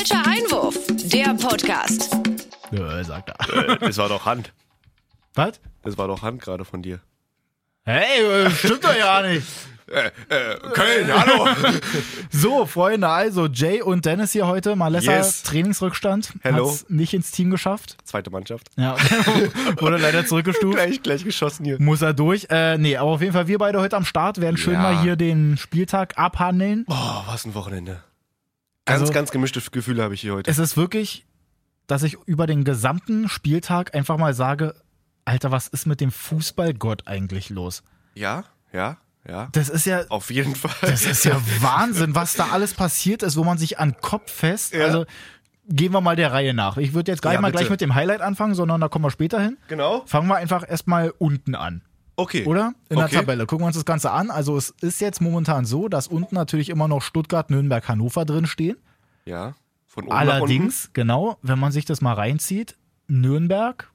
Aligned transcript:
Falscher 0.00 0.26
Einwurf, 0.26 0.78
der 1.12 1.34
Podcast. 1.34 2.16
Ja, 2.70 3.04
sagt 3.04 3.28
er. 3.28 3.68
Äh, 3.68 3.78
das 3.80 3.98
war 3.98 4.08
doch 4.08 4.24
Hand. 4.24 4.50
Was? 5.34 5.60
Das 5.82 5.98
war 5.98 6.08
doch 6.08 6.22
Hand 6.22 6.40
gerade 6.40 6.64
von 6.64 6.80
dir. 6.80 7.00
Hey, 7.84 8.22
äh, 8.24 8.50
stimmt 8.50 8.82
doch 8.82 8.96
ja 8.96 9.20
nicht. 9.20 9.46
Äh, 9.88 10.10
Köln, 10.72 11.12
hallo! 11.12 11.48
So, 12.30 12.64
Freunde, 12.64 13.08
also 13.08 13.46
Jay 13.46 13.82
und 13.82 14.06
Dennis 14.06 14.32
hier 14.32 14.46
heute. 14.46 14.74
Malessa 14.74 15.12
Yes. 15.12 15.42
Trainingsrückstand. 15.42 16.32
Hello. 16.40 16.70
Hat's 16.70 16.86
nicht 16.88 17.12
ins 17.12 17.30
Team 17.30 17.50
geschafft. 17.50 17.98
Zweite 18.04 18.30
Mannschaft. 18.30 18.68
Ja, 18.78 18.96
wurde 19.80 19.98
leider 19.98 20.24
zurückgestuft. 20.24 20.76
Gleich, 20.76 21.02
gleich 21.02 21.24
geschossen 21.24 21.66
hier. 21.66 21.76
Muss 21.78 22.00
er 22.00 22.14
durch. 22.14 22.46
Äh, 22.48 22.78
nee, 22.78 22.96
aber 22.96 23.10
auf 23.10 23.20
jeden 23.20 23.34
Fall 23.34 23.48
wir 23.48 23.58
beide 23.58 23.78
heute 23.80 23.98
am 23.98 24.06
Start 24.06 24.40
werden 24.40 24.56
schön 24.56 24.74
Ja. 24.74 24.80
mal 24.80 25.02
hier 25.02 25.16
den 25.16 25.58
Spieltag 25.58 26.16
abhandeln. 26.16 26.86
Oh, 26.88 26.94
was 27.26 27.44
ein 27.44 27.54
Wochenende. 27.54 28.02
Ganz, 28.90 29.00
Also- 29.02 29.12
ganz 29.12 29.30
gemischte 29.30 29.60
Gefühle 29.70 30.02
habe 30.02 30.14
ich 30.14 30.20
hier 30.20 30.34
heute. 30.34 30.50
Es 30.50 30.58
ist 30.58 30.76
wirklich, 30.76 31.26
dass 31.86 32.02
ich 32.02 32.16
über 32.26 32.46
den 32.46 32.64
gesamten 32.64 33.28
Spieltag 33.28 33.94
einfach 33.94 34.16
mal 34.18 34.34
sage, 34.34 34.74
Alter, 35.24 35.50
was 35.50 35.68
ist 35.68 35.86
mit 35.86 36.00
dem 36.00 36.10
Fußballgott 36.10 37.06
eigentlich 37.06 37.50
los? 37.50 37.82
Ja, 38.14 38.44
ja, 38.72 38.96
ja. 39.28 39.48
Das 39.52 39.68
ist 39.68 39.86
ja, 39.86 40.04
Auf 40.08 40.30
jeden 40.30 40.54
Fall. 40.56 40.74
das 40.82 41.04
ist 41.04 41.24
ja 41.24 41.40
Wahnsinn, 41.60 42.14
was 42.14 42.34
da 42.34 42.48
alles 42.50 42.74
passiert 42.74 43.22
ist, 43.22 43.36
wo 43.36 43.44
man 43.44 43.58
sich 43.58 43.78
an 43.78 43.96
Kopf 44.00 44.30
fest. 44.32 44.72
Ja. 44.74 44.84
Also 44.84 45.04
gehen 45.68 45.92
wir 45.92 46.00
mal 46.00 46.16
der 46.16 46.32
Reihe 46.32 46.54
nach. 46.54 46.76
Ich 46.78 46.94
würde 46.94 47.12
jetzt 47.12 47.22
gar 47.22 47.32
Ja, 47.32 47.38
nicht 47.38 47.42
mal 47.42 47.48
bitte. 47.52 47.62
gleich 47.64 47.70
mit 47.70 47.80
dem 47.80 47.94
Highlight 47.94 48.22
anfangen, 48.22 48.54
sondern 48.54 48.80
da 48.80 48.88
kommen 48.88 49.04
wir 49.04 49.10
später 49.10 49.40
hin. 49.40 49.56
genau. 49.68 50.02
Fangen 50.06 50.26
wir 50.28 50.36
einfach 50.36 50.68
erstmal 50.68 51.12
unten 51.18 51.54
an. 51.54 51.82
Okay. 52.20 52.44
Oder? 52.46 52.74
In 52.88 52.96
Okay. 52.98 53.08
der 53.10 53.20
Tabelle. 53.20 53.46
Gucken 53.46 53.62
wir 53.64 53.66
uns 53.68 53.76
das 53.76 53.84
Ganze 53.84 54.10
an. 54.10 54.30
Also 54.30 54.56
es 54.56 54.70
ist 54.80 55.00
jetzt 55.00 55.20
momentan 55.20 55.64
so, 55.64 55.88
dass 55.88 56.06
unten 56.06 56.34
natürlich 56.34 56.68
immer 56.68 56.88
noch 56.88 57.02
Stuttgart, 57.02 57.50
Nürnberg, 57.50 57.86
Hannover 57.88 58.24
drin 58.24 58.46
stehen. 58.46 58.76
Ja. 59.24 59.54
Von 59.86 60.04
oben. 60.04 60.12
Allerdings, 60.12 60.90
genau, 60.92 61.38
wenn 61.42 61.58
man 61.58 61.72
sich 61.72 61.84
das 61.84 62.00
mal 62.00 62.14
reinzieht, 62.14 62.76
Nürnberg 63.08 63.90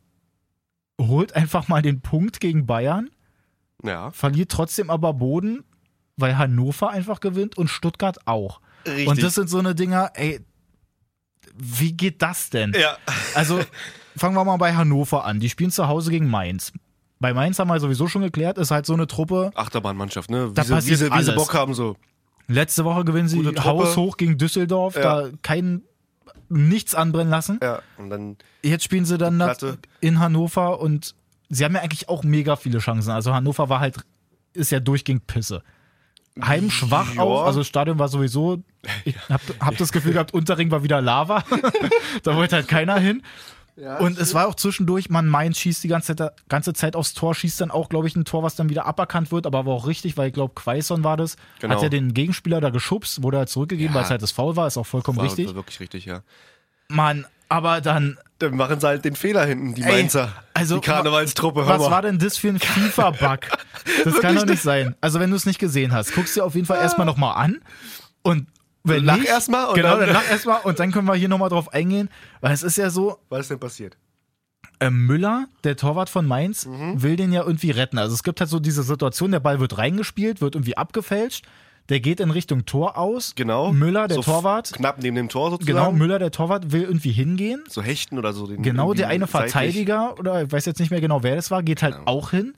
holt 1.00 1.36
einfach 1.36 1.68
mal 1.68 1.82
den 1.82 2.02
Punkt 2.02 2.40
gegen 2.40 2.66
Bayern, 2.66 3.10
Ja. 3.84 4.12
verliert 4.12 4.52
trotzdem 4.52 4.90
aber 4.90 5.14
Boden, 5.14 5.64
weil 6.18 6.38
Hannover 6.38 6.90
einfach 6.90 7.20
gewinnt 7.20 7.58
und 7.58 7.70
Stuttgart 7.70 8.28
auch. 8.28 8.62
Richtig. 8.86 9.08
Und 9.08 9.22
das 9.24 9.36
sind 9.36 9.50
so 9.50 9.60
eine 9.60 9.76
Dinger, 9.76 10.12
ey, 10.16 10.40
wie 11.58 11.94
geht 11.94 12.22
das 12.22 12.50
denn? 12.50 12.74
ja. 12.78 12.98
Also 13.34 13.60
fangen 14.18 14.36
wir 14.36 14.44
mal 14.46 14.58
bei 14.58 14.74
Hannover 14.76 15.26
an. 15.26 15.40
Die 15.40 15.50
spielen 15.50 15.72
zu 15.72 15.88
Hause 15.88 16.12
gegen 16.12 16.30
Mainz. 16.30 16.72
Bei 17.26 17.34
Mainz 17.34 17.58
haben 17.58 17.70
wir 17.70 17.80
sowieso 17.80 18.08
schon 18.08 18.22
geklärt, 18.22 18.60
ist 18.60 18.70
halt 18.70 18.86
so 18.86 18.94
eine 18.94 19.08
Truppe. 19.08 19.50
Achterbahnmannschaft, 19.56 20.30
ne? 20.30 20.52
Da 20.54 20.62
Wie 20.62 20.80
sie, 20.82 20.92
wie, 20.92 20.96
sie, 20.96 21.12
wie 21.12 21.24
sie. 21.24 21.32
Bock 21.32 21.56
haben, 21.56 21.74
so. 21.74 21.96
Letzte 22.48 22.86
Woche 22.86 23.04
gewinnen 23.04 23.28
sie 23.28 23.42
Truppe. 23.42 23.64
haushoch 23.64 24.18
gegen 24.18 24.38
Düsseldorf, 24.38 24.96
Ja. 24.96 25.24
da 25.24 25.30
kein 25.42 25.82
nichts 26.50 26.94
anbrennen 26.94 27.32
lassen. 27.32 27.58
Ja. 27.64 27.80
Und 27.98 28.12
dann, 28.12 28.38
Jetzt 28.62 28.84
spielen 28.84 29.06
sie 29.06 29.18
dann 29.18 29.42
in 30.02 30.20
Hannover 30.20 30.80
und 30.80 31.16
sie 31.50 31.66
haben 31.66 31.74
ja 31.74 31.82
eigentlich 31.82 32.10
auch 32.10 32.22
mega 32.24 32.58
viele 32.58 32.78
Chancen. 32.78 33.10
Also 33.10 33.34
Hannover 33.34 33.70
war 33.70 33.80
halt, 33.80 33.98
ist 34.54 34.72
ja 34.72 34.80
durchgehend 34.80 35.26
Pisse. 35.26 35.64
Heimschwach 36.40 37.16
Ja. 37.16 37.24
auch, 37.24 37.46
also 37.48 37.62
das 37.62 37.68
Stadion 37.68 37.98
war 37.98 38.08
sowieso, 38.08 38.62
ich 39.04 39.16
hab, 39.30 39.42
hab 39.60 39.76
das 39.78 39.92
Gefühl 39.92 40.14
gehabt, 40.14 40.32
Unterring 40.32 40.70
war 40.70 40.84
wieder 40.84 41.02
Lava. 41.02 41.44
da 42.24 42.36
wollte 42.36 42.58
halt 42.58 42.68
keiner 42.68 43.00
hin. 43.00 43.24
Und 44.00 44.18
es 44.18 44.34
war 44.34 44.48
auch 44.48 44.56
zwischendurch, 44.56 45.10
man 45.10 45.28
meint, 45.28 45.58
schießt 45.58 45.84
die 45.84 45.88
ganze 45.90 46.16
Zeit, 46.16 46.32
ganze 46.48 46.74
Zeit 46.74 46.96
aufs 46.96 47.14
Tor, 47.14 47.36
schießt 47.36 47.60
dann 47.60 47.72
auch, 47.72 47.90
glaube 47.90 48.08
ich, 48.08 48.16
ein 48.16 48.24
Tor, 48.24 48.42
was 48.42 48.56
dann 48.56 48.70
wieder 48.70 48.86
aberkannt 48.86 49.32
wird, 49.32 49.46
aber 49.46 49.66
war 49.66 49.74
auch 49.74 49.88
richtig, 49.88 50.16
weil 50.18 50.28
ich 50.30 50.34
glaube, 50.34 50.54
Quaison 50.56 51.04
war 51.04 51.18
das, 51.18 51.36
Genau. 51.60 51.76
hat 51.76 51.82
ja 51.84 51.90
den 51.90 52.14
Gegenspieler 52.14 52.62
da 52.62 52.70
geschubst, 52.70 53.22
wurde 53.24 53.38
halt 53.40 53.50
zurückgegeben, 53.50 53.94
Ja. 53.94 53.96
weil 54.00 54.04
es 54.06 54.10
halt 54.12 54.22
das 54.22 54.32
Foul 54.32 54.56
war, 54.56 54.68
ist 54.68 54.78
auch 54.78 54.86
vollkommen 54.86 55.18
war 55.18 55.26
richtig. 55.26 55.54
wirklich 55.56 55.80
richtig, 55.82 56.06
ja. 56.06 56.22
Mann, 56.88 57.26
aber 57.50 57.82
dann 57.82 58.18
Dann 58.40 58.56
machen 58.58 58.80
sie 58.80 58.88
halt 58.88 59.04
den 59.06 59.16
Fehler 59.16 59.46
hinten, 59.46 59.76
die 59.76 59.82
Ey, 59.84 59.92
Mainzer. 59.92 60.32
also, 60.54 60.76
die 60.76 60.82
Karnevalstruppe, 60.88 61.62
hör 61.66 61.68
Was 61.74 61.80
mal. 61.82 61.92
war 61.92 62.02
denn 62.02 62.18
das 62.20 62.38
für 62.38 62.50
ein 62.50 62.60
FIFA-Bug? 62.60 63.40
Das 64.04 64.20
kann 64.20 64.36
doch 64.36 64.46
nicht 64.46 64.62
sein. 64.62 64.96
Also 65.02 65.20
wenn 65.20 65.30
du 65.30 65.36
es 65.36 65.46
nicht 65.46 65.60
gesehen 65.60 65.92
hast, 65.94 66.14
guckst 66.16 66.36
dir 66.36 66.44
auf 66.46 66.56
jeden 66.56 66.66
Fall 66.68 66.80
erstmal 66.80 67.06
nochmal 67.06 67.36
an 67.44 67.62
und 68.24 68.48
wenn 68.86 69.04
Lach 69.04 69.18
nicht, 69.18 69.28
erst 69.28 69.50
mal 69.50 69.66
und 69.66 69.76
genau, 69.76 69.92
dann- 69.98 70.02
dann 70.02 70.10
lach 70.14 70.30
erstmal 70.30 70.62
und 70.64 70.80
dann 70.80 70.92
können 70.92 71.08
wir 71.08 71.16
hier 71.16 71.28
nochmal 71.30 71.50
drauf 71.50 71.74
eingehen, 71.74 72.10
weil 72.42 72.54
es 72.54 72.64
ist 72.64 72.78
ja 72.78 72.90
so, 72.90 73.18
Was 73.30 73.42
ist 73.42 73.52
denn 73.52 73.60
passiert? 73.60 73.98
äh, 74.80 74.90
Müller, 74.90 75.48
der 75.64 75.76
Torwart 75.78 76.10
von 76.10 76.26
Mainz, 76.26 76.66
Mhm. 76.66 77.02
will 77.02 77.16
den 77.16 77.32
ja 77.32 77.44
irgendwie 77.44 77.72
retten. 77.72 77.98
Also 77.98 78.14
es 78.14 78.24
gibt 78.24 78.40
halt 78.42 78.50
so 78.50 78.60
diese 78.60 78.84
Situation, 78.84 79.32
der 79.32 79.40
Ball 79.40 79.60
wird 79.60 79.78
reingespielt, 79.78 80.42
wird 80.42 80.56
irgendwie 80.56 80.76
abgefälscht, 80.78 81.46
der 81.90 82.00
geht 82.00 82.20
in 82.20 82.32
Richtung 82.32 82.66
Tor 82.66 82.98
aus. 82.98 83.34
Genau. 83.36 83.72
Müller, 83.72 84.08
der 84.08 84.16
so 84.16 84.24
Torwart, 84.24 84.74
Knapp 84.74 84.98
neben 85.02 85.16
dem 85.16 85.30
Tor 85.30 85.52
sozusagen. 85.52 85.78
genau, 85.78 85.92
Müller, 85.92 86.18
der 86.20 86.32
Torwart, 86.32 86.72
will 86.72 86.82
irgendwie 86.84 87.12
hingehen. 87.12 87.64
So 87.70 87.82
hechten 87.84 88.18
oder 88.18 88.34
so. 88.34 88.48
Den 88.48 88.64
Genau, 88.64 88.94
der 88.96 89.08
eine. 89.08 89.28
Verteidiger, 89.28 90.18
oder 90.20 90.44
ich 90.44 90.52
weiß 90.52 90.66
jetzt 90.66 90.80
nicht 90.80 90.90
mehr 90.90 91.00
genau, 91.02 91.22
wer 91.24 91.36
das 91.36 91.52
war, 91.52 91.62
geht 91.64 91.84
halt 91.84 91.96
auch 92.06 92.32
hin. 92.32 92.56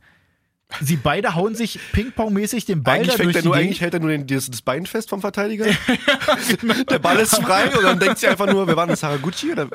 Sie 0.81 0.97
beide 0.97 1.33
hauen 1.33 1.55
sich 1.55 1.79
Ping-Pong-mäßig 1.93 2.65
den 2.65 2.83
Ball 2.83 2.95
Eigentlich, 2.99 3.15
durch 3.15 3.37
die 3.37 3.45
nur, 3.45 3.55
eigentlich 3.55 3.79
hält 3.79 3.93
er 3.93 3.99
nur 4.01 4.09
den, 4.09 4.27
das, 4.27 4.47
das 4.51 4.61
Bein 4.61 4.85
fest 4.85 5.09
vom 5.09 5.21
Verteidiger. 5.21 5.65
Der 6.89 6.99
Ball 6.99 7.17
ist 7.19 7.35
frei 7.37 7.69
und 7.75 7.83
dann 7.83 7.99
denkt 7.99 8.17
sie 8.19 8.27
einfach 8.27 8.47
nur, 8.47 8.67
wer 8.67 8.75
war 8.75 8.85
das, 8.85 9.01
Haraguchi? 9.01 9.53
Oder 9.53 9.69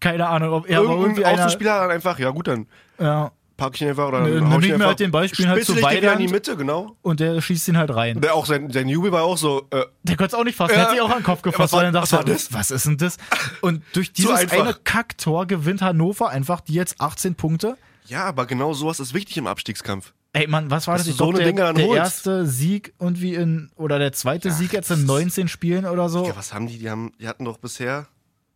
Keine 0.00 0.28
Ahnung, 0.28 0.52
ob 0.52 0.68
er 0.68 0.78
aber 0.78 0.90
irgendein 0.90 1.38
Außenspieler 1.38 1.74
hat 1.74 1.82
dann 1.82 1.90
einfach, 1.90 2.18
ja 2.20 2.30
gut, 2.30 2.46
dann 2.46 2.66
ja, 3.00 3.32
pack 3.56 3.74
ich 3.74 3.82
ihn 3.82 3.88
einfach 3.88 4.06
oder 4.08 4.20
nimm 4.20 4.48
hau 4.48 4.60
ich 4.60 4.66
ihn 4.66 4.74
einfach. 4.74 4.86
halt 4.86 5.00
den 5.00 5.10
Ball, 5.10 5.28
spielen 5.28 5.48
halt 5.48 5.64
zu 5.64 5.76
wieder 5.76 6.12
in 6.12 6.18
die. 6.20 6.28
Mitte, 6.28 6.56
genau. 6.56 6.96
und 7.02 7.18
der 7.18 7.40
schießt 7.40 7.66
ihn 7.68 7.76
halt 7.76 7.92
rein. 7.92 8.20
Der 8.20 8.34
auch 8.34 8.46
sein, 8.46 8.70
sein 8.70 8.88
Jubel 8.88 9.10
war 9.10 9.24
auch 9.24 9.36
so, 9.36 9.66
äh, 9.70 9.84
Der 10.04 10.16
konnte 10.16 10.34
es 10.36 10.40
auch 10.40 10.44
nicht 10.44 10.56
fassen, 10.56 10.70
Ja. 10.70 10.76
der 10.76 10.84
hat 10.84 10.90
sich 10.92 11.00
auch 11.00 11.10
an 11.10 11.18
den 11.18 11.24
Kopf 11.24 11.42
gefasst, 11.42 11.72
weil 11.72 11.86
er 11.86 11.92
dachte, 11.92 12.12
was 12.12 12.12
war 12.12 12.24
das? 12.24 12.52
was 12.52 12.70
ist 12.70 12.86
denn 12.86 12.96
das? 12.96 13.16
Und 13.60 13.82
durch 13.92 14.12
dieses 14.12 14.50
eine 14.52 14.74
Kacktor 14.84 15.46
gewinnt 15.46 15.82
Hannover 15.82 16.28
einfach 16.30 16.60
die 16.60 16.74
jetzt 16.74 17.00
18 17.00 17.34
Punkte. 17.34 17.76
ja, 18.06 18.24
aber 18.24 18.46
genau 18.46 18.72
sowas 18.72 19.00
ist 19.00 19.12
wichtig 19.14 19.36
im 19.36 19.48
Abstiegskampf. 19.48 20.12
Ey, 20.34 20.46
Mann, 20.46 20.70
was 20.70 20.86
war 20.86 20.98
das? 20.98 21.06
Ich 21.06 21.16
so 21.16 21.30
glaube, 21.30 21.42
der, 21.42 21.72
der 21.72 21.86
erste 21.88 22.46
Sieg 22.46 22.92
irgendwie 23.00 23.34
in, 23.34 23.70
oder 23.76 23.98
der 23.98 24.12
zweite 24.12 24.50
Sieg 24.52 24.72
jetzt 24.72 24.90
in 24.90 25.06
19 25.06 25.48
Spielen 25.48 25.86
oder 25.86 26.08
so. 26.08 26.26
Ja, 26.26 26.36
was 26.36 26.52
haben 26.52 26.66
die? 26.66 26.78
Die, 26.78 26.90
haben, 26.90 27.12
die 27.18 27.26
hatten 27.26 27.44
doch 27.44 27.56
bisher. 27.58 28.06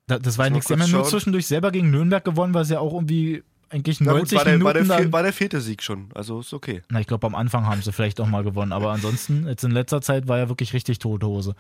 Da- 0.07 0.19
Das 0.19 0.37
war 0.39 0.47
ja 0.47 0.51
nichts. 0.51 0.67
Die 0.67 0.75
haben 0.75 0.81
ja 0.83 0.87
nur 0.89 1.05
zwischendurch 1.05 1.47
selber 1.47 1.71
gegen 1.73 1.91
Nürnberg 1.91 2.25
gewonnen, 2.25 2.53
weil 2.55 2.65
sie 2.67 2.75
ja 2.75 2.81
auch 2.81 2.93
irgendwie 2.93 3.43
eigentlich 3.71 4.01
Na 4.01 4.13
90 4.13 4.31
gut, 4.31 4.39
war 4.39 4.45
der, 4.53 4.65
war, 4.65 4.75
der, 4.75 4.83
Minuten 4.85 5.13
war 5.13 5.23
der 5.23 5.33
vierte 5.33 5.61
Sieg 5.63 5.83
schon. 5.83 6.11
Also 6.15 6.41
ist 6.41 6.53
okay. 6.53 6.83
Na, 6.91 7.01
ich 7.01 7.07
glaube, 7.07 7.27
am 7.27 7.35
Anfang 7.35 7.67
haben 7.67 7.81
sie 7.81 7.91
vielleicht 7.91 8.21
auch 8.21 8.27
mal 8.29 8.45
gewonnen, 8.45 8.73
aber 8.73 8.91
ansonsten, 8.93 9.47
jetzt 9.49 9.65
in 9.65 9.71
letzter 9.71 10.03
Zeit 10.03 10.29
war 10.29 10.37
ja 10.39 10.49
wirklich 10.51 10.75
richtig 10.75 10.99
tote 10.99 11.27
Hose. 11.27 11.55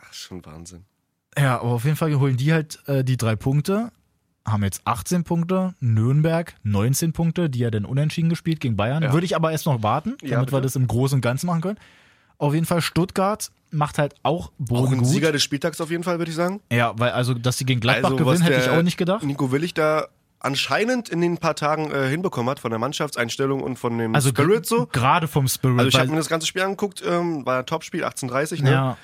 Ach, 0.00 0.12
schon 0.14 0.44
Wahnsinn. 0.46 0.84
Ja, 1.36 1.60
aber 1.60 1.70
auf 1.70 1.84
jeden 1.84 1.96
Fall 1.96 2.14
holen 2.18 2.36
die 2.36 2.52
halt 2.52 2.78
äh, 2.86 3.02
die 3.04 3.16
drei 3.16 3.34
Punkte, 3.36 3.90
haben 4.52 4.62
jetzt 4.64 4.82
18 4.84 5.24
Punkte, 5.24 5.74
Nürnberg 5.80 6.54
19 6.62 7.12
Punkte, 7.12 7.48
die 7.50 7.60
ja 7.60 7.70
dann 7.70 7.84
unentschieden 7.84 8.28
gespielt 8.30 8.60
gegen 8.60 8.76
Bayern. 8.76 9.02
Ja. 9.02 9.12
Würde 9.12 9.24
ich 9.26 9.36
aber 9.36 9.52
erst 9.52 9.66
noch 9.66 9.82
warten, 9.82 10.16
Ja, 10.22 10.30
damit 10.36 10.48
wir 10.52 10.56
bitte. 10.58 10.62
das 10.62 10.76
im 10.76 10.86
Großen 10.86 11.16
und 11.16 11.20
Ganzen 11.20 11.46
machen 11.46 11.60
können. 11.60 11.78
Auf 12.38 12.54
jeden 12.54 12.66
Fall 12.66 12.80
Stuttgart 12.80 13.50
macht 13.70 13.98
halt 13.98 14.14
auch 14.22 14.50
Boden 14.58 14.86
Auch 14.86 14.92
ein 14.92 14.98
gut. 14.98 15.06
Sieger 15.08 15.30
des 15.32 15.42
Spieltags 15.42 15.80
auf 15.80 15.90
jeden 15.90 16.02
Fall, 16.04 16.18
würde 16.18 16.30
ich 16.30 16.36
sagen. 16.36 16.60
Ja, 16.72 16.92
weil 16.98 17.10
also, 17.10 17.34
dass 17.34 17.58
sie 17.58 17.64
gegen 17.66 17.80
Gladbach 17.80 18.12
Also, 18.12 18.24
gewinnen, 18.24 18.42
hätte 18.42 18.60
ich 18.60 18.68
auch 18.70 18.82
nicht 18.82 18.96
gedacht. 18.96 19.22
Nico 19.22 19.52
Willig 19.52 19.74
da 19.74 20.06
anscheinend 20.42 21.10
in 21.10 21.20
den 21.20 21.36
paar 21.36 21.54
Tagen 21.54 21.90
äh, 21.90 22.08
hinbekommen 22.08 22.48
hat, 22.50 22.60
von 22.60 22.70
der 22.70 22.78
Mannschaftseinstellung 22.78 23.62
und 23.62 23.78
von 23.78 23.98
dem 23.98 24.14
Also 24.14 24.30
Spirit 24.30 24.64
so. 24.64 24.86
gerade 24.86 25.28
vom 25.28 25.46
Spirit. 25.48 25.78
Also 25.78 25.88
ich 25.90 25.98
habe 25.98 26.08
mir 26.08 26.16
das 26.16 26.30
ganze 26.30 26.46
Spiel 26.46 26.62
angeguckt, 26.62 27.02
ähm, 27.06 27.44
war 27.44 27.58
ein 27.58 27.66
Topspiel, 27.66 28.04
18:30, 28.04 28.62
ne? 28.62 28.70
ja, 28.72 28.96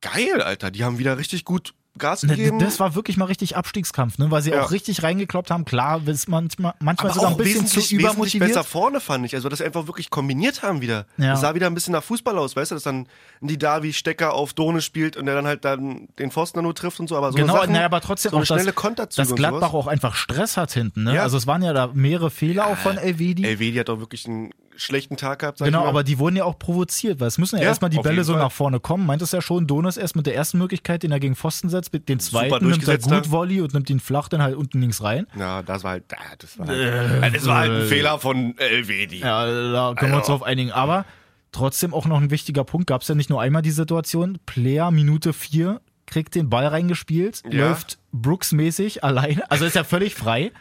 Geil, 0.00 0.40
Alter, 0.42 0.70
die 0.70 0.84
haben 0.84 0.98
wieder 0.98 1.16
richtig 1.18 1.44
gut 1.44 1.74
Gas 1.98 2.22
Ne, 2.22 2.30
gegeben. 2.36 2.58
Das 2.58 2.80
war 2.80 2.94
wirklich 2.94 3.16
mal 3.16 3.26
richtig 3.26 3.56
Abstiegskampf, 3.56 4.16
ne? 4.18 4.30
weil 4.30 4.40
sie 4.42 4.50
Ja. 4.50 4.62
auch 4.62 4.70
richtig 4.70 5.02
reingekloppt 5.02 5.50
haben. 5.50 5.64
Klar, 5.64 6.00
ist 6.06 6.28
manchmal, 6.28 6.74
manchmal 6.80 7.10
aber 7.10 7.14
sogar 7.14 7.32
auch 7.32 7.38
ein 7.38 7.44
bisschen 7.44 7.66
zu 7.66 7.80
übermotiviert. 7.94 8.48
besser 8.48 8.64
vorne, 8.64 9.00
fand 9.00 9.26
ich. 9.26 9.34
Also, 9.34 9.48
dass 9.48 9.58
sie 9.58 9.64
einfach 9.64 9.86
wirklich 9.86 10.08
kombiniert 10.08 10.62
haben 10.62 10.80
wieder. 10.80 11.06
Ja. 11.18 11.32
Das 11.32 11.42
sah 11.42 11.54
wieder 11.54 11.66
ein 11.66 11.74
bisschen 11.74 11.92
nach 11.92 12.02
Fußball 12.02 12.38
aus, 12.38 12.56
weißt 12.56 12.70
du, 12.70 12.76
dass 12.76 12.84
dann 12.84 13.06
die 13.40 13.58
Davi 13.58 13.92
Stecker 13.92 14.32
auf 14.32 14.54
Done 14.54 14.80
spielt 14.80 15.16
und 15.16 15.26
der 15.26 15.34
dann 15.34 15.46
halt 15.46 15.64
dann 15.64 16.08
den 16.18 16.30
Pfosten 16.30 16.62
nur 16.62 16.74
trifft 16.74 16.98
und 17.00 17.08
so. 17.08 17.16
Aber 17.16 17.30
so 17.32 17.36
genau, 17.36 17.54
Sachen, 17.56 17.72
naja, 17.72 17.86
aber 17.86 18.00
trotzdem 18.00 18.30
so 18.32 18.38
auch, 18.38 18.44
schnelle 18.44 18.72
dass, 18.72 19.14
dass 19.14 19.34
Gladbach 19.34 19.74
auch 19.74 19.86
einfach 19.86 20.14
Stress 20.14 20.56
hat 20.56 20.72
hinten. 20.72 21.04
Ne? 21.04 21.16
Ja. 21.16 21.22
Also 21.22 21.36
es 21.36 21.46
waren 21.46 21.62
ja 21.62 21.72
da 21.72 21.90
mehrere 21.92 22.30
Fehler 22.30 22.68
auch 22.68 22.76
von 22.78 22.96
Elvedi. 22.96 23.44
Elvedi 23.44 23.76
hat 23.78 23.90
auch 23.90 23.98
wirklich 24.00 24.26
einen 24.26 24.50
schlechten 24.76 25.16
Tag 25.16 25.40
gehabt, 25.40 25.58
sag 25.58 25.66
Genau, 25.66 25.78
ich 25.80 25.84
mal. 25.84 25.88
aber 25.90 26.04
die 26.04 26.18
wurden 26.18 26.36
ja 26.36 26.44
auch 26.44 26.58
provoziert, 26.58 27.20
weil 27.20 27.28
es 27.28 27.38
müssen 27.38 27.56
ja, 27.56 27.62
Ja, 27.62 27.68
erstmal 27.68 27.90
die 27.90 27.98
Bälle 27.98 28.24
so 28.24 28.32
Fall. 28.32 28.42
nach 28.42 28.52
vorne 28.52 28.80
kommen. 28.80 29.04
Meint 29.06 29.20
es 29.22 29.32
ja 29.32 29.40
schon, 29.42 29.66
Donis 29.66 29.96
erst 29.96 30.16
mit 30.16 30.26
der 30.26 30.34
ersten 30.34 30.58
Möglichkeit, 30.58 31.02
den 31.02 31.12
er 31.12 31.20
gegen 31.20 31.36
Pfosten 31.36 31.68
setzt, 31.68 31.92
mit 31.92 32.08
den 32.08 32.20
zweiten 32.20 32.66
nimmt 32.66 32.86
er 32.88 32.98
gut. 32.98 33.30
Volley 33.30 33.60
und 33.60 33.74
nimmt 33.74 33.88
ihn 33.90 34.00
flach 34.00 34.28
dann 34.28 34.42
halt 34.42 34.56
unten 34.56 34.80
links 34.80 35.02
rein. 35.02 35.26
Ja, 35.38 35.62
das 35.62 35.84
war 35.84 35.92
halt, 35.92 36.04
ah, 36.14 36.34
das 36.38 36.58
war 36.58 36.66
halt, 36.66 37.34
das 37.34 37.46
war 37.46 37.58
halt 37.58 37.70
ein 37.72 37.86
Fehler 37.88 38.18
von 38.18 38.56
Elvedi. 38.58 39.16
Äh, 39.16 39.20
Ja, 39.20 39.46
da 39.46 39.94
können 39.94 40.12
wir 40.12 40.16
uns 40.18 40.28
Also. 40.28 40.38
drauf 40.38 40.42
einigen. 40.42 40.72
Aber 40.72 41.04
trotzdem 41.52 41.92
auch 41.94 42.06
noch 42.06 42.20
ein 42.20 42.30
wichtiger 42.30 42.64
Punkt. 42.64 42.86
Gab 42.86 43.02
es 43.02 43.08
ja 43.08 43.14
nicht 43.14 43.28
nur 43.30 43.40
einmal 43.42 43.62
die 43.62 43.70
Situation. 43.70 44.38
Player 44.46 44.90
Minute 44.90 45.32
4 45.32 45.80
kriegt 46.06 46.34
den 46.34 46.48
Ball 46.50 46.66
reingespielt, 46.66 47.42
Ja. 47.50 47.68
läuft 47.68 47.98
Brooks-mäßig 48.12 49.04
alleine, 49.04 49.50
also 49.50 49.64
ist 49.64 49.76
ja 49.76 49.84
völlig 49.84 50.14
frei, 50.14 50.52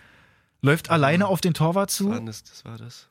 läuft 0.62 0.90
alleine 0.90 1.28
auf 1.28 1.42
den 1.42 1.54
Torwart 1.54 1.90
Das 1.90 1.96
zu, 1.98 2.10
war 2.10 2.22
das, 2.22 2.44
das 2.44 2.64
war 2.66 2.78
das. 2.78 3.08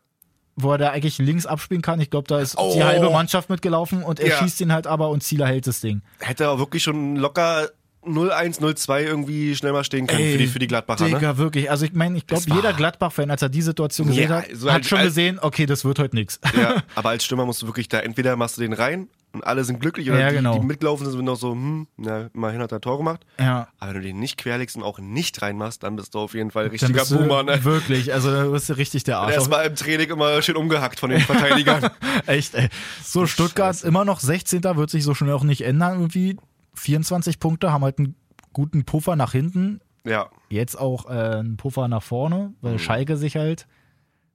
Wo 0.62 0.72
er 0.72 0.78
da 0.78 0.90
eigentlich 0.90 1.18
links 1.18 1.46
abspielen 1.46 1.82
kann. 1.82 2.00
Ich 2.00 2.10
glaube, 2.10 2.28
da 2.28 2.38
ist 2.40 2.56
Oh. 2.58 2.72
die 2.74 2.82
halbe 2.84 3.10
Mannschaft 3.10 3.50
mitgelaufen 3.50 4.02
und 4.02 4.20
er 4.20 4.28
Ja. 4.28 4.38
schießt 4.38 4.60
ihn 4.60 4.72
halt 4.72 4.86
aber 4.86 5.08
und 5.10 5.22
Zieler 5.22 5.46
hält 5.46 5.66
das 5.66 5.80
Ding. 5.80 6.02
Hätte 6.18 6.44
er 6.44 6.58
wirklich 6.58 6.82
schon 6.82 7.16
locker 7.16 7.68
0-1, 8.02 8.60
0-2 8.60 9.02
irgendwie 9.02 9.54
schnell 9.54 9.72
mal 9.72 9.84
stehen 9.84 10.06
können 10.06 10.32
für 10.32 10.38
die, 10.38 10.46
für 10.46 10.58
die 10.58 10.66
Gladbacher. 10.66 11.04
Digga, 11.04 11.32
Ne? 11.32 11.36
wirklich. 11.38 11.70
Also 11.70 11.84
ich 11.84 11.92
meine, 11.92 12.16
ich 12.16 12.26
glaube, 12.26 12.44
jeder 12.48 12.72
Gladbach-Fan, 12.72 13.30
als 13.30 13.42
er 13.42 13.50
die 13.50 13.60
Situation 13.60 14.06
gesehen 14.08 14.30
Ja, 14.30 14.36
hat, 14.38 14.46
so 14.54 14.68
hat 14.70 14.76
als- 14.78 14.88
schon 14.88 14.98
als- 14.98 15.08
gesehen, 15.08 15.38
okay, 15.38 15.66
das 15.66 15.84
wird 15.84 15.98
heute 15.98 16.16
nix. 16.16 16.40
Ja, 16.56 16.82
aber 16.94 17.10
als 17.10 17.24
Stürmer 17.26 17.44
musst 17.44 17.60
du 17.60 17.66
wirklich 17.66 17.88
da, 17.88 17.98
entweder 18.00 18.36
machst 18.36 18.56
du 18.56 18.62
den 18.62 18.72
rein 18.72 19.08
und 19.32 19.46
alle 19.46 19.62
sind 19.64 19.80
glücklich 19.80 20.10
oder 20.10 20.18
Ja, 20.20 20.28
die, 20.30 20.36
genau. 20.36 20.58
die 20.58 20.66
mitgelaufen 20.66 21.06
sind, 21.06 21.14
sind 21.16 21.24
noch 21.24 21.36
so, 21.36 21.52
hm, 21.52 21.86
na, 21.96 22.28
immerhin 22.34 22.60
hat 22.60 22.72
er 22.72 22.80
Tor 22.80 22.98
gemacht. 22.98 23.24
Ja. 23.38 23.68
Aber 23.78 23.90
wenn 23.94 24.00
du 24.00 24.06
den 24.08 24.18
nicht 24.18 24.36
querlegst 24.38 24.76
und 24.76 24.82
auch 24.82 24.98
nicht 24.98 25.40
reinmachst, 25.40 25.82
dann 25.82 25.96
bist 25.96 26.14
du 26.14 26.18
auf 26.20 26.34
jeden 26.34 26.50
Fall 26.50 26.64
Dann 26.64 26.72
richtiger 26.72 27.04
Boomer. 27.04 27.42
Ne? 27.42 27.62
Wirklich, 27.64 28.12
also 28.12 28.30
da 28.32 28.44
bist 28.46 28.68
du 28.68 28.74
richtig 28.76 29.04
der 29.04 29.18
Arsch. 29.18 29.34
Erstmal 29.34 29.66
im 29.66 29.76
Training 29.76 30.10
immer 30.10 30.40
schön 30.42 30.56
umgehackt 30.56 30.98
von 30.98 31.10
den 31.10 31.20
Verteidigern. 31.20 31.90
Echt, 32.26 32.54
ey. 32.54 32.68
So, 33.02 33.26
Stuttgart 33.26 33.82
immer 33.84 34.04
noch 34.04 34.20
16. 34.20 34.62
wird 34.64 34.90
sich 34.90 35.04
so 35.04 35.14
schnell 35.14 35.32
auch 35.32 35.44
nicht 35.44 35.62
ändern 35.62 35.98
irgendwie. 36.00 36.36
24 36.74 37.38
Punkte, 37.40 37.72
haben 37.72 37.84
halt 37.84 37.98
einen 37.98 38.16
guten 38.52 38.84
Puffer 38.84 39.16
nach 39.16 39.32
hinten. 39.32 39.80
ja. 40.04 40.28
Jetzt 40.48 40.76
auch 40.76 41.06
äh, 41.06 41.12
einen 41.38 41.56
Puffer 41.56 41.86
nach 41.86 42.02
vorne, 42.02 42.52
weil 42.60 42.72
Mhm. 42.72 42.78
Schalke 42.80 43.16
sich 43.16 43.36
halt 43.36 43.68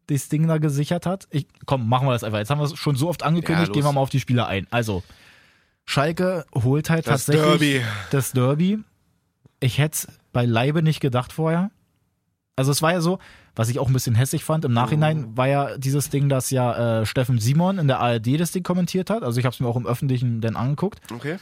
das 0.08 0.30
Ding 0.30 0.48
da 0.48 0.58
gesichert 0.58 1.06
hat. 1.06 1.28
Ich, 1.32 1.48
komm, 1.66 1.88
machen 1.88 2.08
wir 2.08 2.12
das 2.14 2.24
einfach. 2.24 2.40
Jetzt 2.40 2.50
haben 2.50 2.60
wir 2.60 2.66
es 2.66 2.78
schon 2.78 2.96
so 2.96 3.10
oft 3.10 3.24
angekündigt, 3.24 3.68
Ja, 3.70 3.74
gehen 3.74 3.84
wir 3.84 3.92
mal 3.92 4.02
auf 4.02 4.10
die 4.10 4.20
Spieler 4.20 4.48
ein. 4.48 4.68
Also, 4.72 5.04
Schalke 5.86 6.46
holt 6.54 6.90
halt 6.90 7.08
Das 7.08 7.26
tatsächlich 7.26 7.82
Derby. 7.82 7.86
das 8.12 8.32
Derby. 8.32 8.80
Ich 9.60 9.78
hätte 9.78 9.94
es 9.94 10.08
bei 10.34 10.46
nicht 10.46 11.00
gedacht 11.00 11.32
vorher. 11.32 11.72
Also 12.56 12.72
es 12.72 12.82
war 12.82 12.94
ja 12.94 13.02
so, 13.02 13.20
was 13.56 13.70
ich 13.70 13.80
auch 13.80 13.88
ein 13.88 13.94
bisschen 13.94 14.16
hässlich 14.16 14.44
fand, 14.44 14.66
im 14.66 14.74
Nachhinein 14.74 15.36
war 15.38 15.48
ja 15.48 15.78
dieses 15.78 16.10
Ding, 16.10 16.30
dass 16.30 16.50
ja 16.52 17.02
äh, 17.02 17.06
Steffen 17.06 17.40
Simon 17.40 17.78
in 17.80 17.88
der 17.88 18.00
ARD 18.00 18.40
das 18.40 18.52
Ding 18.52 18.64
kommentiert 18.64 19.10
hat. 19.10 19.24
Also 19.24 19.40
ich 19.40 19.46
habe 19.46 19.54
es 19.54 19.60
mir 19.60 19.68
auch 19.68 19.76
im 19.76 19.86
Öffentlichen 19.86 20.42
dann 20.42 20.56
angeguckt. 20.56 21.00
Okay. 21.14 21.38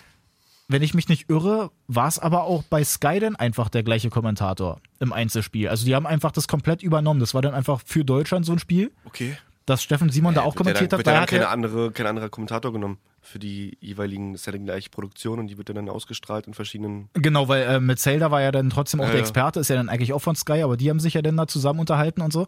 Wenn 0.73 0.81
ich 0.81 0.95
mich 0.95 1.07
nicht 1.07 1.29
irre, 1.29 1.69
war 1.87 2.07
es 2.07 2.17
aber 2.17 2.45
auch 2.45 2.63
bei 2.63 2.83
Sky 2.83 3.19
dann 3.19 3.35
einfach 3.35 3.69
der 3.69 3.83
gleiche 3.83 4.09
Kommentator 4.09 4.79
im 4.99 5.13
Einzelspiel. 5.13 5.69
Also 5.69 5.85
die 5.85 5.93
haben 5.93 6.07
einfach 6.07 6.31
das 6.31 6.47
komplett 6.47 6.81
übernommen. 6.81 7.19
Das 7.19 7.35
war 7.35 7.43
dann 7.43 7.53
einfach 7.53 7.79
für 7.85 8.03
Deutschland 8.03 8.43
so 8.43 8.53
ein 8.53 8.57
Spiel, 8.59 8.91
Okay. 9.05 9.37
dass 9.67 9.83
Steffen 9.83 10.09
Simon 10.09 10.33
da 10.33 10.41
auch 10.41 10.55
Wird 10.55 10.65
ja 10.65 10.73
kommentiert 10.73 10.91
dann, 10.93 10.99
hat. 10.99 11.05
ja 11.05 11.13
Da 11.13 11.21
hat 11.21 11.29
keine 11.29 11.43
er, 11.43 11.51
andere, 11.51 11.91
kein 11.91 12.07
anderer 12.07 12.29
Kommentator 12.29 12.73
genommen 12.73 12.97
für 13.21 13.37
die 13.37 13.77
jeweiligen, 13.81 14.33
das 14.33 14.41
ist 14.41 14.45
ja 14.47 14.51
die 14.53 14.63
gleiche 14.65 14.89
Produktion 14.89 15.37
und 15.39 15.47
die 15.47 15.57
wird 15.59 15.69
ja 15.69 15.75
dann 15.75 15.87
ausgestrahlt 15.89 16.47
in 16.47 16.55
verschiedenen. 16.55 17.07
genau, 17.13 17.47
weil 17.47 17.61
äh, 17.63 17.79
mit 17.79 17.99
Zelda 17.99 18.31
war 18.31 18.41
ja 18.41 18.51
dann 18.51 18.71
trotzdem 18.71 18.99
auch 18.99 19.05
Ja, 19.05 19.11
der 19.11 19.19
ja. 19.19 19.23
Experte, 19.25 19.59
ist 19.59 19.69
ja 19.69 19.75
dann 19.75 19.89
eigentlich 19.89 20.11
auch 20.11 20.19
von 20.23 20.35
Sky, 20.35 20.63
aber 20.63 20.75
die 20.75 20.89
haben 20.89 20.99
sich 20.99 21.13
ja 21.13 21.21
dann 21.21 21.37
da 21.37 21.45
zusammen 21.47 21.79
unterhalten 21.81 22.21
und 22.21 22.33
so. 22.33 22.47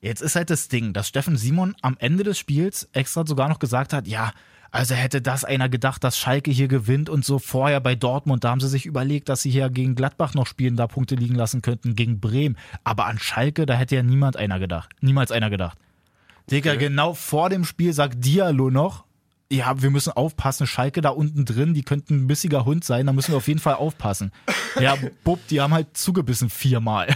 Jetzt 0.00 0.20
ist 0.22 0.34
halt 0.36 0.50
das 0.50 0.66
Ding, 0.68 0.92
dass 0.92 1.06
Steffen 1.08 1.36
Simon 1.36 1.76
am 1.82 1.96
Ende 2.00 2.24
des 2.24 2.36
Spiels 2.38 2.88
extra 2.92 3.24
sogar 3.26 3.48
noch 3.48 3.60
gesagt 3.60 3.92
hat, 3.94 4.06
ja, 4.08 4.32
also 4.74 4.96
hätte 4.96 5.22
das 5.22 5.44
einer 5.44 5.68
gedacht, 5.68 6.02
dass 6.02 6.18
Schalke 6.18 6.50
hier 6.50 6.66
gewinnt 6.66 7.08
und 7.08 7.24
so 7.24 7.38
vorher 7.38 7.78
bei 7.78 7.94
Dortmund, 7.94 8.42
da 8.42 8.50
haben 8.50 8.60
sie 8.60 8.68
sich 8.68 8.86
überlegt, 8.86 9.28
dass 9.28 9.42
sie 9.42 9.50
hier 9.50 9.70
gegen 9.70 9.94
Gladbach 9.94 10.34
noch 10.34 10.48
spielen, 10.48 10.74
da 10.76 10.88
Punkte 10.88 11.14
liegen 11.14 11.36
lassen 11.36 11.62
könnten, 11.62 11.94
gegen 11.94 12.18
Bremen. 12.18 12.56
Aber 12.82 13.06
an 13.06 13.20
Schalke, 13.20 13.66
da 13.66 13.74
hätte 13.74 13.94
ja 13.94 14.02
niemand 14.02 14.36
einer 14.36 14.58
gedacht. 14.58 14.90
Niemals 15.00 15.30
einer 15.30 15.48
gedacht. 15.48 15.78
Digga, 16.50 16.74
genau 16.74 17.14
vor 17.14 17.50
dem 17.50 17.64
Spiel 17.64 17.92
sagt 17.92 18.24
Diallo 18.24 18.68
noch, 18.68 19.04
ja, 19.48 19.80
wir 19.80 19.90
müssen 19.90 20.12
aufpassen, 20.12 20.66
Schalke 20.66 21.00
da 21.02 21.10
unten 21.10 21.44
drin, 21.44 21.74
die 21.74 21.82
könnten 21.82 22.24
ein 22.24 22.26
bissiger 22.26 22.64
Hund 22.64 22.84
sein, 22.84 23.06
da 23.06 23.12
müssen 23.12 23.32
wir 23.32 23.36
auf 23.36 23.46
jeden 23.46 23.60
Fall 23.60 23.74
aufpassen. 23.74 24.32
Ja, 24.80 24.96
Bub, 25.22 25.38
die 25.50 25.60
haben 25.60 25.72
halt 25.72 25.96
zugebissen 25.96 26.50
viermal. 26.50 27.14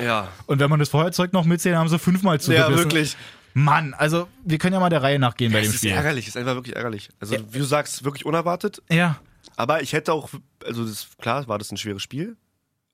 Ja. 0.00 0.28
Und 0.46 0.60
wenn 0.60 0.70
man 0.70 0.78
das 0.78 0.90
Feuerzeug 0.90 1.32
noch 1.32 1.44
mitzählt, 1.44 1.74
haben 1.74 1.88
sie 1.88 1.98
fünfmal 1.98 2.40
zugebissen. 2.40 2.72
Ja, 2.72 2.78
wirklich. 2.78 3.16
Mann, 3.54 3.94
also 3.94 4.28
wir 4.44 4.58
können 4.58 4.74
ja 4.74 4.80
mal 4.80 4.90
der 4.90 5.02
Reihe 5.02 5.18
nachgehen 5.18 5.52
bei 5.52 5.60
dem 5.60 5.70
ist 5.70 5.78
Spiel. 5.78 5.90
ärgerlich, 5.92 6.24
es 6.26 6.34
ist 6.34 6.36
einfach 6.36 6.54
wirklich 6.54 6.76
ärgerlich. 6.76 7.08
Also, 7.20 7.36
wie 7.50 7.58
du 7.58 7.64
sagst, 7.64 8.04
wirklich 8.04 8.24
unerwartet. 8.26 8.82
Ja, 8.90 9.16
Aber 9.56 9.82
ich 9.82 9.92
hätte 9.92 10.12
auch, 10.12 10.28
also 10.64 10.84
das, 10.86 11.08
klar, 11.20 11.46
war 11.48 11.58
das 11.58 11.70
ein 11.72 11.76
schweres 11.76 12.02
Spiel. 12.02 12.36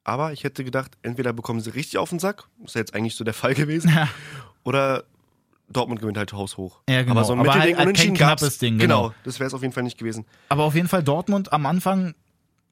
Aber 0.05 0.33
ich 0.33 0.45
hätte 0.45 0.63
gedacht, 0.65 0.93
entweder 1.03 1.33
bekommen 1.33 1.61
sie 1.61 1.71
richtig 1.71 1.99
auf 1.99 2.11
den 2.11 2.19
Sack, 2.21 2.45
ist 2.65 2.75
ja 2.77 2.81
jetzt 2.81 2.95
eigentlich 2.95 3.17
so 3.17 3.25
der 3.25 3.35
Fall 3.35 3.55
gewesen, 3.55 3.91
Ja. 3.95 4.09
oder 4.65 5.05
Dortmund 5.69 6.01
gewinnt 6.01 6.17
halt 6.17 6.33
haushoch. 6.33 6.81
Ja, 6.89 7.03
genau. 7.03 7.13
Aber 7.17 7.25
so 7.25 7.33
ein 7.33 7.41
Aber 7.41 7.55
halt- 7.55 7.77
halt 7.77 7.97
kein 7.97 8.15
knappes 8.15 8.59
Ding, 8.59 8.79
genau. 8.79 9.09
Genau, 9.09 9.15
das 9.25 9.41
wäre 9.41 9.49
es 9.49 9.55
auf 9.55 9.63
jeden 9.63 9.75
Fall 9.75 9.83
nicht 9.83 9.99
gewesen. 9.99 10.25
aber 10.49 10.63
auf 10.63 10.75
jeden 10.77 10.87
Fall 10.89 11.03
Dortmund 11.03 11.53
am 11.53 11.67
Anfang 11.67 12.15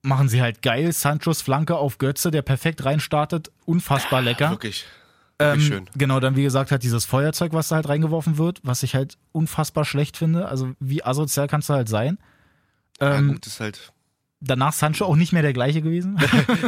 machen 0.03 0.29
sie 0.29 0.41
halt 0.43 0.63
geil. 0.63 0.93
Sanchos 0.93 1.43
Flanke 1.43 1.77
auf 1.77 1.99
Götze, 1.99 2.31
der 2.31 2.43
perfekt 2.43 2.85
reinstartet. 2.85 3.51
Unfassbar 3.65 4.23
lecker. 4.23 4.51
Wirklich. 4.51 4.85
Ähm, 5.39 5.61
schön. 5.61 5.91
Genau, 5.97 6.21
dann 6.21 6.37
wie 6.37 6.43
gesagt 6.45 6.71
halt 6.71 6.83
dieses 6.83 7.05
Feuerzeug, 7.05 7.53
was 7.53 7.69
da 7.69 7.77
halt 7.77 7.89
reingeworfen 7.89 8.39
wird, 8.39 8.61
was 8.63 8.83
ich 8.83 8.95
halt 8.95 9.19
unfassbar 9.33 9.85
schlecht 9.85 10.17
finde. 10.17 10.47
Also 10.49 10.73
wie 10.79 11.05
asozial 11.05 11.49
kannst 11.49 11.69
du 11.69 11.75
halt 11.75 11.89
sein. 11.89 12.19
Ja, 13.01 13.17
Ähm, 13.17 13.29
gut, 13.33 13.47
das 13.47 13.55
ist 13.55 13.61
halt 13.61 13.93
danach 14.45 14.73
Sancho 14.73 15.05
auch 15.05 15.17
nicht 15.17 15.33
mehr 15.33 15.43
der 15.43 15.53
gleiche 15.53 15.83
gewesen. 15.83 16.19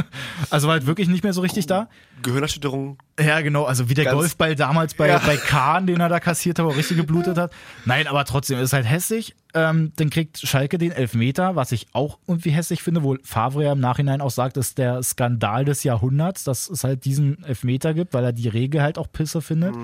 also 0.51 0.67
war 0.69 0.75
halt 0.75 0.87
wirklich 0.87 1.09
nicht 1.09 1.23
mehr 1.25 1.33
so 1.33 1.41
richtig 1.41 1.67
da. 1.67 1.89
Gehirnerschütterung. 2.23 2.99
Ja, 3.21 3.41
genau, 3.41 3.65
also 3.65 3.89
wie 3.89 3.95
der 3.95 4.05
Ganz- 4.07 4.17
Golfball 4.17 4.55
damals 4.55 4.95
bei, 4.95 5.09
Ja. 5.09 5.19
bei 5.25 5.37
Kahn, 5.37 5.87
den 5.87 6.01
er 6.01 6.09
da 6.09 6.21
kassiert 6.21 6.59
hat, 6.59 6.67
wo 6.67 6.71
er 6.71 6.77
richtig 6.77 6.97
geblutet 6.97 7.39
hat. 7.39 7.53
Nein, 7.85 8.07
aber 8.07 8.25
trotzdem 8.25 8.59
ist 8.59 8.73
halt 8.73 8.87
hässlich. 8.89 9.35
Ähm, 9.55 9.93
dann 9.97 10.11
kriegt 10.11 10.39
Schalke 10.39 10.77
den 10.79 10.93
Elfmeter, 10.93 11.57
was 11.57 11.73
ich 11.73 11.87
auch 11.93 12.19
irgendwie 12.27 12.51
hässlich 12.51 12.83
finde, 12.83 13.03
wo 13.03 13.17
Favre 13.23 13.65
ja 13.65 13.73
im 13.73 13.81
Nachhinein 13.81 14.21
auch 14.21 14.31
sagt, 14.31 14.57
ist 14.57 14.77
der 14.79 15.03
Skandal 15.03 15.65
des 15.65 15.83
Jahrhunderts, 15.85 16.45
dass 16.45 16.69
es 16.69 16.85
halt 16.85 17.05
diesen 17.05 17.43
Elfmeter 17.45 17.95
gibt, 17.95 18.13
weil 18.13 18.25
er 18.25 18.33
die 18.33 18.49
Regel 18.49 18.83
halt 18.83 18.99
auch 18.99 19.11
Pisse 19.11 19.41
findet. 19.41 19.75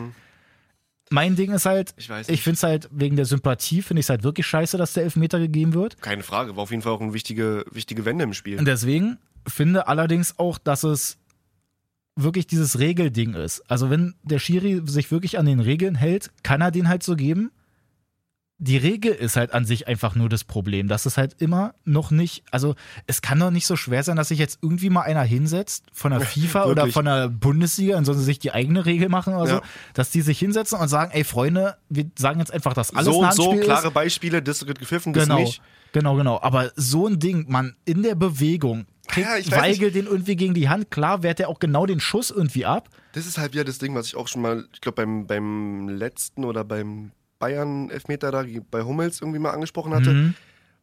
Mein 1.12 1.36
Ding 1.36 1.52
ist 1.52 1.66
halt. 1.66 1.94
Ich 1.98 2.08
weiß 2.08 2.28
ich 2.28 2.42
finde 2.42 2.54
es 2.54 2.62
halt 2.62 2.88
wegen 2.90 3.16
der 3.16 3.26
Sympathie, 3.26 3.82
finde 3.82 4.00
ich 4.00 4.06
es 4.06 4.10
halt 4.10 4.22
wirklich 4.22 4.46
scheiße, 4.46 4.78
dass 4.78 4.94
der 4.94 5.04
Elfmeter 5.04 5.38
gegeben 5.38 5.74
wird. 5.74 6.00
Keine 6.00 6.22
Frage, 6.22 6.56
war 6.56 6.62
auf 6.62 6.70
jeden 6.70 6.82
Fall 6.82 6.92
auch 6.92 7.00
eine 7.00 7.12
wichtige, 7.12 7.64
wichtige 7.70 8.04
Wende 8.04 8.24
im 8.24 8.32
Spiel. 8.32 8.58
Und 8.58 8.64
deswegen 8.64 9.18
finde 9.46 9.88
allerdings 9.88 10.38
auch, 10.38 10.58
dass 10.58 10.84
es 10.84 11.18
wirklich 12.16 12.46
dieses 12.46 12.78
Regelding 12.78 13.34
ist. 13.34 13.62
Also 13.70 13.90
wenn 13.90 14.14
der 14.22 14.38
Schiri 14.38 14.82
sich 14.86 15.10
wirklich 15.10 15.38
an 15.38 15.46
den 15.46 15.60
Regeln 15.60 15.94
hält, 15.94 16.30
kann 16.42 16.62
er 16.62 16.70
den 16.70 16.88
halt 16.88 17.02
so 17.02 17.14
geben. 17.14 17.50
Die 18.64 18.76
Regel 18.76 19.12
ist 19.12 19.34
halt 19.34 19.52
an 19.54 19.64
sich 19.64 19.88
einfach 19.88 20.14
nur 20.14 20.28
das 20.28 20.44
Problem, 20.44 20.86
dass 20.86 21.04
es 21.04 21.16
halt 21.18 21.34
immer 21.40 21.74
noch 21.84 22.12
nicht, 22.12 22.44
also 22.52 22.76
es 23.08 23.20
kann 23.20 23.40
doch 23.40 23.50
nicht 23.50 23.66
so 23.66 23.74
schwer 23.74 24.04
sein, 24.04 24.14
dass 24.14 24.28
sich 24.28 24.38
jetzt 24.38 24.60
irgendwie 24.62 24.88
mal 24.88 25.00
einer 25.02 25.22
hinsetzt 25.24 25.84
von 25.92 26.12
der 26.12 26.20
FIFA 26.20 26.64
oder 26.70 26.86
von 26.86 27.04
der 27.04 27.28
Bundesliga 27.28 28.00
sie 28.04 28.14
sich 28.22 28.38
die 28.38 28.52
eigene 28.52 28.86
Regel 28.86 29.08
machen 29.08 29.34
oder 29.34 29.46
so, 29.48 29.54
Ja. 29.56 29.62
dass 29.94 30.10
die 30.10 30.20
sich 30.20 30.38
hinsetzen 30.38 30.78
und 30.78 30.86
sagen, 30.86 31.10
ey 31.12 31.24
Freunde, 31.24 31.76
wir 31.88 32.08
sagen 32.16 32.38
jetzt 32.38 32.52
einfach, 32.52 32.72
dass 32.72 32.94
alles 32.94 33.06
so 33.12 33.20
ein 33.22 33.30
und 33.30 33.34
so, 33.34 33.52
ist. 33.54 33.64
klare 33.64 33.90
Beispiele, 33.90 34.40
das 34.42 34.64
wird 34.64 34.78
gepfiffen, 34.78 35.12
das 35.12 35.24
Genau, 35.24 35.40
nicht. 35.40 35.60
genau, 35.90 36.14
genau. 36.14 36.38
Aber 36.40 36.70
so 36.76 37.08
ein 37.08 37.18
Ding, 37.18 37.46
man, 37.48 37.74
in 37.84 38.04
der 38.04 38.14
Bewegung, 38.14 38.86
kriegt 39.08 39.26
Ja, 39.26 39.56
Weigel 39.60 39.90
den 39.90 40.06
irgendwie 40.06 40.36
gegen 40.36 40.54
die 40.54 40.68
Hand, 40.68 40.92
klar 40.92 41.24
wehrt 41.24 41.40
er 41.40 41.48
auch 41.48 41.58
genau 41.58 41.84
den 41.86 41.98
Schuss 41.98 42.30
irgendwie 42.30 42.64
ab. 42.64 42.88
Das 43.14 43.26
ist 43.26 43.38
halt 43.38 43.54
wieder 43.54 43.64
das 43.64 43.78
Ding, 43.78 43.92
was 43.96 44.06
ich 44.06 44.14
auch 44.14 44.28
schon 44.28 44.42
mal, 44.42 44.66
ich 44.72 44.80
glaube 44.80 45.02
beim, 45.02 45.26
beim 45.26 45.88
letzten 45.88 46.44
oder 46.44 46.62
beim 46.64 47.10
Bayern-Elfmeter 47.42 48.30
da 48.30 48.44
bei 48.70 48.82
Hummels 48.82 49.20
irgendwie 49.20 49.38
mal 49.40 49.50
angesprochen 49.50 49.92
hatte, 49.94 50.12
Mhm. 50.12 50.34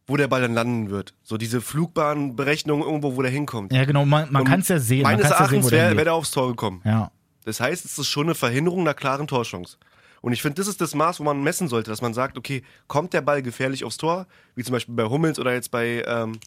wo 0.06 0.16
der 0.16 0.28
Ball 0.28 0.42
dann 0.42 0.54
landen 0.54 0.90
wird. 0.90 1.14
So 1.22 1.36
diese 1.38 1.60
Flugbahnberechnung 1.60 2.82
irgendwo, 2.82 3.16
wo 3.16 3.22
der 3.22 3.30
hinkommt. 3.30 3.72
Ja, 3.72 3.84
genau, 3.84 4.04
man, 4.04 4.30
man 4.30 4.44
kann 4.44 4.60
es 4.60 4.68
ja 4.68 4.78
sehen. 4.78 5.02
Meines 5.02 5.30
Erachtens 5.30 5.70
wäre 5.70 5.96
wär 5.96 6.04
der 6.04 6.14
aufs 6.14 6.30
Tor 6.30 6.48
gekommen. 6.48 6.82
Ja. 6.84 7.10
Das 7.44 7.60
heißt, 7.60 7.84
es 7.84 7.98
ist 7.98 8.06
schon 8.08 8.26
eine 8.26 8.34
Verhinderung 8.34 8.80
einer 8.80 8.94
klaren 8.94 9.26
Torchance. 9.26 9.78
Und 10.20 10.32
ich 10.34 10.42
finde, 10.42 10.56
das 10.56 10.68
ist 10.68 10.80
das 10.82 10.94
Maß, 10.94 11.18
wo 11.20 11.24
man 11.24 11.42
messen 11.42 11.68
sollte, 11.68 11.90
dass 11.90 12.02
man 12.02 12.12
sagt, 12.12 12.36
okay, 12.36 12.62
kommt 12.88 13.14
der 13.14 13.22
Ball 13.22 13.40
gefährlich 13.40 13.84
aufs 13.84 13.96
Tor, 13.96 14.26
wie 14.54 14.62
zum 14.62 14.74
Beispiel 14.74 14.94
bei 14.94 15.04
Hummels 15.04 15.38
oder 15.38 15.54
jetzt 15.54 15.70
bei, 15.70 16.04
ähm, 16.06 16.38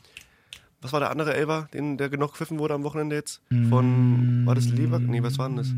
was 0.82 0.93
war 0.93 1.00
der 1.00 1.10
andere 1.10 1.34
Elber, 1.34 1.67
den, 1.74 1.98
der 1.98 2.10
genug 2.10 2.32
gepfiffen 2.34 2.60
wurde 2.60 2.75
am 2.75 2.84
Wochenende 2.84 3.15
jetzt? 3.15 3.41
Von, 3.70 4.46
war 4.46 4.53
das 4.53 4.65
Lever? 4.67 5.00
Nee, 5.00 5.24
was 5.24 5.39
war 5.39 5.48
denn 5.50 5.58
das? 5.58 5.70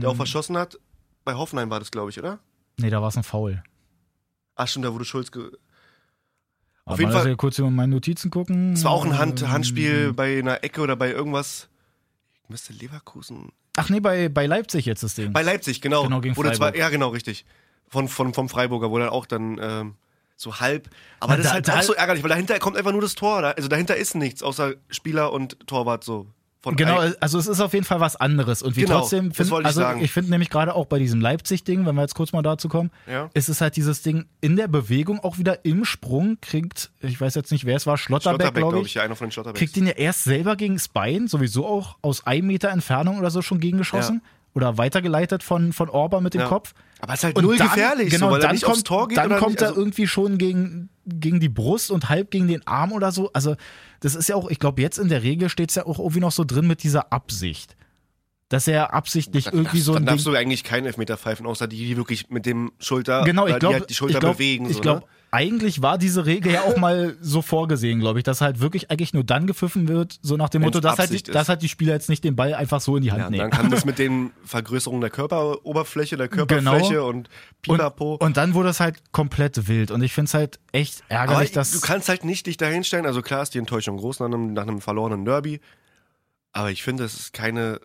Der 0.00 0.08
auch 0.08 0.16
verschossen 0.16 0.56
hat? 0.56 0.78
Bei 1.24 1.34
Hoffenheim 1.34 1.68
war 1.70 1.80
das, 1.80 1.90
glaube 1.90 2.10
ich, 2.10 2.18
oder? 2.18 2.38
Nee, 2.78 2.88
da 2.90 3.02
war 3.02 3.08
es 3.08 3.16
ein 3.18 3.22
Foul. 3.24 3.62
Ach 4.56 4.68
stimmt, 4.68 4.84
da 4.84 4.92
wurde 4.92 5.04
Schulz 5.04 5.30
ge 5.32 5.50
Aber 6.84 6.98
jeden 6.98 7.12
Fall- 7.12 7.24
wir 7.24 7.36
kurz 7.36 7.58
über 7.58 7.70
meine 7.70 7.94
Notizen 7.94 8.30
gucken. 8.30 8.74
Es 8.74 8.84
war 8.84 8.92
auch 8.92 9.04
ein 9.04 9.18
Hand, 9.18 9.42
Ähm, 9.42 9.50
Handspiel 9.50 10.12
bei 10.12 10.38
einer 10.38 10.62
Ecke 10.62 10.80
oder 10.80 10.96
bei 10.96 11.10
irgendwas. 11.10 11.68
Müsste 12.48 12.72
Leverkusen. 12.74 13.52
Ach 13.76 13.88
nee, 13.88 14.00
bei, 14.00 14.28
bei 14.28 14.46
Leipzig 14.46 14.84
jetzt 14.84 15.02
das 15.02 15.14
Ding. 15.14 15.32
Bei 15.32 15.42
Leipzig, 15.42 15.80
genau. 15.80 16.04
Genau, 16.04 16.20
gegen 16.20 16.34
Freiburg. 16.34 16.54
zwar, 16.56 16.76
ja, 16.76 16.88
genau, 16.90 17.08
richtig. 17.08 17.44
Von, 17.88 18.08
von, 18.08 18.34
vom 18.34 18.48
Freiburger, 18.48 18.90
wo 18.90 18.98
dann 18.98 19.08
auch 19.08 19.26
dann 19.26 19.58
ähm, 19.60 19.94
so 20.36 20.60
halb. 20.60 20.90
Aber 21.20 21.32
Na, 21.32 21.36
das 21.38 21.46
ist 21.46 21.48
da- 21.50 21.54
halt 21.54 21.68
da- 21.68 21.78
auch 21.78 21.82
so 21.82 21.94
ärgerlich, 21.94 22.22
weil 22.22 22.28
dahinter 22.30 22.58
kommt 22.58 22.76
einfach 22.76 22.92
nur 22.92 23.00
das 23.00 23.14
Tor. 23.14 23.42
Also 23.42 23.68
dahinter 23.68 23.96
ist 23.96 24.14
nichts, 24.14 24.42
außer 24.42 24.74
Spieler 24.90 25.32
und 25.32 25.58
Torwart 25.66 26.04
so. 26.04 26.26
Von 26.64 26.76
Genau, 26.76 26.98
also 27.20 27.38
es 27.38 27.46
ist 27.46 27.60
auf 27.60 27.74
jeden 27.74 27.84
Fall 27.84 28.00
was 28.00 28.16
anderes. 28.16 28.62
Und 28.62 28.74
wie 28.74 28.80
Genau, 28.84 29.00
trotzdem 29.00 29.32
find, 29.32 29.48
ich 29.50 29.54
also 29.66 29.80
sagen. 29.82 30.00
ich 30.02 30.10
finde 30.12 30.30
nämlich 30.30 30.48
gerade 30.48 30.74
auch 30.74 30.86
bei 30.86 30.98
diesem 30.98 31.20
Leipzig-Ding, 31.20 31.84
wenn 31.84 31.94
wir 31.94 32.00
jetzt 32.00 32.14
kurz 32.14 32.32
mal 32.32 32.40
dazu 32.40 32.70
kommen, 32.70 32.90
Ja. 33.06 33.28
ist 33.34 33.50
es 33.50 33.60
halt 33.60 33.76
dieses 33.76 34.00
Ding 34.00 34.24
in 34.40 34.56
der 34.56 34.66
Bewegung 34.66 35.20
auch 35.20 35.36
wieder 35.36 35.66
im 35.66 35.84
Sprung 35.84 36.38
kriegt, 36.40 36.90
ich 37.00 37.20
weiß 37.20 37.34
jetzt 37.34 37.52
nicht, 37.52 37.66
wer 37.66 37.76
es 37.76 37.86
war, 37.86 37.98
Schlotterbeck, 37.98 38.40
Schlotterbeck, 38.46 38.62
glaube 38.62 38.78
ich, 38.80 38.86
ich, 38.86 38.94
ja, 38.94 39.02
einer 39.02 39.14
von 39.14 39.26
den 39.26 39.32
Schlotterbecks. 39.32 39.58
kriegt 39.58 39.76
ihn 39.76 39.86
ja 39.86 39.92
erst 39.92 40.24
selber 40.24 40.56
gegen 40.56 40.74
das 40.76 40.88
Bein, 40.88 41.28
sowieso 41.28 41.66
auch 41.66 41.98
aus 42.00 42.26
einem 42.26 42.46
Meter 42.46 42.70
Entfernung 42.70 43.18
oder 43.18 43.30
so 43.30 43.42
schon 43.42 43.60
gegengeschossen. 43.60 44.22
Oder 44.56 44.78
weitergeleitet 44.78 45.42
von, 45.42 45.72
von 45.72 45.88
Orba 45.88 46.20
mit 46.20 46.32
dem 46.34 46.42
Ja. 46.42 46.46
Kopf. 46.46 46.74
Aber 47.00 47.12
es 47.12 47.18
ist 47.18 47.24
halt 47.24 47.36
Und 47.36 47.42
null 47.44 47.56
dann, 47.58 47.66
gefährlich, 47.70 48.10
genau, 48.10 48.26
so, 48.28 48.32
weil 48.34 48.40
dann 48.40 48.50
er 48.50 48.52
nicht 48.52 48.62
kommt, 48.62 48.74
aufs 48.76 48.84
Tor 48.84 49.08
geht 49.08 49.18
dann 49.18 49.30
kommt 49.36 49.50
nicht. 49.54 49.62
er 49.62 49.68
Also, 49.70 49.80
irgendwie 49.80 50.06
schon 50.06 50.38
gegen 50.38 50.90
gegen 51.06 51.40
die 51.40 51.48
Brust 51.48 51.90
und 51.90 52.08
halb 52.08 52.30
gegen 52.30 52.48
den 52.48 52.66
Arm 52.66 52.92
oder 52.92 53.12
so. 53.12 53.30
Also, 53.32 53.56
das 54.00 54.14
ist 54.14 54.28
ja 54.28 54.36
auch, 54.36 54.48
ich 54.48 54.58
glaube, 54.58 54.82
jetzt 54.82 54.98
in 54.98 55.08
der 55.08 55.22
Regel 55.22 55.48
steht 55.48 55.70
es 55.70 55.76
ja 55.76 55.86
auch 55.86 55.98
irgendwie 55.98 56.20
noch 56.20 56.32
so 56.32 56.44
drin 56.44 56.66
mit 56.66 56.82
dieser 56.82 57.12
Absicht. 57.12 57.76
Dass 58.50 58.68
er 58.68 58.92
absichtlich 58.92 59.44
Dann 59.46 59.54
irgendwie 59.54 59.80
so 59.80 59.94
dann 59.94 60.02
ein 60.02 60.06
darfst 60.06 60.26
Ding. 60.26 60.34
du 60.34 60.38
eigentlich 60.38 60.64
keinen 60.64 60.84
Elfmeter 60.86 61.16
pfeifen, 61.16 61.46
außer 61.46 61.66
die, 61.66 61.76
die 61.78 61.96
wirklich 61.96 62.28
mit 62.28 62.44
dem 62.46 62.72
Schulter, 62.78 63.24
Genau, 63.24 63.46
ich 63.46 63.58
glaube, 63.58 63.74
die 63.76 63.80
halt 63.80 63.90
die 63.90 63.94
Schulter 63.94 64.14
ich 64.16 64.20
glaub, 64.20 64.32
bewegen. 64.34 64.66
ich 64.68 64.76
so, 64.76 64.80
glaube, 64.82 65.00
ne? 65.00 65.06
eigentlich 65.30 65.80
war 65.82 65.96
diese 65.98 66.26
Regel 66.26 66.52
ja 66.52 66.60
auch 66.62 66.76
mal 66.76 67.16
so 67.22 67.40
vorgesehen, 67.42 67.98
glaube 68.00 68.18
ich, 68.20 68.22
dass 68.22 68.42
halt 68.42 68.60
wirklich 68.60 68.90
eigentlich 68.90 69.14
nur 69.14 69.24
dann 69.24 69.46
gepfiffen 69.48 69.88
wird, 69.88 70.18
so 70.20 70.36
nach 70.36 70.50
dem 70.50 70.60
Wenn's 70.62 70.74
Motto, 70.74 70.80
dass 70.86 70.98
halt, 70.98 71.10
die, 71.10 71.22
dass 71.22 71.48
halt 71.48 71.62
die 71.62 71.68
Spieler 71.70 71.94
jetzt 71.94 72.08
nicht 72.10 72.22
den 72.22 72.36
Ball 72.36 72.54
einfach 72.54 72.80
so 72.82 72.96
in 72.98 73.02
die 73.02 73.10
Hand 73.10 73.20
Ja, 73.22 73.26
und 73.26 73.32
nehmen. 73.32 73.50
dann 73.50 73.58
kann 73.62 73.70
das 73.70 73.84
mit 73.86 73.98
den 73.98 74.30
Vergrößerungen 74.44 75.00
der 75.00 75.10
Körperoberfläche, 75.10 76.16
der 76.18 76.28
Körperfläche 76.28 76.88
Genau. 76.94 77.08
und 77.08 77.16
und, 77.16 77.78
Pipapo. 77.78 78.16
und 78.16 78.36
dann 78.36 78.52
wurde 78.54 78.68
es 78.68 78.78
halt 78.78 79.10
komplett 79.10 79.66
wild. 79.68 79.90
Und 79.90 80.02
ich 80.02 80.12
finde 80.12 80.26
es 80.26 80.34
halt 80.34 80.60
echt 80.70 81.02
Aber 81.08 81.14
ärgerlich, 81.20 81.52
dass. 81.52 81.72
du 81.72 81.80
kannst 81.80 82.10
halt 82.10 82.24
nicht 82.24 82.46
dich 82.46 82.58
dahin 82.58 82.84
stellen. 82.84 83.06
Also 83.06 83.22
klar 83.22 83.42
ist 83.42 83.54
die 83.54 83.58
Enttäuschung 83.58 83.96
groß 83.96 84.20
nach 84.20 84.26
einem, 84.26 84.52
nach 84.52 84.62
einem 84.64 84.82
verlorenen 84.82 85.24
Derby. 85.24 85.60
Aber 86.52 86.70
ich 86.70 86.82
finde, 86.82 87.04
es 87.04 87.14
ist 87.14 87.32
keine, 87.32 87.80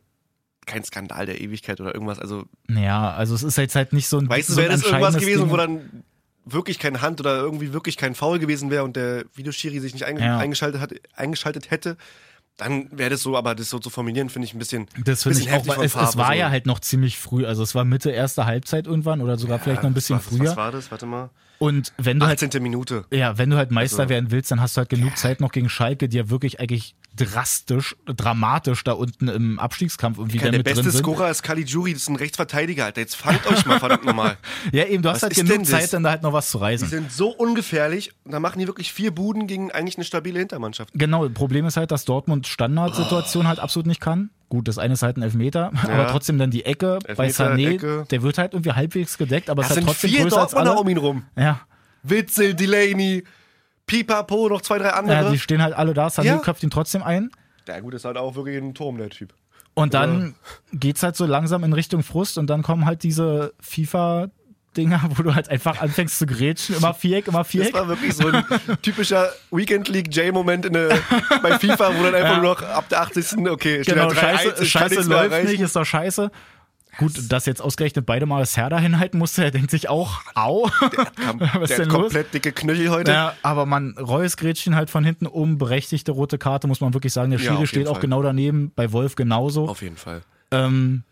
kein 0.69 0.83
Skandal 0.83 1.25
der 1.25 1.41
Ewigkeit 1.41 1.81
oder 1.81 1.93
irgendwas. 1.93 2.19
Also, 2.19 2.45
ja, 2.69 3.11
also 3.11 3.35
es 3.35 3.43
ist 3.43 3.57
jetzt 3.57 3.75
halt 3.75 3.93
nicht 3.93 4.07
so 4.07 4.17
ein. 4.19 4.29
weißt 4.29 4.49
du, 4.49 4.53
so 4.53 4.59
wäre 4.61 4.71
das 4.71 4.83
irgendwas 4.83 5.17
gewesen, 5.17 5.41
Ding. 5.43 5.49
wo 5.51 5.57
dann 5.57 6.03
wirklich 6.45 6.79
keine 6.79 7.01
Hand 7.01 7.19
oder 7.19 7.37
irgendwie 7.37 7.73
wirklich 7.73 7.97
kein 7.97 8.15
Foul 8.15 8.39
gewesen 8.39 8.71
wäre 8.71 8.83
und 8.83 8.95
der 8.95 9.25
Videoschiri 9.35 9.79
sich 9.79 9.93
nicht 9.93 10.05
einge 10.05 10.21
Ja. 10.21 10.37
eingeschaltet, 10.37 10.81
hat, 10.81 10.93
eingeschaltet 11.15 11.69
hätte, 11.69 11.97
dann 12.57 12.89
wäre 12.91 13.09
das 13.09 13.21
so, 13.21 13.37
aber 13.37 13.55
das 13.55 13.69
so 13.69 13.79
zu 13.79 13.89
formulieren, 13.89 14.29
finde 14.29 14.47
ich 14.47 14.53
ein 14.53 14.59
bisschen. 14.59 14.87
Das 15.05 15.23
finde 15.23 15.39
ich 15.39 15.51
auch, 15.51 15.65
weil 15.67 15.85
es, 15.85 15.95
es 15.95 16.17
war 16.17 16.27
so. 16.27 16.33
ja 16.33 16.49
halt 16.49 16.65
noch 16.65 16.79
ziemlich 16.79 17.17
früh. 17.17 17.45
Also 17.45 17.63
es 17.63 17.73
war 17.75 17.85
Mitte 17.85 18.11
erster 18.11 18.45
Halbzeit 18.45 18.85
irgendwann 18.87 19.21
oder 19.21 19.37
sogar 19.37 19.59
vielleicht 19.59 19.83
noch 19.83 19.89
ein 19.89 19.93
bisschen 19.93 20.17
was, 20.17 20.25
früher. 20.25 20.49
Was 20.49 20.57
war 20.57 20.71
das? 20.71 20.91
Warte 20.91 21.05
mal. 21.05 21.29
Und 21.59 21.93
wenn 21.97 22.19
du 22.19 22.25
halt 22.25 22.41
18. 22.41 22.63
Minute. 22.63 23.05
Ja, 23.11 23.37
wenn 23.37 23.49
du 23.49 23.57
halt 23.57 23.69
Meister 23.71 23.99
Also- 23.99 24.09
werden 24.09 24.31
willst, 24.31 24.49
dann 24.49 24.61
hast 24.61 24.75
du 24.75 24.79
halt 24.79 24.89
genug 24.89 25.17
Zeit 25.17 25.41
noch 25.41 25.51
gegen 25.51 25.69
Schalke, 25.69 26.09
die 26.09 26.17
ja 26.17 26.29
wirklich 26.29 26.59
eigentlich 26.59 26.95
drastisch, 27.15 27.95
dramatisch 28.05 28.83
da 28.85 28.93
unten 28.93 29.27
im 29.27 29.59
Abstiegskampf 29.59 30.17
irgendwie 30.19 30.37
Der, 30.37 30.45
dann 30.47 30.51
der 30.53 30.59
mit 30.59 30.67
drin 30.67 30.75
beste 30.75 30.91
sind. 30.91 31.01
Scorer 31.03 31.29
ist 31.29 31.43
Caligiuri, 31.43 31.93
das 31.93 32.03
ist 32.03 32.07
ein 32.09 32.15
Rechtsverteidiger, 32.15 32.85
Alter. 32.85 33.01
Jetzt 33.01 33.15
fangt 33.15 33.45
euch 33.47 33.65
mal 33.65 33.79
verdammt 33.79 34.05
nochmal. 34.05 34.37
Ja, 34.71 34.85
eben, 34.85 35.03
du 35.03 35.09
hast 35.09 35.17
Was 35.17 35.23
halt 35.23 35.35
genug 35.35 35.59
das? 35.59 35.69
Zeit, 35.69 35.93
dann 35.93 36.03
da 36.03 36.11
halt 36.11 36.23
noch 36.23 36.33
was 36.33 36.49
zu 36.51 36.59
Die 36.59 36.63
reisen. 36.63 36.87
sind 36.87 37.11
so 37.11 37.29
ungefährlich. 37.29 38.11
Da 38.25 38.39
machen 38.39 38.59
die 38.59 38.67
wirklich 38.67 38.93
vier 38.93 39.11
Buden 39.11 39.47
gegen 39.47 39.71
eigentlich 39.71 39.97
eine 39.97 40.05
stabile 40.05 40.39
Hintermannschaft. 40.39 40.91
Genau, 40.93 41.27
Problem 41.29 41.65
ist 41.65 41.75
halt, 41.77 41.91
dass 41.91 42.05
Dortmund 42.05 42.47
Standardsituation 42.47 43.47
halt 43.47 43.59
absolut 43.59 43.87
nicht 43.87 43.99
kann. 44.01 44.29
Gut, 44.49 44.67
das 44.67 44.77
eine 44.79 44.93
ist 44.95 45.03
halt 45.03 45.17
ein 45.17 45.21
Elfmeter, 45.21 45.71
aber 45.83 46.07
trotzdem 46.07 46.37
dann 46.39 46.49
die 46.51 46.65
Ecke 46.65 46.99
bei 47.05 47.25
Elfmeter, 47.25 47.53
Sané, 47.53 47.73
Ecke. 47.75 48.05
der 48.09 48.21
wird 48.23 48.37
halt 48.39 48.53
irgendwie 48.53 48.71
halbwegs 48.71 49.17
gedeckt, 49.17 49.49
aber 49.49 49.61
es 49.61 49.69
ist 49.69 49.77
halt 49.77 49.85
trotzdem 49.85 50.09
vier 50.09 50.23
größer 50.23 50.41
als 50.41 50.51
Dortmunder 50.51 50.71
alle. 50.71 50.79
um 50.81 50.89
ihn 50.89 50.97
rum. 50.97 51.23
Ja. 51.37 51.61
Witzel, 52.03 52.53
Delaney, 52.55 53.23
Pipapo, 53.85 54.49
noch 54.49 54.61
zwei, 54.61 54.77
drei 54.79 54.89
andere. 54.89 55.23
ja, 55.25 55.31
die 55.31 55.39
stehen 55.39 55.61
halt 55.61 55.73
alle 55.73 55.93
da, 55.93 56.07
Sané 56.07 56.23
Ja. 56.25 56.37
köpft 56.37 56.63
ihn 56.63 56.69
trotzdem 56.69 57.03
ein. 57.03 57.29
Ja, 57.67 57.79
gut, 57.79 57.93
ist 57.93 58.05
halt 58.05 58.17
auch 58.17 58.35
wirklich 58.35 58.57
ein 58.57 58.73
Turm, 58.73 58.97
der 58.97 59.09
Typ. 59.09 59.33
Und 59.75 59.93
dann 59.93 60.35
geht's 60.73 61.03
halt 61.03 61.15
so 61.15 61.25
langsam 61.25 61.63
in 61.63 61.71
Richtung 61.73 62.03
Frust 62.03 62.37
und 62.37 62.47
dann 62.49 62.63
kommen 62.63 62.85
halt 62.85 63.03
diese 63.03 63.53
FIFA-Dinger, 64.75 65.01
wo 65.15 65.23
du 65.23 65.35
halt 65.35 65.49
einfach 65.49 65.81
anfängst 65.81 66.17
zu 66.19 66.25
grätschen, 66.25 66.75
immer 66.75 66.93
Viereck, 66.93 67.27
immer 67.27 67.39
Das 67.39 67.47
Viereck. 67.49 67.73
war 67.73 67.87
wirklich 67.87 68.13
so 68.13 68.27
ein 68.27 68.43
typischer 68.81 69.29
Weekend 69.51 69.87
League 69.89 70.13
J-Moment 70.13 70.65
in 70.65 70.73
der- 70.73 70.99
bei 71.41 71.57
FIFA, 71.59 71.91
wo 71.97 72.03
dann 72.03 72.15
einfach 72.15 72.29
Ja. 72.31 72.37
nur 72.37 72.53
noch 72.55 72.61
ab 72.61 72.89
der 72.89 73.01
80. 73.01 73.47
Okay, 73.49 73.81
Genau, 73.85 74.07
3-1, 74.09 74.15
scheiße, 74.15 74.47
ich 74.49 74.55
kann 74.57 74.65
scheiße 74.65 74.89
nichts 74.95 75.07
mehr 75.07 75.27
läuft 75.27 75.43
nicht, 75.49 75.59
ist 75.61 75.75
doch 75.75 75.85
scheiße. 75.85 76.31
Gut, 76.97 77.13
dass 77.31 77.45
jetzt 77.45 77.61
ausgerechnet 77.61 78.05
beide 78.05 78.25
Mal 78.25 78.39
das 78.39 78.57
Herr 78.57 78.69
da 78.69 78.77
hinhalten 78.79 79.19
musste, 79.19 79.43
er 79.43 79.51
denkt 79.51 79.71
sich 79.71 79.87
auch, 79.87 80.21
au. 80.35 80.69
Kam- 81.15 81.39
Was 81.53 81.69
der 81.69 81.77
denn 81.77 81.85
hat 81.87 81.93
los? 81.93 82.01
komplett 82.01 82.33
dicke 82.33 82.51
Knöchel 82.51 82.89
heute. 82.89 83.11
Ja, 83.11 83.35
aber 83.41 83.65
man, 83.65 83.95
Reus 83.97 84.35
Gretchen 84.35 84.75
halt 84.75 84.89
von 84.89 85.05
hinten 85.05 85.25
um, 85.27 85.57
berechtigte 85.57 86.11
rote 86.11 86.37
Karte, 86.37 86.67
muss 86.67 86.81
man 86.81 86.93
wirklich 86.93 87.13
sagen. 87.13 87.29
Der 87.29 87.39
Ja, 87.39 87.51
Schiri 87.51 87.61
auf 87.63 87.67
steht 87.69 87.77
jeden 87.79 87.89
auch 87.89 87.93
Fall. 87.93 88.01
genau 88.01 88.21
daneben, 88.23 88.71
bei 88.75 88.91
Wolf 88.91 89.15
genauso. 89.15 89.69
Auf 89.69 89.81
jeden 89.81 89.95
Fall. 89.97 90.21
Ähm, 90.51 91.03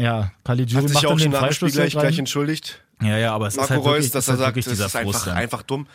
ja, 0.00 0.32
Caligiuri 0.44 0.82
Hat 0.82 0.88
sich 0.88 0.94
macht 0.94 1.06
auch 1.06 1.18
schon 1.18 1.30
nach 1.32 1.52
Spiel 1.52 1.70
gleich, 1.70 1.92
gleich 1.92 2.18
entschuldigt. 2.18 2.82
Ja, 3.02 3.16
ja, 3.16 3.34
aber 3.34 3.46
es 3.46 3.56
Marco 3.56 3.64
ist 3.66 3.70
halt 3.70 3.84
wirklich, 3.84 4.04
Reus, 4.06 4.10
dass 4.12 4.24
ist 4.24 4.28
er 4.28 4.32
halt 4.32 4.38
sagt, 4.40 4.56
wirklich 4.56 4.64
das 4.78 4.86
ist 4.86 4.96
einfach, 4.96 5.12
Frust. 5.12 5.28
einfach 5.28 5.62
dumm. 5.62 5.86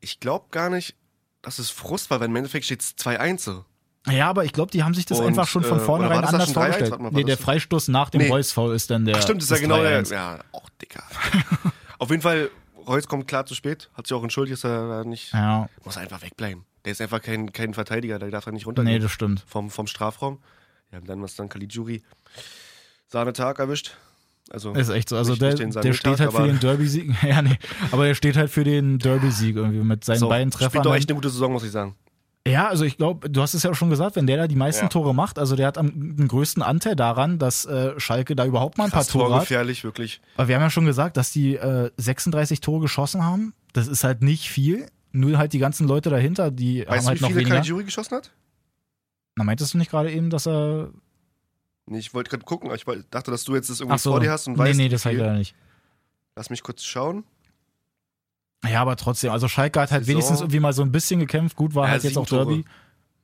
Ich 0.00 0.20
glaube 0.20 0.46
gar 0.50 0.70
nicht, 0.70 0.94
dass 1.42 1.58
es 1.58 1.70
Frust 1.70 2.10
war, 2.10 2.20
weil 2.20 2.28
im 2.28 2.36
Endeffekt 2.36 2.64
steht 2.64 2.80
es 2.80 2.96
2-1 2.96 3.38
so. 3.40 3.64
Ja, 4.08 4.28
aber 4.28 4.44
ich 4.44 4.52
glaube, 4.52 4.70
die 4.72 4.82
haben 4.82 4.94
sich 4.94 5.06
das 5.06 5.20
Und, 5.20 5.26
einfach 5.26 5.46
schon 5.46 5.62
von 5.62 5.78
äh, 5.78 5.80
vornherein 5.80 6.22
da 6.22 6.28
anders 6.28 6.46
schon 6.52 6.54
3-1? 6.62 6.72
vorgestellt. 6.72 7.00
Mal, 7.00 7.10
nee, 7.12 7.24
der? 7.24 7.38
Freistoß 7.38 7.88
nach 7.88 8.10
dem 8.10 8.22
Nee. 8.22 8.28
Reus-Foul 8.30 8.74
ist 8.74 8.90
dann 8.90 9.04
der. 9.04 9.16
Ach 9.16 9.22
stimmt, 9.22 9.42
ist 9.42 9.50
ja 9.50 9.58
genau 9.58 9.80
der. 9.80 10.04
3-1. 10.04 10.12
Ja, 10.12 10.38
auch 10.52 10.68
dicker. 10.80 11.04
Auf 11.98 12.10
jeden 12.10 12.22
Fall, 12.22 12.50
Reus 12.86 13.06
kommt 13.06 13.28
klar 13.28 13.46
zu 13.46 13.54
spät, 13.54 13.90
hat 13.94 14.08
sich 14.08 14.16
auch 14.16 14.24
entschuldigt, 14.24 14.54
dass 14.54 14.64
er 14.70 14.88
da 14.88 15.04
nicht. 15.04 15.32
Ja, 15.32 15.68
Muss 15.84 15.96
einfach 15.96 16.20
wegbleiben. 16.22 16.64
Der 16.84 16.90
ist 16.90 17.00
einfach 17.00 17.22
kein, 17.22 17.52
kein 17.52 17.74
Verteidiger, 17.74 18.18
der 18.18 18.30
darf 18.30 18.46
er 18.46 18.52
nicht 18.52 18.66
runtergehen. 18.66 18.94
nee, 18.94 18.98
das 18.98 19.12
stimmt. 19.12 19.44
vom, 19.46 19.70
vom 19.70 19.86
Strafraum. 19.86 20.40
Ja, 20.90 20.98
und 20.98 21.08
dann 21.08 21.22
was 21.22 21.36
dann 21.36 21.48
Caligiuri. 21.48 22.02
Sahnetag 23.12 23.58
erwischt. 23.58 23.92
Also, 24.50 24.72
Ist 24.72 24.88
echt 24.90 25.08
so. 25.08 25.16
Also 25.16 25.36
der, 25.36 25.54
der 25.54 25.92
steht 25.92 26.20
halt 26.20 26.32
für 26.32 26.46
den 26.46 26.58
Derby-Sieg. 26.60 27.10
Ja, 27.22 27.40
nee. 27.42 27.58
Aber 27.90 28.04
der 28.06 28.14
steht 28.14 28.36
halt 28.36 28.50
für 28.50 28.64
den 28.64 28.98
Derby-Sieg 28.98 29.56
irgendwie 29.56 29.78
mit 29.84 30.04
seinen 30.04 30.18
so, 30.18 30.28
beiden 30.28 30.50
spielt 30.52 30.70
Treffern. 30.72 30.82
doch 30.82 30.94
echt 30.94 31.08
eine 31.08 31.14
gute 31.14 31.30
Saison, 31.30 31.52
muss 31.52 31.64
ich 31.64 31.70
sagen. 31.70 31.94
Ja, 32.46 32.66
also 32.68 32.84
ich 32.84 32.96
glaube, 32.96 33.30
du 33.30 33.40
hast 33.40 33.54
es 33.54 33.62
ja 33.62 33.70
auch 33.70 33.74
schon 33.76 33.88
gesagt, 33.88 34.16
wenn 34.16 34.26
der 34.26 34.36
da 34.36 34.48
die 34.48 34.56
meisten 34.56 34.86
Ja. 34.86 34.88
Tore 34.88 35.14
macht, 35.14 35.38
also 35.38 35.54
der 35.54 35.68
hat 35.68 35.78
am 35.78 36.16
den 36.16 36.26
größten 36.26 36.60
Anteil 36.60 36.96
daran, 36.96 37.38
dass 37.38 37.64
äh, 37.66 37.98
Schalke 38.00 38.34
da 38.34 38.44
überhaupt 38.44 38.78
mal 38.78 38.84
ein 38.86 38.90
paar 38.90 39.00
Fast 39.02 39.12
Tore 39.12 39.26
hat. 39.26 39.30
torgefährlich, 39.32 39.84
wirklich. 39.84 40.20
Aber 40.36 40.48
wir 40.48 40.56
haben 40.56 40.62
ja 40.62 40.70
schon 40.70 40.84
gesagt, 40.84 41.16
dass 41.16 41.30
die 41.30 41.54
äh, 41.54 41.90
36 41.98 42.60
Tore 42.60 42.80
geschossen 42.80 43.24
haben. 43.24 43.54
Das 43.74 43.86
ist 43.86 44.02
halt 44.02 44.22
nicht 44.22 44.50
viel. 44.50 44.86
Nur 45.12 45.38
halt 45.38 45.52
die 45.52 45.60
ganzen 45.60 45.86
Leute 45.86 46.10
dahinter, 46.10 46.50
die 46.50 46.80
Weißt 46.80 46.90
haben 46.90 46.98
du, 47.02 47.08
halt 47.08 47.18
wie 47.18 47.22
noch 47.22 47.28
viele 47.28 47.40
weniger. 47.40 47.54
Caligiuri 47.56 47.84
geschossen 47.84 48.16
hat? 48.16 48.32
Na, 49.36 49.44
meintest 49.44 49.72
du 49.74 49.78
nicht 49.78 49.90
gerade 49.90 50.10
eben, 50.10 50.28
dass 50.28 50.46
er. 50.48 50.90
Nee, 51.86 51.98
ich 51.98 52.14
wollte 52.14 52.30
gerade 52.30 52.44
gucken, 52.44 52.68
aber 52.68 52.76
ich 52.76 52.84
dachte, 53.10 53.30
dass 53.30 53.44
du 53.44 53.54
jetzt 53.54 53.68
das 53.70 53.80
irgendwie 53.80 53.98
so. 53.98 54.10
vor 54.12 54.20
dir 54.20 54.30
hast 54.30 54.46
und 54.46 54.54
nee, 54.54 54.58
weißt. 54.60 54.78
nee, 54.78 54.84
wie 54.84 54.88
das 54.90 55.04
halt 55.04 55.16
viel. 55.16 55.24
leider 55.24 55.36
nicht. 55.38 55.54
Lass 56.36 56.48
mich 56.50 56.62
kurz 56.62 56.82
schauen. 56.84 57.24
Ja, 58.64 58.80
aber 58.80 58.96
trotzdem, 58.96 59.32
also 59.32 59.48
Schalke 59.48 59.80
hat 59.80 59.90
halt 59.90 60.04
Saison. 60.04 60.14
wenigstens 60.14 60.40
irgendwie 60.40 60.60
mal 60.60 60.72
so 60.72 60.82
ein 60.82 60.92
bisschen 60.92 61.18
gekämpft. 61.20 61.56
Gut, 61.56 61.74
war 61.74 61.86
Ja, 61.86 61.90
halt 61.92 62.04
jetzt 62.04 62.16
auch 62.16 62.26
Derby. 62.26 62.64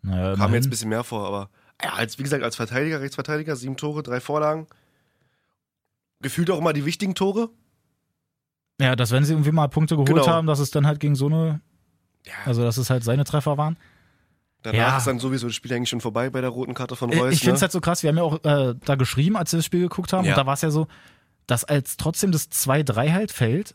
Naja, 0.02 0.34
Kam 0.36 0.52
jetzt 0.54 0.66
ein 0.66 0.70
bisschen 0.70 0.88
mehr 0.88 1.04
vor, 1.04 1.26
aber 1.26 1.48
ja, 1.82 1.92
als, 1.92 2.18
wie 2.18 2.24
gesagt, 2.24 2.42
als 2.42 2.56
Verteidiger, 2.56 3.00
Rechtsverteidiger, 3.00 3.54
sieben 3.54 3.76
Tore, 3.76 4.02
drei 4.02 4.20
Vorlagen. 4.20 4.66
Gefühlt 6.20 6.50
auch 6.50 6.58
immer 6.58 6.72
die 6.72 6.84
wichtigen 6.84 7.14
Tore. 7.14 7.50
ja, 8.80 8.96
dass 8.96 9.12
wenn 9.12 9.24
sie 9.24 9.32
irgendwie 9.34 9.52
mal 9.52 9.68
Punkte 9.68 9.94
geholt 9.94 10.08
Genau. 10.08 10.26
haben, 10.26 10.46
dass 10.48 10.58
es 10.58 10.70
dann 10.72 10.86
halt 10.86 10.98
gegen 11.00 11.14
so 11.14 11.26
eine, 11.26 11.60
Ja, 12.26 12.32
also 12.44 12.62
dass 12.62 12.76
es 12.76 12.90
halt 12.90 13.04
seine 13.04 13.22
Treffer 13.24 13.56
waren. 13.56 13.76
Danach 14.62 14.78
ja. 14.78 14.96
ist 14.98 15.06
dann 15.06 15.18
sowieso 15.18 15.46
das 15.46 15.54
Spiel 15.56 15.72
eigentlich 15.72 15.88
schon 15.88 16.00
vorbei 16.00 16.30
bei 16.30 16.40
der 16.40 16.50
roten 16.50 16.74
Karte 16.74 16.96
von 16.96 17.10
Äh, 17.12 17.18
Reus. 17.20 17.32
ich 17.34 17.40
finde 17.40 17.54
es 17.54 17.60
ne? 17.60 17.64
halt 17.64 17.72
so 17.72 17.80
krass, 17.80 18.02
wir 18.02 18.08
haben 18.10 18.16
ja 18.16 18.22
auch 18.22 18.44
äh, 18.44 18.74
da 18.84 18.94
geschrieben, 18.96 19.36
als 19.36 19.52
wir 19.52 19.58
das 19.58 19.66
Spiel 19.66 19.80
geguckt 19.80 20.12
haben, 20.12 20.24
Ja. 20.24 20.32
und 20.32 20.38
da 20.38 20.46
war 20.46 20.54
es 20.54 20.62
ja 20.62 20.70
so, 20.70 20.86
dass 21.46 21.64
als 21.64 21.96
trotzdem 21.96 22.32
das 22.32 22.50
2-3 22.50 23.12
halt 23.12 23.32
fällt, 23.32 23.74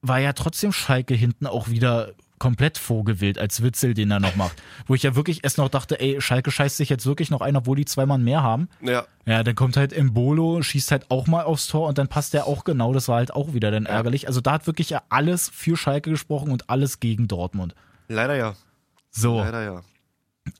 war 0.00 0.18
ja 0.18 0.32
trotzdem 0.32 0.72
Schalke 0.72 1.14
hinten 1.14 1.46
auch 1.46 1.68
wieder 1.68 2.12
komplett 2.40 2.76
vogelwild, 2.76 3.38
als 3.38 3.62
Witzel 3.62 3.94
den 3.94 4.10
er 4.10 4.18
noch 4.18 4.34
macht. 4.34 4.60
Wo 4.88 4.96
ich 4.96 5.04
ja 5.04 5.14
wirklich 5.14 5.44
erst 5.44 5.58
noch 5.58 5.68
dachte, 5.68 6.00
ey, 6.00 6.20
Schalke 6.20 6.50
scheißt 6.50 6.76
sich 6.76 6.88
jetzt 6.88 7.06
wirklich 7.06 7.30
noch 7.30 7.40
ein, 7.40 7.54
obwohl 7.54 7.76
die 7.76 7.84
zwei 7.84 8.04
Mann 8.04 8.24
mehr 8.24 8.42
haben. 8.42 8.68
ja, 8.80 9.04
Ja, 9.26 9.44
dann 9.44 9.54
kommt 9.54 9.76
halt 9.76 9.92
Embolo, 9.92 10.60
schießt 10.60 10.90
halt 10.90 11.08
auch 11.08 11.28
mal 11.28 11.44
aufs 11.44 11.68
Tor 11.68 11.86
und 11.86 11.98
dann 11.98 12.08
passt 12.08 12.34
der 12.34 12.48
auch 12.48 12.64
genau. 12.64 12.92
Das 12.92 13.06
war 13.06 13.18
halt 13.18 13.32
auch 13.32 13.54
wieder 13.54 13.70
dann 13.70 13.86
ärgerlich. 13.86 14.26
Also 14.26 14.40
da 14.40 14.54
hat 14.54 14.66
wirklich 14.66 14.90
ja 14.90 15.02
alles 15.08 15.48
für 15.54 15.76
Schalke 15.76 16.10
gesprochen 16.10 16.50
und 16.50 16.68
alles 16.68 16.98
gegen 16.98 17.28
Dortmund. 17.28 17.76
leider 18.08 18.34
ja. 18.34 18.54
So. 19.12 19.36
Leider 19.38 19.62
ja. 19.62 19.82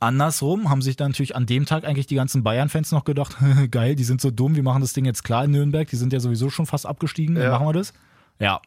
Andersrum 0.01 0.71
haben 0.71 0.83
sich 0.83 0.97
dann 0.97 1.11
natürlich 1.11 1.35
an 1.37 1.47
dem 1.47 1.67
Tag 1.67 1.85
eigentlich 1.85 2.07
die 2.07 2.15
ganzen 2.15 2.43
Bayern-Fans 2.43 2.93
noch 2.93 3.05
gedacht, 3.05 3.37
geil, 3.71 3.95
die 3.97 4.05
sind 4.05 4.21
so 4.21 4.31
dumm, 4.31 4.55
wir 4.57 4.63
machen 4.63 4.81
das 4.81 4.93
Ding 4.93 5.05
jetzt 5.05 5.25
klar 5.25 5.45
in 5.45 5.51
Nürnberg, 5.51 5.89
die 5.89 5.97
sind 5.97 6.13
ja 6.13 6.21
sowieso 6.21 6.51
schon 6.51 6.67
fast 6.67 6.87
abgestiegen, 6.87 7.35
dann 7.35 7.45
Ja. 7.45 7.51
machen 7.51 7.67
wir 7.67 7.73
das. 7.73 7.93
Ja. 8.39 8.61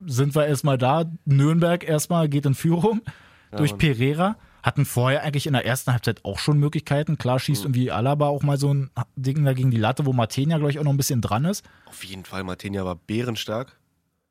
Sind 0.00 0.34
wir 0.34 0.46
erstmal 0.46 0.78
da, 0.78 1.04
Nürnberg 1.24 1.84
erstmal 1.86 2.28
geht 2.28 2.46
in 2.46 2.54
Führung 2.54 3.02
durch 3.56 3.72
Mann. 3.72 3.78
Pereira. 3.78 4.36
Hatten 4.62 4.84
vorher 4.84 5.22
eigentlich 5.22 5.46
in 5.46 5.54
der 5.54 5.64
ersten 5.64 5.90
Halbzeit 5.90 6.22
auch 6.24 6.38
schon 6.38 6.58
Möglichkeiten. 6.58 7.16
Klar 7.16 7.36
Mhm. 7.36 7.40
schießt 7.40 7.64
irgendwie 7.64 7.90
Alaba 7.90 8.26
auch 8.28 8.42
mal 8.42 8.58
so 8.58 8.72
ein 8.74 8.90
Ding 9.16 9.42
da 9.44 9.54
gegen 9.54 9.70
die 9.70 9.78
Latte, 9.78 10.04
wo 10.04 10.12
Martenia, 10.12 10.58
glaube 10.58 10.70
ich, 10.70 10.78
auch 10.78 10.84
noch 10.84 10.92
ein 10.92 10.98
bisschen 10.98 11.22
dran 11.22 11.46
ist. 11.46 11.64
Auf 11.86 12.04
jeden 12.04 12.24
Fall, 12.26 12.44
Martinia 12.44 12.84
war 12.84 12.94
bärenstark. 12.96 13.78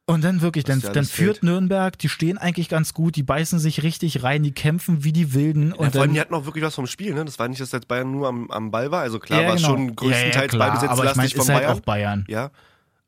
Und 0.10 0.24
dann 0.24 0.42
wirklich, 0.42 0.64
dann, 0.64 0.82
dann 0.82 1.06
führt 1.06 1.38
fehlt. 1.38 1.44
Nürnberg, 1.44 1.98
die 1.98 2.10
stehen 2.10 2.38
eigentlich 2.38 2.68
ganz 2.68 2.94
gut, 2.94 3.16
die 3.16 3.24
beißen 3.24 3.60
sich 3.60 3.84
richtig 3.84 4.24
rein, 4.24 4.44
die 4.44 4.52
kämpfen 4.52 5.04
wie 5.04 5.14
die 5.14 5.34
Wilden. 5.34 5.70
Ja, 5.70 5.76
Und 5.76 5.92
vor 5.92 6.02
allem, 6.02 6.14
die 6.14 6.20
hatten 6.20 6.34
auch 6.34 6.46
wirklich 6.46 6.64
was 6.64 6.76
vom 6.76 6.88
Spiel, 6.88 7.14
ne? 7.14 7.26
Das 7.26 7.38
war 7.40 7.48
nicht, 7.48 7.62
dass 7.62 7.72
jetzt 7.72 7.88
Bayern 7.88 8.12
nur 8.12 8.28
am, 8.28 8.50
am 8.52 8.72
Ball 8.72 8.90
war. 8.92 9.02
Also 9.02 9.20
klar 9.20 9.42
Ja, 9.42 9.48
war 9.50 9.56
es 9.56 9.62
genau. 9.62 9.74
schon 9.76 9.96
größtenteils 9.96 10.36
ja, 10.36 10.42
ja, 10.42 10.48
klar, 10.48 10.68
Ballbesitz 10.70 10.90
aber 10.90 11.10
ich 11.12 11.16
mein, 11.16 11.30
von 11.30 11.42
ist 11.42 11.50
halt 11.50 11.60
Bayern. 11.64 11.78
auch 11.78 11.80
Bayern. 11.82 12.26
Ja. 12.28 12.52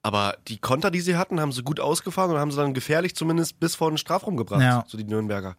Aber 0.04 0.36
die 0.48 0.58
Konter, 0.58 0.90
die 0.92 1.02
sie 1.02 1.16
hatten, 1.16 1.40
haben 1.40 1.52
sie 1.52 1.64
gut 1.64 1.80
ausgefahren 1.80 2.32
und 2.32 2.38
haben 2.40 2.52
sie 2.52 2.58
dann 2.58 2.74
gefährlich 2.74 3.16
zumindest 3.16 3.60
bis 3.60 3.76
vor 3.76 3.92
den 3.92 3.98
Strafraum 3.98 4.38
gebracht. 4.38 4.62
Ja. 4.62 4.84
So 4.88 4.98
die 4.98 5.04
Nürnberger. 5.04 5.56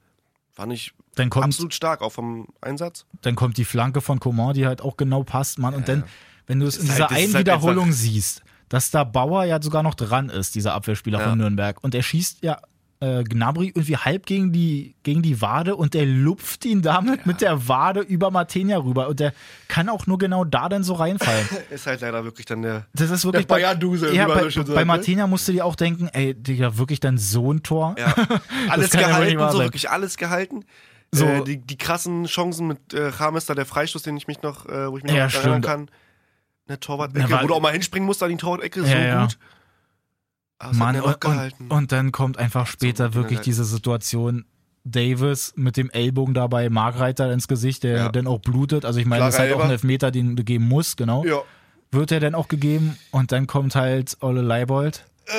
Fand 0.53 0.73
ich 0.73 0.93
Dann 1.15 1.31
kommt, 1.31 1.45
absolut 1.47 1.73
stark, 1.75 2.03
auch 2.03 2.11
vom 2.13 2.49
Einsatz. 2.61 3.07
dann 3.23 3.37
kommt 3.37 3.57
die 3.57 3.65
Flanke 3.65 4.01
von 4.01 4.21
Coman, 4.21 4.55
die 4.55 4.67
halt 4.67 4.83
auch 4.83 4.97
genau 4.97 5.23
passt, 5.23 5.59
Mann. 5.59 5.75
Und 5.75 5.89
dann, 5.89 6.05
wenn 6.47 6.61
du 6.61 6.67
es 6.67 6.77
in 6.77 6.83
Ist 6.85 6.93
dieser 6.93 7.09
halt- 7.09 7.19
einen 7.19 7.35
halt 7.35 7.47
Wiederholung 7.47 7.93
siehst, 7.93 8.43
dass 8.73 8.91
da 8.91 9.05
Bauer 9.05 9.45
ja 9.45 9.61
sogar 9.61 9.83
noch 9.83 9.95
dran 9.95 10.31
ist, 10.31 10.55
dieser 10.55 10.73
Abwehrspieler 10.73 11.19
Ja. 11.19 11.29
von 11.29 11.39
Nürnberg. 11.39 11.77
Und 11.83 11.95
er 11.95 12.03
schießt 12.03 12.43
ja 12.43 12.59
äh, 13.01 13.25
Gnabry 13.25 13.67
irgendwie 13.75 13.97
halb 13.97 14.25
gegen 14.27 14.53
die, 14.53 14.95
gegen 15.03 15.23
die 15.23 15.43
Wade 15.43 15.75
und 15.77 15.93
der 15.93 16.07
lupft 16.07 16.65
ihn 16.65 16.83
damit 16.83 17.27
mit 17.27 17.41
der 17.41 17.67
Wade 17.69 18.01
über 18.01 18.31
Martenia 18.31 18.79
rüber. 18.79 19.09
Und 19.09 19.19
der 19.21 19.35
kann 19.69 19.89
auch 19.89 20.07
nur 20.07 20.19
genau 20.19 20.45
da 20.45 20.69
dann 20.69 20.85
so 20.85 20.95
reinfallen. 20.95 21.47
Ist 21.71 21.87
halt 21.87 22.01
leider 22.01 22.25
wirklich 22.25 22.47
dann 22.47 22.63
der. 22.63 22.87
Das 22.95 23.11
ist 23.11 23.25
wirklich 23.25 23.47
Der 23.47 23.55
Bayern-Dusel, 23.57 24.15
ja, 24.15 24.27
bei, 24.29 24.43
so 24.45 24.51
sagt, 24.51 24.69
bei 24.69 24.81
ne? 24.83 24.85
Martenia 24.87 25.27
musst 25.27 25.49
du 25.49 25.53
dir 25.53 25.67
auch 25.67 25.75
denken, 25.75 26.09
ey, 26.13 26.33
Digga, 26.33 26.79
wirklich 26.79 27.01
dann 27.01 27.19
so 27.19 27.53
ein 27.53 27.63
Tor? 27.65 27.97
Ja. 27.99 28.15
Alles 28.69 28.93
ja 28.93 29.01
gehalten, 29.01 29.39
wahr 29.39 29.53
so 29.53 29.59
wirklich 29.59 29.91
alles 29.91 30.17
gehalten. 30.17 30.65
So. 31.11 31.27
Äh, 31.27 31.45
die, 31.45 31.59
die 31.59 31.77
krassen 31.77 32.25
Chancen 32.27 32.69
mit 32.69 32.95
äh, 32.95 33.11
James 33.19 33.45
da, 33.47 33.55
der 33.55 33.67
Freistoß, 33.67 34.03
den 34.03 34.17
ich 34.17 34.29
mich 34.29 34.43
noch, 34.43 34.65
äh, 34.67 34.91
wo 34.91 34.97
ich 34.97 35.03
mich 35.03 35.13
Ja, 35.13 35.27
noch 35.27 35.35
erinnern 35.35 35.63
stimmt. 35.63 35.67
kann. 35.67 35.91
Eine 36.73 36.81
Torwart-Ecke, 36.81 37.21
Ja, 37.21 37.31
war- 37.31 37.43
wo 37.45 37.47
du 37.49 37.55
auch 37.55 37.61
mal 37.61 37.73
hinspringen 37.73 38.07
musst 38.07 38.23
an 38.23 38.31
die 38.31 38.37
Torwart-Ecke, 38.37 38.83
so 38.83 38.87
Ja, 38.91 38.99
ja. 39.01 39.23
gut. 39.25 39.39
Aber 40.59 40.71
es 40.73 40.77
Mann, 40.79 41.01
und, 41.01 41.25
und, 41.25 41.71
und 41.71 41.93
dann 41.93 42.13
kommt 42.13 42.39
einfach 42.39 42.67
später 42.67 43.07
gut, 43.07 43.15
wirklich 43.15 43.41
diese 43.41 43.65
Situation, 43.65 44.45
Davis 44.85 45.53
mit 45.57 45.77
dem 45.77 45.91
Ellbogen 45.91 46.35
dabei, 46.35 46.71
Markreiter 46.71 47.33
ins 47.33 47.47
Gesicht, 47.49 47.83
der 47.83 47.97
Ja. 47.97 48.09
dann 48.11 48.27
auch 48.27 48.41
blutet. 48.41 48.85
Also 48.85 48.99
ich 49.01 49.07
meine, 49.07 49.25
das 49.25 49.35
ist 49.35 49.41
halt 49.41 49.51
auch 49.53 49.57
Elfer. 49.57 49.65
ein 49.67 49.71
Elfmeter, 49.73 50.11
den 50.11 50.35
du 50.37 50.45
geben 50.45 50.67
musst, 50.69 50.97
genau. 50.97 51.25
ja. 51.25 51.41
Wird 51.91 52.11
er 52.11 52.21
dann 52.21 52.35
auch 52.35 52.49
gegeben 52.49 52.97
und 53.11 53.33
dann 53.33 53.47
kommt 53.47 53.75
halt 53.75 54.17
Olle 54.21 54.41
Leibold. 54.41 55.05
Äh, 55.27 55.35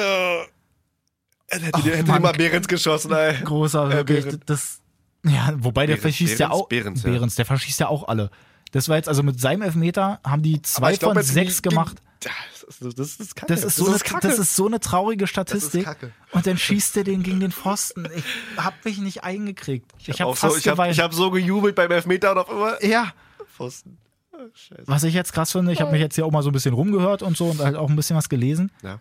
er 1.47 1.59
hätte, 1.61 2.05
Ach, 2.11 2.19
mal 2.19 2.31
Behrens 2.33 2.67
geschossen, 2.67 3.11
ey. 3.11 3.37
Großer, 3.43 3.89
Äh, 3.89 3.93
wirklich, 3.95 4.23
Behrens. 4.25 4.43
das, 4.45 4.79
ja, 5.25 5.51
wobei 5.57 5.87
der 5.87 5.95
Behrens, 5.95 6.01
verschießt 6.03 6.39
ja 6.39 6.49
Behrens, 6.49 6.61
auch, 6.63 6.67
Behrens, 6.69 7.03
ja. 7.33 7.37
der 7.37 7.45
verschießt 7.45 7.79
ja 7.79 7.87
auch 7.87 8.07
alle. 8.07 8.29
Das 8.73 8.89
war 8.89 8.97
jetzt, 8.97 9.07
also 9.07 9.21
mit 9.21 9.39
seinem 9.39 9.61
Elfmeter 9.61 10.19
haben 10.25 10.41
die 10.41 10.61
zwei 10.63 10.95
glaub, 10.95 11.13
von 11.13 11.23
sechs 11.23 11.61
gemacht. 11.61 12.01
Das 12.19 12.81
ist, 12.81 12.99
das 12.99 13.15
ist 13.19 13.35
kacke. 13.35 13.53
Das 13.53 13.63
ist, 13.63 13.75
so 13.75 13.85
eine, 13.85 13.99
das 14.21 14.39
ist 14.39 14.55
so 14.55 14.65
eine 14.65 14.79
traurige 14.79 15.27
Statistik. 15.27 15.87
Und 16.31 16.47
dann 16.47 16.57
schießt 16.57 16.97
er 16.97 17.03
den 17.03 17.21
gegen 17.21 17.39
den 17.39 17.51
Pfosten. 17.51 18.07
Ich 18.15 18.23
hab 18.57 18.83
mich 18.83 18.97
nicht 18.97 19.23
eingekriegt. 19.23 19.91
Ich 19.99 20.19
habe 20.21 20.35
fast 20.35 20.53
so, 20.53 20.57
ich 20.57 20.63
geweint. 20.63 20.97
hab 20.97 21.13
so 21.13 21.29
gejubelt 21.29 21.75
beim 21.75 21.91
Elfmeter 21.91 22.31
und 22.31 22.39
auf 22.39 22.49
immer 22.49 22.83
ja, 22.83 23.13
Pfosten. 23.45 23.99
Ah, 24.31 24.37
Scheiße. 24.53 24.83
was 24.87 25.03
ich 25.03 25.13
jetzt 25.13 25.33
krass 25.33 25.51
finde, 25.51 25.71
ich 25.71 25.79
habe 25.79 25.91
mich 25.91 26.01
jetzt 26.01 26.15
hier 26.15 26.25
auch 26.25 26.31
mal 26.31 26.41
so 26.41 26.49
ein 26.49 26.53
bisschen 26.53 26.73
rumgehört 26.73 27.21
und 27.21 27.37
so 27.37 27.45
und 27.49 27.59
halt 27.59 27.75
auch 27.75 27.89
ein 27.89 27.95
bisschen 27.95 28.17
was 28.17 28.27
gelesen. 28.27 28.71
Ja. 28.81 28.99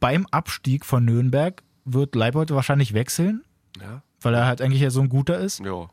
Beim 0.00 0.26
Abstieg 0.30 0.84
von 0.84 1.02
Nürnberg 1.06 1.62
wird 1.86 2.14
Leibold 2.14 2.50
wahrscheinlich 2.50 2.92
wechseln, 2.92 3.42
Ja. 3.80 4.02
weil 4.20 4.34
er 4.34 4.44
halt 4.44 4.60
eigentlich 4.60 4.82
ja 4.82 4.90
so 4.90 5.00
ein 5.00 5.08
guter 5.08 5.38
ist. 5.38 5.60
Ja. 5.60 5.88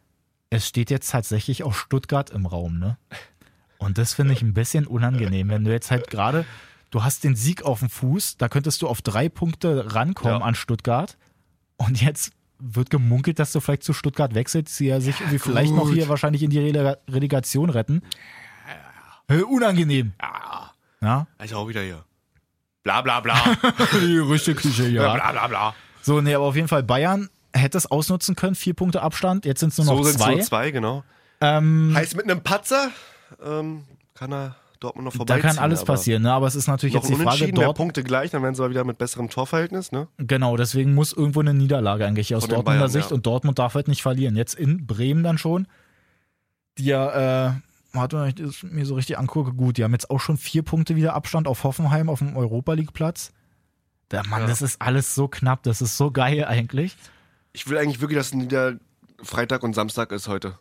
Es 0.49 0.67
steht 0.67 0.89
jetzt 0.89 1.11
tatsächlich 1.11 1.63
auch 1.63 1.73
Stuttgart 1.73 2.29
im 2.31 2.45
Raum, 2.45 2.79
ne? 2.79 2.97
Und 3.77 3.97
das 3.97 4.13
finde 4.13 4.33
ich 4.33 4.41
ein 4.41 4.53
bisschen 4.53 4.87
unangenehm, 4.87 5.49
wenn 5.49 5.63
du 5.63 5.71
jetzt 5.71 5.89
halt 5.91 6.09
gerade, 6.09 6.45
du 6.91 7.03
hast 7.03 7.23
den 7.23 7.35
Sieg 7.35 7.63
auf 7.63 7.79
dem 7.79 7.89
Fuß, 7.89 8.37
da 8.37 8.49
könntest 8.49 8.81
du 8.81 8.87
auf 8.87 9.01
drei 9.01 9.29
Punkte 9.29 9.93
rankommen 9.93 10.39
Ja. 10.39 10.45
an 10.45 10.55
Stuttgart. 10.55 11.17
Und 11.77 12.01
jetzt 12.01 12.31
wird 12.57 12.89
gemunkelt, 12.89 13.39
dass 13.39 13.53
du 13.53 13.61
vielleicht 13.61 13.83
zu 13.83 13.93
Stuttgart 13.93 14.33
wechselst, 14.33 14.77
die 14.79 14.85
ja 14.87 14.99
sich 14.99 15.19
irgendwie 15.21 15.39
vielleicht 15.39 15.71
noch 15.73 15.89
hier 15.89 16.09
wahrscheinlich 16.09 16.43
in 16.43 16.49
die 16.49 16.59
Relega 16.59 16.97
Relegation 17.07 17.69
retten. 17.69 18.01
Äh, 19.27 19.43
unangenehm. 19.43 20.13
Ja. 20.21 20.71
Ja. 21.01 21.27
Also 21.37 21.57
auch 21.57 21.67
wieder 21.69 21.81
hier. 21.83 22.03
Bla 22.83 23.01
bla 23.01 23.19
bla. 23.21 23.35
Die 24.01 24.17
richtige 24.17 24.55
Küche, 24.59 24.87
ja. 24.89 25.03
ja. 25.03 25.13
Bla 25.13 25.31
bla 25.31 25.47
bla. 25.47 25.75
So, 26.01 26.19
nee, 26.21 26.33
aber 26.33 26.45
auf 26.45 26.55
jeden 26.55 26.67
Fall 26.67 26.83
Bayern 26.83 27.29
hätte 27.53 27.77
es 27.77 27.89
ausnutzen 27.89 28.35
können, 28.35 28.55
vier 28.55 28.73
Punkte 28.73 29.01
Abstand, 29.01 29.45
jetzt 29.45 29.59
sind 29.59 29.69
es 29.69 29.77
nur 29.77 29.85
So 29.87 29.95
noch 29.95 30.03
sind 30.03 30.15
es 30.15 30.21
zwei. 30.21 30.31
nur 30.35 30.41
zwei, 30.41 30.71
genau. 30.71 31.03
Ähm, 31.41 31.93
Heißt 31.95 32.15
mit 32.15 32.25
einem 32.25 32.41
Patzer 32.41 32.89
ähm, 33.43 33.83
kann 34.13 34.31
er 34.33 34.55
Dortmund 34.79 35.05
noch 35.05 35.11
da 35.13 35.17
vorbeiziehen. 35.17 35.41
kann 35.49 35.57
alles 35.59 35.83
passieren, 35.83 36.23
ne? 36.23 36.31
aber 36.31 36.47
es 36.47 36.55
ist 36.55 36.67
natürlich 36.67 36.95
Noch 36.95 37.03
jetzt 37.03 37.17
die 37.19 37.21
Frage, 37.21 37.51
dort, 37.51 37.75
Punkte 37.77 38.03
gleich, 38.03 38.31
dann 38.31 38.43
wären 38.43 38.55
sie 38.55 38.61
aber 38.61 38.69
wieder 38.69 38.83
mit 38.85 38.97
besserem 38.97 39.29
Torverhältnis, 39.29 39.91
ne? 39.91 40.07
Genau, 40.17 40.55
deswegen 40.55 40.93
muss 40.93 41.11
irgendwo 41.11 41.41
eine 41.41 41.53
Niederlage 41.53 42.05
eigentlich 42.05 42.33
aus 42.33 42.47
Dortmunder 42.47 42.79
Bayern, 42.79 42.89
Sicht 42.89 43.09
ja. 43.09 43.15
und 43.15 43.25
Dortmund 43.25 43.59
darf 43.59 43.73
halt 43.75 43.87
nicht 43.89 44.01
verlieren. 44.01 44.35
Jetzt 44.37 44.55
in 44.55 44.85
Bremen 44.87 45.21
dann 45.23 45.37
schon, 45.37 45.67
die 46.77 46.85
ja, 46.85 47.47
äh, 47.49 47.53
warte, 47.91 48.21
wenn 48.21 48.29
ich 48.29 48.35
das 48.35 48.63
mir 48.63 48.85
so 48.85 48.95
richtig 48.95 49.17
angucke, 49.17 49.51
gut, 49.53 49.77
die 49.77 49.83
haben 49.83 49.91
jetzt 49.91 50.09
auch 50.09 50.19
schon 50.21 50.37
vier 50.37 50.63
Punkte 50.63 50.95
wieder 50.95 51.13
Abstand 51.13 51.47
auf 51.47 51.63
Hoffenheim 51.65 52.09
auf 52.09 52.19
dem 52.19 52.37
Europa 52.37 52.71
League 52.73 52.93
Platz. 52.93 53.33
Der 54.11 54.25
Mann, 54.27 54.41
Ja. 54.43 54.47
das 54.47 54.61
ist 54.61 54.81
alles 54.81 55.13
so 55.13 55.27
knapp, 55.27 55.63
das 55.63 55.81
ist 55.81 55.97
so 55.97 56.09
geil 56.11 56.45
eigentlich. 56.45 56.95
Ich 57.59 57.69
will 57.69 57.77
eigentlich 57.77 57.99
wirklich, 57.99 58.17
dass 58.17 58.31
wieder 58.31 58.75
Freitag 59.21 59.63
und 59.63 59.73
Samstag 59.75 60.13
ist 60.13 60.29
heute. 60.29 60.57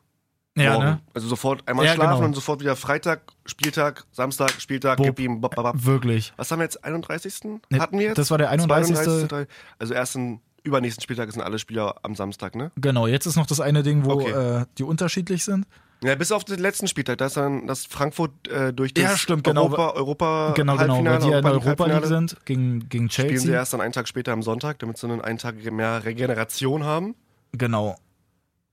Ja, 0.56 0.72
Morgen. 0.72 0.84
ne? 0.84 1.00
Also 1.14 1.28
sofort 1.28 1.62
einmal 1.68 1.86
Ja, 1.86 1.94
schlafen 1.94 2.14
genau. 2.16 2.24
und 2.26 2.34
sofort 2.34 2.58
wieder 2.60 2.74
Freitag, 2.74 3.20
Spieltag, 3.46 4.04
Samstag, 4.10 4.50
Spieltag, 4.60 4.96
Bob. 4.96 5.06
gib 5.06 5.20
ihm, 5.20 5.40
bop, 5.40 5.54
bop, 5.54 5.62
bop. 5.72 5.84
Wirklich. 5.84 6.32
Was 6.36 6.50
haben 6.50 6.58
wir 6.58 6.64
jetzt? 6.64 6.82
31. 6.84 7.44
Ne, 7.70 7.78
Hatten 7.78 8.00
wir 8.00 8.06
jetzt? 8.06 8.18
das 8.18 8.32
war 8.32 8.38
der 8.38 8.50
31.. 8.50 8.96
32., 8.96 9.46
Also 9.78 9.94
ersten, 9.94 10.40
übernächsten 10.64 11.00
Spieltag 11.04 11.30
sind 11.30 11.40
alle 11.42 11.60
Spieler 11.60 11.94
am 12.02 12.16
Samstag, 12.16 12.56
ne? 12.56 12.72
Genau, 12.74 13.06
jetzt 13.06 13.26
ist 13.26 13.36
noch 13.36 13.46
das 13.46 13.60
eine 13.60 13.84
Ding, 13.84 14.04
wo 14.04 14.14
Okay. 14.14 14.30
äh, 14.32 14.64
die 14.78 14.82
unterschiedlich 14.82 15.44
sind. 15.44 15.66
Ja, 16.02 16.14
bis 16.14 16.30
auf 16.30 16.44
den 16.44 16.60
letzten 16.60 16.86
Spieltag, 16.86 17.18
da 17.18 17.26
ist 17.26 17.36
dann 17.36 17.66
das 17.66 17.84
Frankfurt 17.86 18.30
äh, 18.48 18.72
durch 18.72 18.94
das 18.94 19.02
Ja, 19.04 19.16
stimmt, 19.16 19.42
genau. 19.44 19.64
Europa, 19.64 19.90
Europa 19.90 20.52
Genau, 20.56 20.76
genau, 20.76 21.04
weil 21.04 21.18
die 21.18 21.28
ja 21.28 21.38
in 21.38 21.44
der 21.44 21.52
Europa 21.52 21.86
League 21.86 22.04
sind, 22.06 22.36
gegen, 22.44 22.88
gegen 22.88 23.10
Spielen 23.10 23.28
sie 23.30 23.34
Chelsea. 23.36 23.54
erst 23.54 23.72
dann 23.72 23.80
einen 23.80 23.92
Tag 23.92 24.06
später 24.06 24.32
am 24.32 24.42
Sonntag, 24.42 24.78
damit 24.78 24.96
sie 24.98 25.08
dann 25.08 25.20
einen 25.20 25.38
Tag 25.38 25.56
mehr 25.72 26.04
Regeneration 26.04 26.84
haben. 26.84 27.16
Genau. 27.52 27.96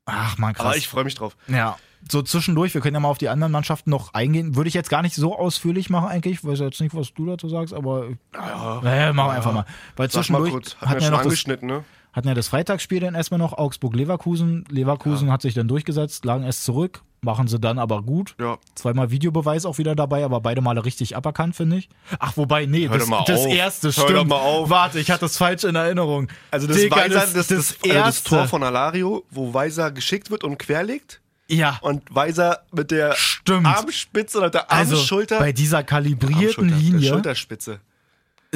Ach 0.05 0.37
man, 0.37 0.53
krass. 0.53 0.65
Aber 0.67 0.77
ich 0.77 0.87
freue 0.87 1.03
mich 1.03 1.15
drauf. 1.15 1.35
Ja, 1.47 1.77
so 2.11 2.21
zwischendurch, 2.21 2.73
wir 2.75 2.81
können 2.81 2.93
ja 2.93 2.99
mal 2.99 3.09
auf 3.09 3.17
die 3.17 3.29
anderen 3.29 3.51
Mannschaften 3.51 3.89
noch 3.89 4.13
eingehen. 4.13 4.55
Würde 4.55 4.67
ich 4.67 4.75
jetzt 4.75 4.89
gar 4.91 5.01
nicht 5.01 5.15
so 5.15 5.35
ausführlich 5.35 5.89
machen 5.89 6.09
eigentlich. 6.09 6.35
Ich 6.35 6.45
weiß 6.45 6.59
jetzt 6.59 6.79
nicht, 6.79 6.93
was 6.95 7.11
du 7.13 7.25
dazu 7.25 7.49
sagst, 7.49 7.73
aber 7.73 8.09
Ja, 8.35 8.81
naja, 8.83 9.13
machen 9.13 9.29
wir 9.29 9.33
einfach 9.33 9.53
mal. 9.53 9.65
Weil 9.95 10.11
Sag 10.11 10.29
mal 10.29 10.43
zwischendurch 10.43 10.51
kurz, 10.51 10.75
hatten 10.75 10.89
hat 10.89 10.95
mir 10.95 10.95
wir 10.95 11.01
schon 11.01 11.11
noch 11.11 11.17
das, 11.17 11.25
angeschnitten, 11.25 11.67
ne? 11.67 11.83
Hatten 12.15 12.27
ja 12.29 12.33
das 12.33 12.47
Freitagsspiel 12.47 13.01
dann 13.01 13.13
erstmal 13.13 13.39
noch 13.39 13.53
Augsburg-Leverkusen. 13.53 14.65
Leverkusen 14.69 15.31
hat 15.31 15.41
sich 15.41 15.53
dann 15.53 15.67
durchgesetzt, 15.67 16.23
lagen 16.23 16.43
erst 16.45 16.63
zurück, 16.63 17.01
machen 17.21 17.47
sie 17.47 17.59
dann 17.59 17.77
aber 17.77 18.03
gut. 18.03 18.35
Ja. 18.39 18.57
Zweimal 18.75 19.11
Videobeweis 19.11 19.65
auch 19.65 19.77
wieder 19.79 19.95
dabei, 19.95 20.23
aber 20.23 20.39
beide 20.39 20.61
Male 20.61 20.85
richtig 20.85 21.17
aberkannt, 21.17 21.55
finde 21.57 21.77
ich. 21.77 21.89
Ach, 22.19 22.37
wobei, 22.37 22.65
nee, 22.67 22.87
Hör 22.87 22.97
das, 22.99 23.09
das 23.25 23.45
erste 23.45 23.87
Hör 23.87 23.91
stimmt. 23.91 24.29
mal 24.29 24.37
auf. 24.37 24.69
Warte, 24.69 24.99
ich 24.99 25.11
hatte 25.11 25.21
das 25.21 25.35
falsch 25.37 25.65
in 25.65 25.75
Erinnerung. 25.75 26.29
Also 26.51 26.67
das, 26.67 26.77
Digga, 26.77 26.95
Weiser, 26.95 27.19
das, 27.19 27.33
das, 27.33 27.47
das 27.47 27.57
also 27.57 27.73
das 27.83 27.91
erste. 27.93 28.29
Tor 28.29 28.47
von 28.47 28.63
Alario, 28.63 29.25
wo 29.29 29.53
Weiser 29.53 29.91
geschickt 29.91 30.31
wird 30.31 30.43
und 30.45 30.57
querlegt 30.57 31.19
Ja, 31.49 31.79
und 31.81 32.03
Weiser 32.15 32.61
mit 32.71 32.91
der 32.91 33.13
Stimmt. 33.15 33.67
Armspitze 33.67 34.37
oder 34.37 34.49
der 34.49 34.71
also 34.71 34.95
Armschulter 34.95 35.39
bei 35.39 35.51
dieser 35.51 35.83
kalibrierten 35.83 36.69
Linie. 36.69 37.09
Schulterspitze. 37.09 37.81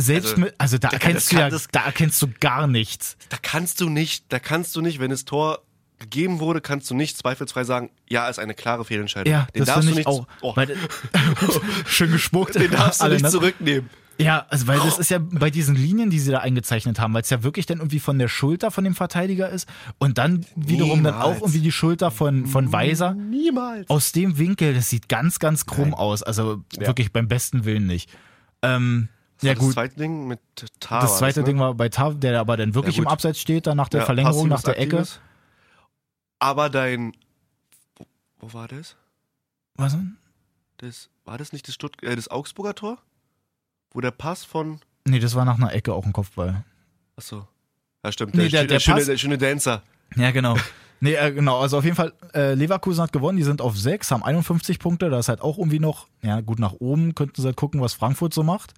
Selbst 0.02 0.30
Also, 0.32 0.42
mit, 0.42 0.56
also 0.58 0.78
da 0.78 0.90
Digga, 0.90 0.98
erkennst 1.04 1.26
das 1.26 1.30
du 1.30 1.36
kann 1.36 1.40
ja, 1.46 1.50
das- 1.50 1.68
da 1.72 1.86
erkennst 1.86 2.22
du 2.22 2.28
gar 2.40 2.68
nichts. 2.68 3.18
Da 3.30 3.38
kannst 3.42 3.82
du 3.82 3.90
nicht, 3.90 4.26
da 4.30 4.40
kannst 4.40 4.76
du 4.76 4.82
nicht, 4.82 5.00
wenn 5.00 5.12
das 5.12 5.26
Tor 5.26 5.60
gegeben 6.00 6.40
wurde, 6.40 6.62
kannst 6.62 6.90
du 6.90 6.96
nicht 6.96 7.18
zweifelsfrei 7.18 7.66
sagen, 7.66 7.90
ja, 8.08 8.30
ist 8.30 8.40
eine 8.40 8.54
klare 8.54 8.86
Fehlentscheidung. 8.86 9.32
Ja, 9.32 9.48
den 9.54 9.60
das 9.66 9.68
darfst 9.68 9.86
du 9.88 9.92
ich 9.92 9.98
nicht, 9.98 10.08
auch. 10.08 10.28
oh, 10.42 10.56
Weil, 10.56 10.76
schön 11.88 12.12
gespuckt. 12.12 12.56
den 12.56 12.72
darfst 12.72 13.02
du 13.02 13.08
nicht 13.10 13.24
ne? 13.24 13.30
zurücknehmen. 13.30 13.90
Ja, 14.18 14.46
also 14.50 14.68
weil 14.68 14.80
das 14.80 15.00
ist 15.00 15.10
ja 15.12 15.20
bei 15.22 15.50
diesen 15.50 15.76
Linien, 15.76 16.10
die 16.10 16.20
sie 16.20 16.30
da 16.32 16.40
eingezeichnet 16.40 17.00
haben, 17.00 17.14
weil 17.14 17.22
es 17.22 17.30
ja 17.30 17.42
wirklich 17.42 17.66
dann 17.68 17.78
irgendwie 17.78 18.02
von 18.02 18.20
der 18.20 18.28
Schulter 18.28 18.70
von 18.70 18.84
dem 18.84 18.94
Verteidiger 18.94 19.50
ist 19.50 19.66
und 19.98 20.18
dann 20.18 20.46
wiederum 20.58 21.04
dann 21.06 21.14
auch 21.16 21.20
Niemals. 21.28 21.42
irgendwie 21.42 21.62
die 21.62 21.72
Schulter 21.72 22.12
von, 22.12 22.46
von 22.46 22.72
Weiser. 22.74 23.14
Niemals. 23.14 23.90
Aus 23.90 24.12
dem 24.12 24.38
Winkel, 24.38 24.74
das 24.74 24.90
sieht 24.90 25.08
ganz, 25.08 25.40
ganz 25.40 25.66
krumm 25.66 25.94
aus. 25.94 26.22
Also 26.22 26.64
Ja. 26.78 26.88
wirklich 26.88 27.14
beim 27.14 27.30
besten 27.30 27.64
Willen 27.64 27.88
nicht. 27.88 28.10
Ähm, 28.62 29.08
ja, 29.42 29.54
Das 29.54 29.60
gut. 29.64 29.74
zweite 29.74 29.96
Ding 29.96 30.28
mit 30.28 30.40
Tar. 30.80 31.02
Das 31.02 31.12
war 31.12 31.18
zweite 31.20 31.40
ne? 31.42 31.46
Ding 31.46 31.60
war 31.60 31.74
bei 31.74 31.90
Tav, 31.90 32.16
der 32.20 32.40
aber 32.40 32.58
dann 32.58 32.74
wirklich 32.76 32.98
Ja, 32.98 33.04
im. 33.04 33.08
Abseits 33.08 33.40
steht, 33.40 33.68
dann 33.68 33.78
nach 33.78 33.90
der 33.90 34.02
Ja, 34.02 34.06
Verlängerung, 34.06 34.48
nach 34.48 34.62
der 34.64 34.78
Ecke. 34.80 34.98
aktives. 35.00 35.20
Aber 36.40 36.70
dein. 36.70 37.14
Wo, 37.96 38.06
wo 38.40 38.54
war 38.54 38.68
das? 38.68 38.96
Was 39.76 39.94
denn? 39.94 40.18
das? 40.78 41.10
War 41.26 41.38
das 41.38 41.54
nicht 41.54 41.68
das, 41.68 41.76
Stutt 41.76 42.02
äh, 42.04 42.16
das 42.16 42.28
Augsburger 42.30 42.74
Tor? 42.76 42.98
Wo 43.92 44.02
der 44.02 44.12
Pass 44.12 44.46
von. 44.46 44.80
Nee, 45.06 45.20
das 45.20 45.36
war 45.36 45.46
nach 45.46 45.58
einer 45.58 45.74
Ecke 45.74 45.94
auch 45.94 46.06
ein 46.06 46.14
Kopfball. 46.14 46.64
Achso. 47.16 47.48
Ja, 48.04 48.12
stimmt. 48.12 48.34
Nee, 48.36 48.50
der, 48.50 48.50
der- 48.50 48.60
der, 48.62 48.68
der 48.76 48.80
schöne, 48.80 49.06
der 49.06 49.18
schöne 49.18 49.38
Dancer. 49.38 49.84
Ja, 50.16 50.32
genau. 50.32 50.56
Nee, 51.02 51.14
äh, 51.14 51.32
genau. 51.32 51.62
Also 51.62 51.78
auf 51.78 51.86
jeden 51.86 51.96
Fall, 51.96 52.12
äh, 52.34 52.56
Leverkusen 52.56 53.02
hat 53.02 53.14
gewonnen. 53.14 53.38
Die 53.38 53.44
sind 53.46 53.62
auf 53.62 53.78
6, 53.78 54.12
haben 54.12 54.22
51 54.22 54.80
Punkte. 54.80 55.10
Da 55.10 55.20
ist 55.20 55.30
halt 55.30 55.40
auch 55.40 55.58
irgendwie 55.58 55.80
noch, 55.80 56.10
ja, 56.22 56.42
gut 56.42 56.60
nach 56.60 56.74
oben 56.74 57.16
könnten 57.16 57.42
sie 57.42 57.46
halt 57.48 57.56
gucken, 57.56 57.80
was 57.80 57.94
Frankfurt 57.94 58.34
so 58.34 58.44
macht. 58.44 58.74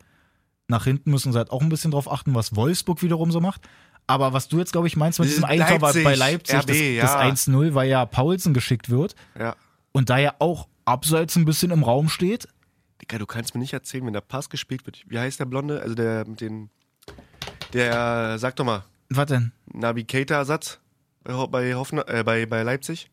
Nach 0.71 0.85
hinten 0.85 1.11
müssen 1.11 1.31
sie 1.33 1.37
halt 1.37 1.51
auch 1.51 1.61
ein 1.61 1.67
bisschen 1.69 1.91
drauf 1.91 2.09
achten, 2.11 2.33
was 2.33 2.55
Wolfsburg 2.55 3.01
wiederum 3.03 3.29
so 3.31 3.41
macht. 3.41 3.61
Aber 4.07 4.31
was 4.33 4.47
du 4.47 4.57
jetzt, 4.57 4.71
glaube 4.71 4.87
ich, 4.87 4.95
meinst 4.95 5.19
mit 5.19 5.29
diesem 5.29 5.43
Eigentor 5.43 5.79
bei- 5.79 6.03
bei 6.03 6.15
Leipzig, 6.15 6.55
RB, 6.55 6.67
das, 6.67 6.77
ja. 6.79 7.01
das 7.03 7.15
1-0, 7.17 7.75
weil 7.75 7.89
ja 7.89 8.05
Paulsen 8.05 8.53
geschickt 8.53 8.89
wird 8.89 9.15
Ja. 9.37 9.55
und 9.91 10.09
da 10.09 10.17
ja 10.17 10.33
auch 10.39 10.67
abseits 10.85 11.35
ein 11.35 11.45
bisschen 11.45 11.71
im 11.71 11.83
Raum 11.83 12.07
steht. 12.09 12.47
Digga, 13.01 13.17
du 13.19 13.25
kannst 13.25 13.53
mir 13.53 13.59
nicht 13.61 13.73
erzählen, 13.73 14.05
wenn 14.05 14.13
der 14.13 14.21
Pass 14.21 14.49
gespielt 14.49 14.85
wird. 14.85 15.03
Wie 15.07 15.19
heißt 15.19 15.39
der 15.39 15.45
Blonde? 15.45 15.81
Also 15.81 15.93
der 15.95 16.25
mit 16.27 16.39
den. 16.41 16.69
Der, 17.73 18.37
sag 18.39 18.55
doch 18.55 18.65
mal, 18.65 18.83
Was 19.09 19.25
denn? 19.27 19.51
Navigator-Ersatz 19.73 20.79
bei, 21.23 21.33
Ho- 21.33 21.47
bei, 21.47 21.73
Hoffner, 21.75 22.07
äh, 22.07 22.23
bei, 22.23 22.45
bei 22.45 22.63
Leipzig. 22.63 23.09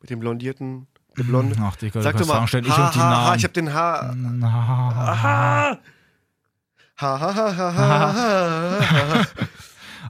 Mit 0.00 0.10
dem 0.10 0.20
blondierten. 0.20 0.86
Der 1.16 1.24
Blonde. 1.24 1.56
Ach, 1.60 1.76
Digga, 1.76 2.02
Sag 2.02 2.16
doch 2.18 2.26
mal. 2.26 2.44
Ich 2.44 2.70
ha, 2.70 2.94
ha, 2.94 3.26
ha, 3.28 3.34
ich 3.36 3.44
hab 3.44 3.52
den 3.54 3.72
H. 3.72 4.12
Na, 4.14 4.52
Ha. 4.52 5.22
Ha, 5.22 5.78
ha, 6.96 7.20
ha, 7.20 7.34
ha, 7.34 7.56
ha, 7.56 7.76
ha, 7.76 8.14
ha. 8.14 9.26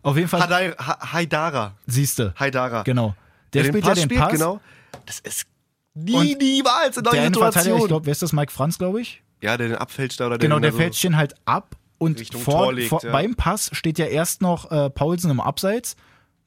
Auf 0.03 0.17
jeden 0.17 0.29
Fall, 0.29 0.41
Hadai, 0.41 0.71
ha 0.79 1.13
Haidara. 1.13 1.73
siehste. 1.87 2.35
Haidara. 2.39 2.83
Genau. 2.83 3.15
Der, 3.53 3.63
den 3.63 3.73
spielt 3.73 3.87
ja 3.87 3.95
den 3.95 4.05
spielt, 4.05 4.21
Pass. 4.21 4.33
genau. 4.33 4.61
Das 5.05 5.21
ist 5.21 5.47
nie, 5.95 6.15
Und 6.15 6.39
niemals 6.39 6.97
in 6.97 7.05
Der 7.05 7.27
Innenverteidiger, 7.27 7.77
ich 7.77 7.87
glaube, 7.87 8.07
wer 8.07 8.13
ist 8.13 8.23
das? 8.23 8.33
Mike 8.33 8.53
Franz, 8.53 8.79
glaube 8.79 9.01
ich. 9.01 9.23
Ja, 9.41 9.57
der 9.57 9.69
den 9.69 9.77
abfälscht 9.77 10.21
da 10.21 10.27
oder 10.27 10.39
der 10.39 10.47
Genau, 10.49 10.57
den 10.57 10.63
der 10.63 10.71
da 10.73 10.77
fällt 10.77 11.03
den 11.03 11.17
halt 11.17 11.35
ab 11.45 11.77
und 11.99 12.21
vor, 12.35 12.73
legt, 12.73 12.89
vor, 12.91 13.03
ja. 13.03 13.11
beim 13.13 13.35
Pass 13.35 13.71
steht 13.73 13.99
ja 13.99 14.07
erst 14.07 14.43
noch 14.43 14.71
äh, 14.71 14.91
Paulsen 14.91 15.31
im 15.31 15.41
Abseits. 15.41 15.97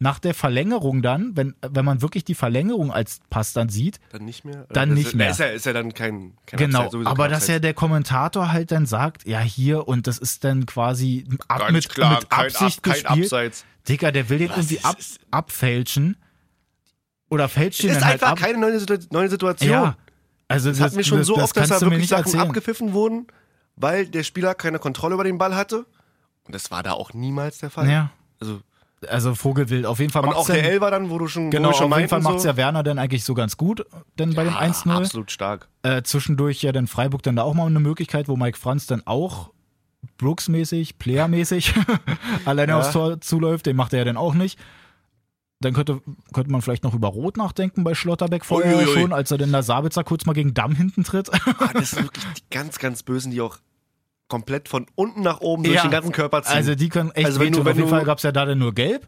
Nach 0.02 0.18
der 0.20 0.34
Verlängerung 0.34 1.02
dann, 1.02 1.36
wenn, 1.36 1.56
wenn 1.62 1.84
man 1.84 2.02
wirklich 2.02 2.24
die 2.24 2.34
Verlängerung 2.34 2.90
als 2.94 3.20
Pass 3.30 3.52
dann 3.52 3.68
sieht, 3.68 4.00
Dann 4.12 4.24
nicht 4.24 4.46
mehr? 4.46 4.66
Dann 4.70 4.90
Das 4.90 4.98
nicht 4.98 5.08
ist, 5.10 5.16
mehr. 5.16 5.30
Ist 5.32 5.40
ja, 5.42 5.46
ist 5.48 5.66
ja 5.66 5.74
dann 5.74 5.94
kein, 5.94 6.36
kein 6.46 6.58
genau, 6.58 6.78
Abseits, 6.80 6.92
sowieso 6.94 7.10
aber 7.10 7.24
kein 7.24 7.32
dass 7.32 7.48
ja 7.48 7.60
der 7.60 7.74
Kommentator 7.74 8.52
halt 8.54 8.72
dann 8.72 8.86
sagt, 8.86 9.28
ja 9.28 9.42
hier 9.42 9.90
und 9.90 10.08
das 10.08 10.18
ist 10.18 10.46
dann 10.46 10.66
quasi 10.66 11.26
ab, 11.50 11.70
mit, 11.72 11.90
klar, 11.90 12.16
mit 12.20 12.30
kein, 12.30 12.46
Absicht 12.46 12.78
Ab, 12.78 12.84
kein 12.84 12.94
gespielt. 12.94 13.26
Abseits. 13.26 13.66
Digga, 13.90 14.12
der 14.12 14.30
will 14.30 14.38
den 14.38 14.52
irgendwie 14.52 14.76
ist- 14.76 14.86
ab, 14.86 14.98
abfälschen 15.32 16.16
oder 17.30 17.50
fälscht 17.50 17.82
Es 17.82 17.86
ist 17.88 17.96
dann 17.98 18.06
halt 18.06 18.14
einfach 18.14 18.30
ab. 18.32 18.38
keine 18.40 18.58
neue, 18.58 18.80
Situ- 18.80 18.98
neue 19.12 19.30
Situation. 19.30 19.70
ja, 19.70 19.98
also 20.48 20.70
Es 20.70 20.80
hat 20.80 20.94
mir 20.94 21.04
schon 21.04 21.24
so 21.26 21.36
das 21.36 21.44
oft, 21.46 21.58
dass 21.58 21.68
da 21.70 21.82
wirklich 21.82 22.08
Sachen 22.08 22.24
erzählen. 22.26 22.44
abgepfiffen 22.48 22.94
wurden, 22.94 23.28
weil 23.76 24.06
der 24.08 24.24
Spieler 24.24 24.56
keine 24.56 24.80
Kontrolle 24.80 25.16
über 25.16 25.24
den 25.26 25.38
Ball 25.38 25.56
hatte. 25.56 25.86
Und 26.46 26.56
das 26.56 26.72
war 26.72 26.84
da 26.84 26.94
auch 26.94 27.14
niemals 27.14 27.60
der 27.60 27.70
Fall. 27.70 27.90
Ja, 27.90 28.12
Also, 28.40 28.62
also 29.08 29.36
Vogelwild. 29.36 29.86
Auf 29.86 30.00
jeden 30.00 30.12
Fall 30.12 30.24
und 30.26 30.34
auch 30.36 30.46
der 30.46 30.58
dann- 30.58 30.66
Elfer 30.66 30.92
dann, 30.92 31.10
wo 31.10 31.18
du 31.18 31.28
schon, 31.28 31.52
Genau, 31.52 31.74
schon 31.74 31.92
auf 31.92 31.98
jeden 32.00 32.10
Fall 32.10 32.22
macht 32.22 32.42
so. 32.42 32.48
ja 32.48 32.58
Werner 32.58 32.84
dann 32.84 33.00
eigentlich 33.00 33.24
so 33.24 33.34
ganz 33.34 33.56
gut, 33.58 33.86
denn 34.18 34.34
bei 34.34 34.44
dem 34.44 34.54
Ja, 34.54 34.60
1-0. 34.60 34.92
Absolut 34.98 35.32
stark. 35.32 35.68
Äh, 35.84 36.02
zwischendurch 36.04 36.62
ja 36.62 36.72
dann 36.72 36.88
Freiburg 36.88 37.24
dann 37.24 37.36
da 37.36 37.44
auch 37.44 37.54
mal 37.54 37.68
eine 37.68 37.80
Möglichkeit, 37.80 38.28
wo 38.28 38.36
Mike 38.36 38.58
Franz 38.58 38.88
dann 38.88 39.02
auch 39.06 39.52
Brooks-mäßig, 40.18 40.98
Player-mäßig 40.98 41.74
alleine 42.46 42.74
Ja. 42.74 42.80
aufs 42.80 42.92
Tor 42.92 43.22
zuläuft, 43.22 43.66
den 43.66 43.76
macht 43.76 43.94
er 43.94 44.00
ja 44.00 44.06
dann 44.06 44.18
auch 44.18 44.34
nicht. 44.34 44.60
Dann 45.62 45.74
könnte, 45.74 46.02
könnte 46.34 46.52
man 46.52 46.62
vielleicht 46.62 46.84
noch 46.86 46.94
über 46.94 47.10
Rot 47.10 47.36
nachdenken 47.36 47.84
bei 47.84 47.94
Schlotterbeck 47.94 48.46
vorher 48.46 48.78
Uiuiui. 48.78 48.94
schon, 48.94 49.12
als 49.14 49.30
er 49.32 49.38
denn 49.38 49.52
der 49.52 49.62
Sabitzer 49.62 50.06
kurz 50.06 50.26
mal 50.26 50.32
gegen 50.32 50.54
Damm 50.54 50.74
hinten 50.74 51.04
tritt. 51.04 51.30
Ah, 51.34 51.72
das 51.74 51.92
sind 51.92 52.04
wirklich 52.04 52.26
die 52.36 52.44
ganz, 52.50 52.80
ganz 52.80 53.04
Bösen, 53.04 53.32
die 53.32 53.42
auch 53.42 53.58
komplett 54.30 54.70
von 54.70 54.86
unten 54.96 55.22
nach 55.22 55.42
oben 55.42 55.64
durch 55.64 55.76
Ja. 55.76 55.82
den 55.82 55.92
ganzen 55.92 56.12
Körper 56.14 56.42
ziehen. 56.44 56.56
Also 56.56 56.76
die 56.76 56.88
können 56.88 57.12
echt 57.12 57.26
Also 57.26 57.40
wenn 57.42 57.52
du- 57.52 57.60
Auf 57.60 57.66
wenn 57.66 57.76
jeden 57.76 57.90
du- 57.90 57.94
Fall 57.96 58.06
gab 58.06 58.20
es 58.20 58.24
ja 58.24 58.32
da 58.32 58.46
dann 58.46 58.58
nur 58.60 58.74
gelb. 58.74 59.06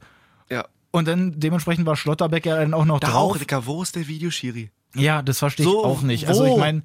ja. 0.49 0.65
Und 0.93 1.07
dann 1.07 1.39
dementsprechend 1.39 1.85
war 1.85 1.95
Schlotterbeck 1.95 2.45
ja 2.45 2.57
dann 2.57 2.73
auch 2.73 2.83
noch 2.83 2.99
Da 2.99 3.11
drauf. 3.11 3.35
auch, 3.35 3.37
Digga, 3.37 3.65
wo 3.65 3.81
ist 3.81 3.95
der 3.95 4.09
Videoschiri? 4.09 4.71
Ja, 4.93 5.21
das 5.21 5.39
verstehe 5.39 5.65
ich 5.65 5.71
So, 5.71 5.85
auch 5.85 6.01
nicht. 6.01 6.27
Also 6.27 6.43
ich 6.45 6.57
meine, 6.57 6.83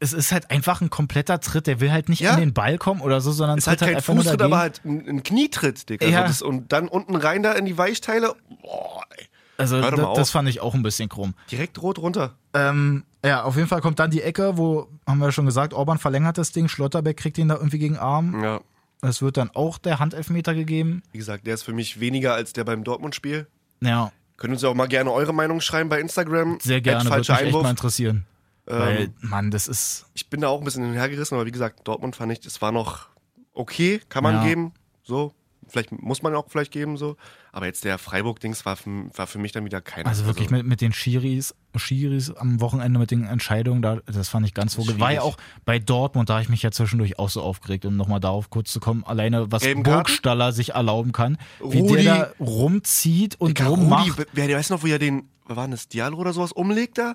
es 0.00 0.12
ist 0.12 0.32
halt 0.32 0.50
einfach 0.50 0.80
ein 0.80 0.90
kompletter 0.90 1.38
Tritt. 1.40 1.68
Der 1.68 1.78
will 1.78 1.92
halt 1.92 2.08
nicht 2.08 2.20
Ja. 2.22 2.32
an 2.32 2.40
den 2.40 2.52
Ball 2.52 2.76
kommen 2.76 3.00
oder 3.00 3.20
so, 3.20 3.30
sondern 3.30 3.58
Ist 3.58 3.68
halt 3.68 3.78
tritt 3.78 3.86
kein 3.90 3.96
einfach 3.98 4.14
Fußtritt, 4.16 4.42
aber 4.42 4.58
halt 4.58 4.80
ein, 4.84 5.08
ein 5.08 5.22
Knietritt, 5.22 5.88
Digga. 5.88 6.06
Ja. 6.08 6.22
So 6.22 6.26
das, 6.26 6.42
und 6.42 6.72
dann 6.72 6.88
unten 6.88 7.14
rein 7.14 7.44
da 7.44 7.52
in 7.52 7.66
die 7.66 7.78
Weichteile. 7.78 8.34
Boah, 8.62 9.02
ey. 9.16 9.26
Also 9.56 9.76
Hör 9.76 9.90
doch 9.90 9.98
mal 9.98 10.04
das, 10.08 10.16
das 10.18 10.28
auf. 10.28 10.32
fand 10.32 10.48
ich 10.48 10.60
auch 10.60 10.74
ein 10.74 10.82
bisschen 10.82 11.08
krumm. 11.08 11.34
Direkt 11.50 11.80
rot 11.80 11.98
runter. 11.98 12.34
Ähm, 12.54 13.04
ja, 13.24 13.42
auf 13.44 13.56
jeden 13.56 13.68
Fall 13.68 13.80
kommt 13.80 13.98
dann 13.98 14.10
die 14.10 14.22
Ecke, 14.22 14.58
wo, 14.58 14.88
haben 15.06 15.18
wir 15.18 15.26
ja 15.26 15.32
schon 15.32 15.46
gesagt, 15.46 15.72
Orban 15.74 15.98
verlängert 15.98 16.38
das 16.38 16.52
Ding, 16.52 16.68
Schlotterbeck 16.68 17.16
kriegt 17.16 17.38
ihn 17.38 17.48
da 17.48 17.54
irgendwie 17.56 17.78
gegen 17.78 17.96
Arm. 17.96 18.42
Ja. 18.42 18.60
Es 19.02 19.22
wird 19.22 19.36
dann 19.36 19.50
auch 19.54 19.78
der 19.78 19.98
Handelfmeter 20.00 20.54
gegeben. 20.54 21.02
Wie 21.12 21.18
gesagt, 21.18 21.46
der 21.46 21.54
ist 21.54 21.62
für 21.62 21.72
mich 21.74 22.00
weniger 22.00 22.34
als 22.34 22.52
der 22.52 22.64
beim 22.64 22.84
Dortmund-Spiel. 22.84 23.46
Ja, 23.80 24.12
Können 24.36 24.54
uns 24.54 24.62
ja 24.62 24.68
auch 24.70 24.74
mal 24.74 24.88
gerne 24.88 25.12
eure 25.12 25.32
Meinung 25.34 25.60
schreiben 25.60 25.88
bei 25.88 26.00
Instagram. 26.00 26.58
sehr 26.60 26.80
gerne, 26.80 27.04
würde 27.04 27.18
mich 27.18 27.26
falscher 27.26 27.42
echt 27.44 27.52
mal 27.52 27.58
Einwurf. 27.60 27.70
interessieren. 27.70 28.26
Weil, 28.66 29.00
Ähm, 29.02 29.14
Mann, 29.20 29.50
das 29.50 29.68
ist, 29.68 30.06
ich 30.14 30.30
bin 30.30 30.40
da 30.40 30.48
auch 30.48 30.58
ein 30.58 30.64
bisschen 30.64 30.82
hin 30.82 30.92
und 30.92 30.98
her 30.98 31.08
gerissen, 31.10 31.34
aber 31.34 31.44
wie 31.46 31.52
gesagt, 31.52 31.86
Dortmund 31.86 32.16
fand 32.16 32.32
ich, 32.32 32.40
das 32.40 32.62
war 32.62 32.72
noch 32.72 33.08
okay, 33.52 34.00
kann 34.08 34.22
man 34.24 34.36
Ja. 34.36 34.44
geben. 34.44 34.72
So. 35.02 35.32
Vielleicht 35.74 35.90
muss 35.90 36.22
man 36.22 36.34
auch 36.36 36.46
vielleicht 36.48 36.70
geben, 36.70 36.96
so. 36.96 37.16
Aber 37.52 37.66
jetzt 37.66 37.84
der 37.84 37.98
Freiburg-Dings 37.98 38.64
war, 38.64 38.76
für- 38.76 39.10
war 39.16 39.26
für 39.26 39.38
mich 39.38 39.50
dann 39.50 39.64
wieder 39.64 39.80
kein. 39.80 40.06
also 40.06 40.24
wirklich 40.24 40.50
mit, 40.50 40.64
mit 40.64 40.80
den 40.80 40.92
Schiris, 40.92 41.52
Schiris 41.74 42.30
am 42.30 42.60
Wochenende, 42.60 43.00
mit 43.00 43.10
den 43.10 43.24
Entscheidungen, 43.24 43.82
da, 43.82 43.98
das 44.06 44.28
fand 44.28 44.46
ich 44.46 44.54
ganz 44.54 44.76
vogel. 44.76 45.00
War 45.00 45.12
ja 45.12 45.22
auch 45.22 45.36
bei 45.64 45.80
Dortmund, 45.80 46.30
da 46.30 46.34
habe 46.34 46.42
ich 46.44 46.48
mich 46.48 46.62
ja 46.62 46.70
zwischendurch 46.70 47.18
auch 47.18 47.28
so 47.28 47.42
aufgeregt, 47.42 47.84
um 47.84 47.96
nochmal 47.96 48.20
darauf 48.20 48.50
kurz 48.50 48.70
zu 48.72 48.78
kommen, 48.78 49.02
alleine 49.04 49.50
was 49.50 49.62
Gelben 49.64 49.82
Karten? 49.82 49.98
Burgstaller 50.04 50.52
sich 50.52 50.74
erlauben 50.74 51.10
kann, 51.10 51.36
wie 51.60 51.80
Rudi. 51.80 52.02
der 52.04 52.32
da 52.38 52.44
rumzieht 52.44 53.40
und 53.40 53.58
Digga, 53.58 53.68
Rudi, 53.68 53.80
rummacht. 53.82 54.26
wer, 54.32 54.46
der 54.46 54.56
weiß 54.58 54.70
noch, 54.70 54.82
wo 54.84 54.86
er 54.86 55.00
den, 55.00 55.28
was 55.46 55.56
war 55.56 55.64
denn 55.64 55.72
das, 55.72 55.88
Diallo 55.88 56.16
oder 56.18 56.32
sowas 56.32 56.52
umlegt 56.52 56.98
da? 56.98 57.14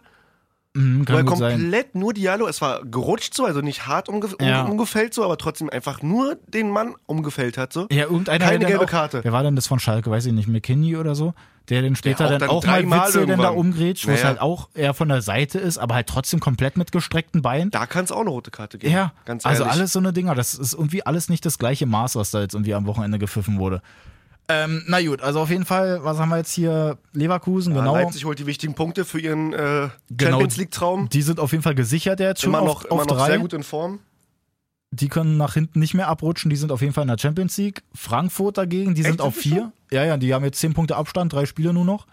Mhm, 0.75 1.03
kann 1.05 1.25
gut 1.25 1.37
sein. 1.39 1.59
komplett 1.59 1.95
nur 1.95 2.13
Diallo, 2.13 2.47
es 2.47 2.61
war 2.61 2.85
gerutscht 2.85 3.33
so, 3.33 3.45
also 3.45 3.61
nicht 3.61 3.87
hart 3.87 4.07
umge 4.07 4.27
Ja. 4.39 4.63
um, 4.63 4.71
umgefällt 4.71 5.13
so, 5.15 5.23
aber 5.23 5.37
trotzdem 5.37 5.69
einfach 5.69 6.03
nur 6.03 6.35
den 6.47 6.69
Mann 6.69 6.95
umgefällt 7.07 7.57
hat 7.57 7.73
so. 7.73 7.87
Ja, 7.91 8.03
irgendeiner 8.03 8.45
Keine 8.45 8.59
der 8.59 8.67
gelbe 8.69 8.85
auch, 8.85 8.89
Karte. 8.89 9.23
Wer 9.23 9.31
war 9.31 9.41
denn 9.43 9.55
das 9.55 9.65
von 9.65 9.79
Schalke? 9.79 10.11
Weiß 10.11 10.25
ich 10.27 10.33
nicht, 10.33 10.47
McKinney 10.47 10.95
oder 10.95 11.15
so? 11.15 11.33
Der 11.69 11.81
dann 11.83 11.95
später 11.95 12.25
auch 12.25 12.37
dann, 12.39 12.49
auch 12.49 12.65
mal 12.65 13.07
Witzel 13.07 13.25
dann 13.27 13.39
da 13.39 13.45
irgendwann. 13.49 13.55
umgrätscht, 13.55 14.07
wo 14.07 14.11
es 14.11 14.23
halt 14.23 14.41
auch 14.41 14.69
eher 14.73 14.93
von 14.95 15.07
der 15.09 15.21
Seite 15.21 15.59
ist, 15.59 15.77
aber 15.77 15.95
halt 15.95 16.07
trotzdem 16.07 16.39
komplett 16.39 16.77
mit 16.77 16.91
gestreckten 16.91 17.41
Beinen. 17.43 17.69
Da 17.69 17.85
kann 17.85 18.05
es 18.05 18.11
auch 18.11 18.21
eine 18.21 18.29
rote 18.31 18.49
Karte 18.49 18.77
geben. 18.79 18.91
Ja, 18.93 19.13
ganz 19.25 19.45
also 19.45 19.63
ehrlich. 19.63 19.77
alles 19.79 19.93
so 19.93 19.99
eine 19.99 20.11
Dinger. 20.13 20.33
Das 20.33 20.53
ist 20.55 20.73
irgendwie 20.73 21.05
alles 21.05 21.29
nicht 21.29 21.45
das 21.45 21.59
gleiche 21.59 21.85
Maß, 21.85 22.15
was 22.15 22.31
da 22.31 22.41
jetzt 22.41 22.53
irgendwie 22.55 22.73
am 22.73 22.85
Wochenende 22.87 23.19
gepfiffen 23.19 23.59
wurde. 23.59 23.81
Ähm, 24.51 24.83
na 24.87 24.99
gut, 25.01 25.21
also 25.21 25.41
auf 25.41 25.49
jeden 25.51 25.65
Fall, 25.65 26.03
was 26.03 26.17
haben 26.17 26.29
wir 26.29 26.37
jetzt 26.37 26.51
hier? 26.51 26.97
Leverkusen, 27.13 27.73
Ja, 27.75 27.81
genau. 27.81 27.93
Leipzig 27.95 28.25
holt 28.25 28.39
die 28.39 28.47
wichtigen 28.47 28.73
Punkte 28.73 29.05
für 29.05 29.19
ihren 29.19 29.53
äh, 29.53 29.89
Genau. 30.09 30.31
Champions 30.31 30.57
League-Traum. 30.57 31.07
Die 31.09 31.21
sind 31.21 31.39
auf 31.39 31.51
jeden 31.51 31.61
Fall 31.63 31.75
gesichert 31.75 32.19
jetzt 32.19 32.41
schon 32.41 32.49
Immer 32.49 32.61
auf, 32.61 32.67
noch, 32.67 32.85
auf 32.85 32.91
immer 32.91 33.05
noch 33.05 33.17
drei. 33.17 33.27
sehr 33.27 33.39
gut 33.39 33.53
in 33.53 33.61
Form. 33.63 33.99
Die 34.91 35.07
können 35.07 35.37
nach 35.37 35.53
hinten 35.53 35.79
nicht 35.79 35.93
mehr 35.93 36.07
abrutschen, 36.07 36.49
die 36.49 36.55
sind 36.55 36.71
auf 36.71 36.81
jeden 36.81 36.93
Fall 36.93 37.03
in 37.03 37.09
der 37.09 37.19
Champions 37.19 37.55
League. 37.57 37.83
Frankfurt 37.93 38.57
dagegen, 38.57 38.95
die 38.95 39.03
sind 39.03 39.11
Echt, 39.11 39.21
auf 39.21 39.35
sind 39.35 39.43
die 39.45 39.49
vier. 39.49 39.71
Ja, 39.91 40.03
ja, 40.03 40.17
die 40.17 40.33
haben 40.33 40.43
jetzt 40.43 40.59
zehn 40.59 40.73
Punkte 40.73 40.95
Abstand, 40.95 41.31
drei 41.31 41.45
Spiele 41.45 41.71
nur 41.71 41.85
noch. 41.85 42.07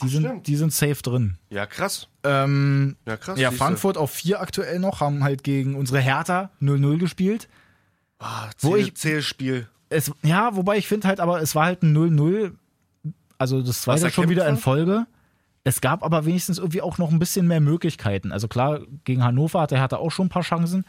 Die, 0.00 0.06
Ach, 0.06 0.08
sind, 0.10 0.24
stimmt. 0.24 0.46
die 0.46 0.56
sind 0.56 0.72
safe 0.72 1.02
drin. 1.02 1.36
Ja, 1.50 1.66
krass. 1.66 2.08
Ähm, 2.24 2.96
Ja, 3.04 3.18
krass. 3.18 3.38
ja, 3.38 3.50
siehste. 3.50 3.62
Frankfurt 3.64 3.98
auf 3.98 4.10
vier 4.12 4.40
aktuell 4.40 4.78
noch, 4.78 5.00
haben 5.00 5.24
halt 5.24 5.44
gegen 5.44 5.74
unsere 5.74 5.98
Hertha 6.00 6.48
0-0 6.62 6.96
gespielt. 6.98 7.48
Wo 8.60 8.74
Zähl- 8.76 8.78
ich- 8.86 8.94
Zählspiel. 8.94 9.68
Es, 9.90 10.10
ja, 10.22 10.54
wobei 10.56 10.76
ich 10.76 10.86
finde 10.88 11.08
halt, 11.08 11.20
aber 11.20 11.40
es 11.40 11.54
war 11.54 11.64
halt 11.66 11.82
ein 11.82 11.96
0-0, 11.96 12.52
also 13.38 13.62
das 13.62 13.82
zweite 13.82 14.10
schon 14.10 14.28
wieder 14.28 14.46
in 14.48 14.56
Folge. 14.56 15.06
Es 15.64 15.80
gab 15.80 16.02
aber 16.02 16.24
wenigstens 16.24 16.58
irgendwie 16.58 16.82
auch 16.82 16.98
noch 16.98 17.10
ein 17.10 17.18
bisschen 17.18 17.46
mehr 17.46 17.60
Möglichkeiten. 17.60 18.32
Also 18.32 18.48
klar, 18.48 18.80
gegen 19.04 19.22
Hannover 19.24 19.60
hatte 19.60 19.76
Hertha 19.76 19.96
auch 19.96 20.10
schon 20.10 20.26
ein 20.26 20.30
paar 20.30 20.42
Chancen. 20.42 20.84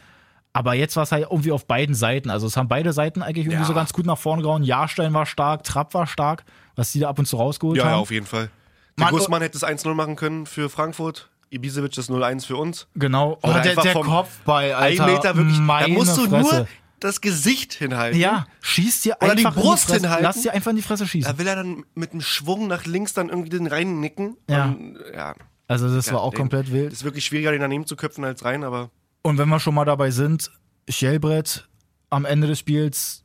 Aber 0.52 0.74
jetzt 0.74 0.96
war 0.96 1.04
es 1.04 1.12
halt 1.12 1.26
irgendwie 1.30 1.52
auf 1.52 1.66
beiden 1.66 1.94
Seiten. 1.94 2.28
Also 2.30 2.46
es 2.46 2.56
haben 2.56 2.66
beide 2.68 2.92
Seiten 2.92 3.22
eigentlich 3.22 3.46
irgendwie 3.46 3.62
Ja. 3.62 3.66
so 3.68 3.74
ganz 3.74 3.92
gut 3.92 4.04
nach 4.06 4.18
vorne 4.18 4.42
gehauen. 4.42 4.62
Jahrstein 4.64 5.12
war 5.14 5.26
stark, 5.26 5.62
Trapp 5.64 5.94
war 5.94 6.06
stark, 6.06 6.44
was 6.76 6.92
die 6.92 6.98
da 7.00 7.08
ab 7.08 7.18
und 7.18 7.26
zu 7.26 7.36
rausgeholt 7.36 7.76
Ja, 7.78 7.84
ja, 7.84 7.90
haben. 7.92 8.00
auf 8.00 8.10
jeden 8.10 8.26
Fall. 8.26 8.50
Der 8.98 9.04
Mann, 9.06 9.14
Gussmann 9.14 9.42
hätte 9.42 9.56
es 9.56 9.64
1-0 9.64 9.94
machen 9.94 10.16
können 10.16 10.46
für 10.46 10.68
Frankfurt. 10.68 11.30
Ibisevic 11.50 11.92
das 11.92 12.08
0-1 12.08 12.46
für 12.46 12.56
uns. 12.56 12.86
genau. 12.94 13.38
Oh, 13.42 13.52
der, 13.62 13.74
der 13.76 13.92
Kopfball, 13.94 14.72
Alter. 14.72 15.04
Ein 15.04 15.12
Meter 15.14 15.36
wirklich. 15.36 15.56
Da 15.56 15.62
Meine 15.62 15.94
musst 15.94 16.16
du 16.16 16.28
Fresse. 16.28 16.54
nur 16.56 16.68
das 17.04 17.20
Gesicht 17.20 17.72
hinhalten. 17.74 18.18
Ja, 18.20 18.46
schieß 18.60 19.02
dir 19.02 19.16
Oder 19.20 19.34
die 19.34 19.46
einfach 19.46 19.60
Brust 19.60 19.88
in 19.90 19.94
die 19.94 20.00
Fresse. 20.00 20.00
hinhalten. 20.02 20.24
Lass 20.24 20.42
dir 20.42 20.52
einfach 20.52 20.70
in 20.70 20.76
die 20.76 20.82
Fresse 20.82 21.06
schießen. 21.06 21.32
Da 21.32 21.38
will 21.38 21.46
er 21.46 21.56
dann 21.56 21.84
mit 21.94 22.12
einem 22.12 22.20
Schwung 22.20 22.66
nach 22.68 22.84
links 22.86 23.12
dann 23.14 23.28
irgendwie 23.28 23.50
den 23.50 23.66
reinnicken. 23.66 24.36
Ja. 24.48 24.66
Und, 24.66 24.98
ja. 25.14 25.34
Also 25.68 25.94
das 25.94 26.12
war 26.12 26.20
auch 26.22 26.32
den- 26.32 26.38
komplett 26.38 26.72
wild. 26.72 26.92
Ist 26.92 27.04
wirklich 27.04 27.24
schwieriger, 27.24 27.52
den 27.52 27.60
daneben 27.60 27.86
zu 27.86 27.96
köpfen 27.96 28.24
als 28.24 28.44
rein, 28.44 28.64
aber 28.64 28.90
Und 29.22 29.38
wenn 29.38 29.48
wir 29.48 29.60
schon 29.60 29.74
mal 29.74 29.84
dabei 29.84 30.10
sind, 30.10 30.50
Schellbrett 30.88 31.68
am 32.10 32.24
Ende 32.24 32.46
des 32.48 32.58
Spiels 32.58 33.24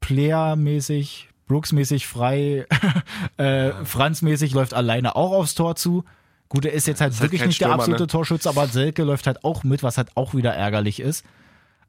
Player-mäßig, 0.00 1.28
Brooks-mäßig 1.46 2.06
frei, 2.06 2.66
äh, 3.38 3.70
Franz-mäßig 3.84 4.52
läuft 4.52 4.74
alleine 4.74 5.16
auch 5.16 5.32
aufs 5.32 5.54
Tor 5.54 5.76
zu. 5.76 6.04
Gut, 6.48 6.64
er 6.64 6.72
ist 6.72 6.86
jetzt 6.86 7.00
halt 7.00 7.12
ist 7.12 7.20
halt 7.20 7.30
wirklich 7.30 7.46
nicht 7.46 7.60
der 7.60 7.66
Stürmer, 7.66 7.74
absolute 7.76 8.02
ne? 8.02 8.06
Torschütze, 8.08 8.48
aber 8.48 8.66
Selke 8.66 9.04
läuft 9.04 9.26
halt 9.26 9.44
auch 9.44 9.62
mit, 9.62 9.82
was 9.82 9.96
halt 9.98 10.16
auch 10.16 10.34
wieder 10.34 10.52
ärgerlich 10.52 11.00
ist. 11.00 11.24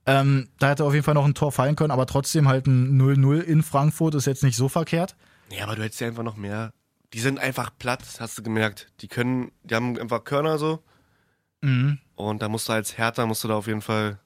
Ähm, 0.05 0.49
da 0.59 0.69
hätte 0.69 0.83
auf 0.83 0.93
jeden 0.93 1.05
Fall 1.05 1.13
noch 1.13 1.25
ein 1.25 1.35
Tor 1.35 1.51
fallen 1.51 1.75
können, 1.75 1.91
aber 1.91 2.07
trotzdem 2.07 2.47
halt 2.47 2.67
ein 2.67 2.99
0-0 2.99 3.41
in 3.41 3.61
Frankfurt 3.61 4.15
ist 4.15 4.25
jetzt 4.25 4.43
nicht 4.43 4.55
so 4.57 4.67
verkehrt. 4.67 5.15
Ja, 5.51 5.65
aber 5.65 5.75
du 5.75 5.83
hättest 5.83 6.01
ja 6.01 6.07
einfach 6.07 6.23
noch 6.23 6.37
mehr. 6.37 6.71
Die 7.13 7.19
sind 7.19 7.39
einfach 7.39 7.71
platt, 7.77 8.03
hast 8.19 8.37
du 8.37 8.43
gemerkt. 8.43 8.91
Die 9.01 9.07
können, 9.07 9.51
die 9.63 9.75
haben 9.75 9.99
einfach 9.99 10.23
Körner 10.23 10.57
so. 10.57 10.83
Mhm. 11.61 11.99
Und 12.15 12.41
da 12.41 12.49
musst 12.49 12.69
du 12.69 12.73
als 12.73 12.97
Härter, 12.97 13.25
musst 13.25 13.43
du 13.43 13.47
da 13.47 13.55
auf 13.55 13.67
jeden 13.67 13.81
Fall 13.81 14.19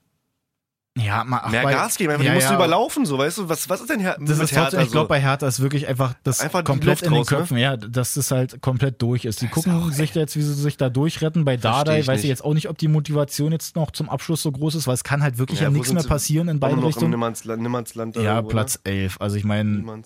Ja, 0.97 1.25
mal, 1.25 1.41
ach, 1.43 1.51
mehr 1.51 1.63
bei- 1.63 1.73
Gas 1.73 1.97
geben. 1.97 2.11
Einfach, 2.13 2.23
ja, 2.23 2.31
die 2.31 2.35
musst 2.35 2.47
du 2.47 2.53
ja. 2.53 2.57
überlaufen, 2.57 3.05
so, 3.05 3.17
weißt 3.17 3.39
du? 3.39 3.49
Was, 3.49 3.67
was 3.67 3.81
ist 3.81 3.89
denn 3.89 3.99
Her 3.99 4.15
Das 4.17 4.29
ist 4.31 4.37
trotzdem, 4.39 4.61
Hertha 4.61 4.81
ich 4.81 4.91
glaube, 4.91 5.05
so? 5.05 5.09
bei 5.09 5.19
Hertha 5.21 5.45
ist 5.45 5.59
wirklich 5.59 5.87
einfach 5.89 6.13
das 6.23 6.39
Einfach 6.39 6.63
komplett 6.63 7.01
in 7.01 7.11
den 7.11 7.19
ne? 7.19 7.25
Köpfen, 7.25 7.57
ja, 7.57 7.75
dass 7.75 8.13
das 8.13 8.31
halt 8.31 8.61
komplett 8.61 9.01
durch 9.01 9.25
ist. 9.25 9.41
Die 9.41 9.45
ist 9.45 9.51
gucken 9.51 9.73
auch 9.73 9.91
sich 9.91 10.13
da 10.13 10.21
jetzt, 10.21 10.37
wie 10.37 10.41
sie 10.41 10.53
sich 10.53 10.77
da 10.77 10.89
durchretten. 10.89 11.43
Bei 11.43 11.57
Dardai 11.57 11.99
ich 11.99 12.07
weiß 12.07 12.21
ich 12.23 12.29
jetzt 12.29 12.45
auch 12.45 12.53
nicht, 12.53 12.69
ob 12.69 12.77
die 12.77 12.87
Motivation 12.87 13.51
jetzt 13.51 13.75
noch 13.75 13.91
zum 13.91 14.09
Abschluss 14.09 14.41
so 14.41 14.51
groß 14.53 14.75
ist, 14.75 14.87
weil 14.87 14.93
es 14.93 15.03
kann 15.03 15.21
halt 15.21 15.37
wirklich 15.37 15.59
ja, 15.59 15.65
Ja, 15.65 15.69
nichts 15.71 15.91
mehr 15.91 16.01
sie? 16.03 16.07
passieren 16.07 16.47
in 16.47 16.57
Auch 16.57 16.61
beide 16.61 16.75
noch 16.75 16.83
im 16.83 16.87
Richtungen. 16.87 17.11
Nimmernsland, 17.11 17.61
Nimmernsland 17.61 18.15
Ja, 18.15 18.35
irgendwo, 18.35 18.49
Platz 18.51 18.79
11. 18.85 19.17
Also 19.19 19.35
ich 19.35 19.43
Ne? 19.43 19.47
meine, 19.83 20.01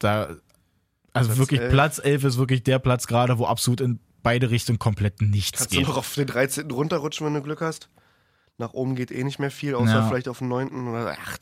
da, 0.00 0.28
also 1.12 1.28
Platz 1.28 1.38
wirklich 1.38 1.60
11. 1.60 1.72
Platz 1.72 2.00
11 2.02 2.24
ist 2.24 2.36
wirklich 2.38 2.64
der 2.64 2.80
Platz 2.80 3.06
gerade, 3.06 3.38
wo 3.38 3.46
absolut 3.46 3.80
in 3.80 4.00
beide 4.24 4.50
Richtungen 4.50 4.80
komplett 4.80 5.22
nichts 5.22 5.58
Kannst 5.60 5.72
du 5.72 5.78
geht. 5.78 5.86
noch 5.86 5.96
auf 5.98 6.12
den 6.14 6.26
13. 6.26 6.68
runterrutschen, 6.72 7.24
wenn 7.26 7.34
du 7.34 7.42
Glück 7.42 7.60
hast? 7.60 7.88
Nach 8.58 8.72
oben 8.72 8.94
geht 8.94 9.10
eh 9.10 9.22
nicht 9.24 9.38
mehr 9.38 9.50
viel, 9.50 9.74
außer 9.74 9.92
Ja. 9.92 10.08
vielleicht 10.08 10.28
auf 10.28 10.38
den 10.38 10.48
9. 10.48 10.88
Oder, 10.88 11.16
ach, 11.20 11.36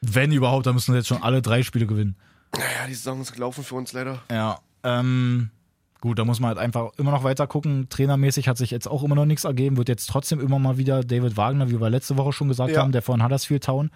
Wenn 0.00 0.32
überhaupt, 0.32 0.66
dann 0.66 0.74
müssen 0.74 0.92
wir 0.92 0.98
jetzt 0.98 1.08
schon 1.08 1.22
alle 1.22 1.42
drei 1.42 1.62
Spiele 1.62 1.86
gewinnen. 1.86 2.16
Naja, 2.52 2.86
die 2.88 2.94
Saison 2.94 3.20
ist 3.20 3.32
gelaufen 3.32 3.62
für 3.64 3.74
uns 3.74 3.92
leider. 3.92 4.20
Ja. 4.30 4.58
Ähm, 4.84 5.50
gut, 6.00 6.18
da 6.18 6.24
muss 6.24 6.38
man 6.40 6.48
halt 6.48 6.58
einfach 6.58 6.90
immer 6.98 7.10
noch 7.10 7.24
weiter 7.24 7.46
gucken. 7.46 7.88
Trainermäßig 7.88 8.48
hat 8.48 8.56
sich 8.58 8.70
jetzt 8.70 8.86
auch 8.88 9.02
immer 9.02 9.14
noch 9.16 9.26
nichts 9.26 9.44
ergeben. 9.44 9.76
Wird 9.76 9.88
jetzt 9.88 10.06
trotzdem 10.08 10.40
immer 10.40 10.58
mal 10.58 10.76
wieder 10.78 11.02
David 11.02 11.36
Wagner, 11.36 11.68
wie 11.70 11.80
wir 11.80 11.90
letzte 11.90 12.16
Woche 12.16 12.32
schon 12.32 12.48
gesagt 12.48 12.70
Ja. 12.72 12.80
haben, 12.82 12.92
der 12.92 13.02
von 13.02 13.22
Huddersfield 13.24 13.64
Town, 13.64 13.90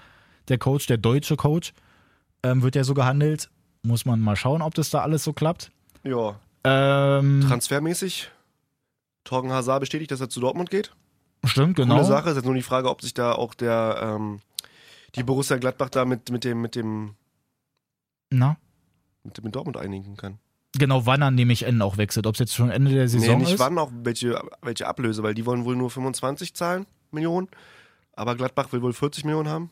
der 0.49 0.59
Coach, 0.59 0.87
der 0.87 0.97
deutsche 0.99 1.37
Coach, 1.37 1.73
ähm, 2.43 2.63
wird 2.63 2.75
ja 2.75 2.85
so 2.85 2.95
gehandelt. 2.95 3.49
Muss 3.85 4.05
man 4.05 4.21
mal 4.21 4.37
schauen, 4.37 4.63
ob 4.63 4.75
das 4.75 4.91
da 4.91 5.01
alles 5.03 5.25
so 5.25 5.33
klappt. 5.33 5.71
Ja, 6.05 6.37
Ähm, 6.65 7.45
transfermäßig. 7.47 8.31
Torgen 9.25 9.51
Hazard 9.53 9.81
bestätigt, 9.81 10.11
dass 10.11 10.21
er 10.21 10.29
zu 10.29 10.41
Dortmund 10.41 10.71
geht. 10.71 10.93
Stimmt, 11.45 11.77
genau. 11.77 12.03
Sache. 12.03 12.31
Ist 12.31 12.37
jetzt 12.37 12.45
nur 12.45 12.55
die 12.55 12.63
Frage, 12.63 12.89
ob 12.91 13.03
sich 13.03 13.15
da 13.15 13.33
auch 13.33 13.55
der 13.55 13.99
ähm, 14.03 14.41
die 15.15 15.23
Borussia 15.23 15.57
Gladbach 15.59 15.91
da 15.91 16.05
mit, 16.05 16.31
mit 16.31 16.45
dem 16.45 16.61
mit 16.61 16.75
dem 16.75 17.15
Na? 18.31 18.57
mit 19.25 19.39
dem 19.39 19.53
Dortmund 19.53 19.77
einigen 19.77 20.17
kann. 20.17 20.39
Genau, 20.79 21.05
wann 21.05 21.23
er 21.23 21.31
nämlich 21.31 21.65
Ende 21.65 21.85
auch 21.85 21.99
wechselt. 21.99 22.27
Ob 22.27 22.35
es 22.35 22.41
jetzt 22.41 22.55
schon 22.55 22.71
Ende 22.71 22.93
der 22.93 23.09
Saison 23.09 23.37
nee, 23.37 23.45
nicht 23.45 23.55
ist. 23.55 23.61
wann 23.61 23.77
auch 23.79 23.91
welche, 23.93 24.43
welche 24.63 24.87
Ablöse, 24.87 25.23
weil 25.23 25.35
die 25.35 25.45
wollen 25.45 25.65
wohl 25.65 25.77
nur 25.77 25.91
25 25.91 26.55
zahlen, 26.55 26.87
Millionen. 27.11 27.49
Aber 28.15 28.35
Gladbach 28.37 28.73
will 28.73 28.83
wohl 28.83 28.93
40 28.93 29.25
Millionen 29.25 29.49
haben. 29.49 29.71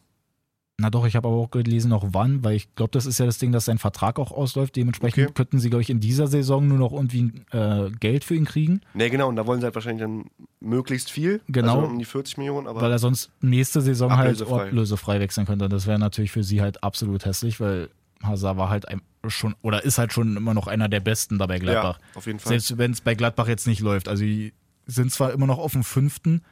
Na 0.81 0.89
doch, 0.91 1.05
ich 1.07 1.15
habe 1.17 1.29
aber 1.29 1.37
auch 1.37 1.51
gelesen, 1.51 1.91
noch 1.91 2.09
wann, 2.13 2.43
weil 2.43 2.57
ich 2.57 2.75
glaube, 2.75 2.91
das 2.93 3.05
ist 3.07 3.19
ja 3.19 3.27
das 3.27 3.39
Ding, 3.39 3.53
dass 3.53 3.67
sein 3.67 3.79
Vertrag 3.79 4.19
auch 4.19 4.33
ausläuft. 4.33 4.77
Dementsprechend 4.77 5.25
Okay. 5.25 5.33
könnten 5.35 5.59
sie, 5.59 5.69
glaube 5.69 5.83
ich, 5.83 5.91
in 5.91 6.01
dieser 6.01 6.27
Saison 6.27 6.67
nur 6.67 6.79
noch 6.79 6.93
irgendwie 6.93 7.33
äh, 7.53 7.91
Geld 8.01 8.25
für 8.25 8.35
ihn 8.35 8.47
kriegen, 8.47 8.81
Nee, 8.95 9.11
genau, 9.11 9.29
und 9.29 9.37
da 9.37 9.47
wollen 9.47 9.61
sie 9.61 9.65
halt 9.67 9.75
wahrscheinlich 9.75 10.03
dann 10.03 10.25
möglichst 10.61 11.11
viel. 11.11 11.41
Genau. 11.49 11.77
Also 11.81 11.87
um 11.89 11.99
die 11.99 12.05
40 12.05 12.39
Millionen, 12.39 12.67
aber 12.67 12.81
weil 12.81 12.91
er 12.93 12.99
sonst 12.99 13.31
nächste 13.41 13.81
Saison 13.83 14.17
halt 14.17 14.41
Ablösefrei. 14.41 14.67
ablösefrei 14.69 15.21
wechseln 15.21 15.47
könnte. 15.47 15.67
Und 15.67 15.73
das 15.73 15.87
wäre 15.87 15.99
natürlich 15.99 16.31
für 16.33 16.43
sie 16.45 16.61
halt 16.63 16.83
absolut 16.83 17.25
hässlich, 17.27 17.61
weil 17.61 17.91
Hazard 18.23 18.57
war 18.57 18.69
halt 18.71 18.87
schon 19.29 19.55
oder 19.63 19.85
ist 19.85 19.99
halt 19.99 20.13
schon 20.13 20.37
immer 20.37 20.55
noch 20.55 20.67
einer 20.67 20.89
der 20.89 21.01
Besten 21.01 21.39
da 21.39 21.47
bei 21.47 21.59
Gladbach. 21.59 21.99
ja, 21.99 22.05
auf 22.19 22.27
jeden 22.27 22.39
Fall. 22.39 22.51
Selbst 22.51 22.79
wenn 22.79 22.93
es 22.93 23.01
bei 23.03 23.15
Gladbach 23.15 23.49
jetzt 23.49 23.67
nicht 23.67 23.81
läuft. 23.81 24.09
Also 24.09 24.25
die 24.25 24.53
sind 24.87 25.13
zwar 25.13 25.33
immer 25.33 25.47
noch 25.47 25.59
auf 25.59 25.73
dem 25.73 25.85
fünften, 25.85 26.43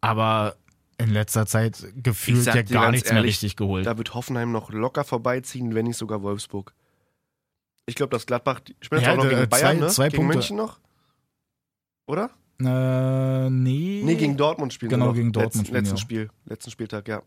aber 0.00 0.54
in 1.00 1.10
letzter 1.10 1.46
Zeit 1.46 1.86
gefühlt 1.96 2.46
ja 2.46 2.62
gar 2.62 2.90
nichts 2.90 3.08
mehr 3.08 3.16
ehrlich, 3.18 3.30
richtig 3.36 3.56
geholt. 3.56 3.86
Da 3.86 3.96
wird 3.98 4.14
Hoffenheim 4.14 4.52
noch 4.52 4.70
locker 4.70 5.04
vorbeiziehen, 5.04 5.74
wenn 5.74 5.86
nicht 5.86 5.96
sogar 5.96 6.22
Wolfsburg. 6.22 6.74
Ich 7.86 7.94
glaube, 7.94 8.10
dass 8.10 8.26
Gladbach, 8.26 8.60
spielen 8.80 9.00
jetzt 9.00 9.08
Ja, 9.08 9.12
auch 9.14 9.16
noch 9.18 9.24
äh, 9.24 9.34
gegen 9.34 9.48
Bayern, 9.48 9.76
zwei- 9.78 9.84
ne? 9.84 9.88
zwei 9.88 10.08
gegen 10.08 10.16
Punkte. 10.22 10.36
München 10.38 10.56
noch? 10.56 10.78
Oder? 12.06 12.30
Äh, 12.60 13.50
nee. 13.50 14.02
Nee, 14.04 14.14
gegen 14.16 14.36
Dortmund 14.36 14.72
spielen 14.72 14.90
Genau, 14.90 15.12
gegen 15.12 15.32
Dortmund 15.32 15.68
Letzten, 15.68 15.74
letzten 15.74 15.96
spielen 15.96 16.28
Spiel, 16.28 16.40
letzten 16.46 16.70
Spieltag, 16.70 17.08
ja. 17.08 17.22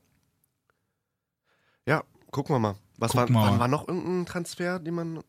Ja, 1.87 2.03
gucken 2.31 2.55
wir 2.55 2.59
mal. 2.59 2.75
Was 2.97 3.15
war, 3.15 3.29
mal. 3.29 3.59
war 3.59 3.67
noch 3.67 3.87
irgendein 3.87 4.25
Transfer, 4.25 4.79
den 4.79 4.93
man. 4.93 5.23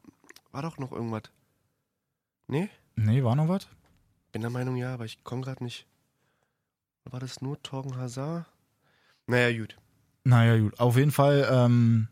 War 0.53 0.63
doch 0.63 0.79
noch 0.79 0.93
irgendwas. 0.93 1.23
Nee? 2.47 2.69
Nee, 2.97 3.25
war 3.25 3.35
noch 3.35 3.49
was? 3.49 3.67
Bin 4.31 4.43
der 4.43 4.51
Meinung, 4.51 4.77
ja, 4.77 4.95
aber 4.95 5.05
ich 5.07 5.25
komme 5.25 5.41
gerade 5.43 5.65
nicht. 5.65 5.87
War 7.11 7.21
das 7.21 7.41
nur 7.43 7.63
Torgen 7.63 7.97
Hazard? 7.97 8.47
Naja, 9.27 9.57
gut. 9.59 9.77
Naja, 10.25 10.59
gut. 10.59 10.79
Auf 10.81 10.97
jeden 10.97 11.11
Fall, 11.11 11.47
ähm, 11.51 12.09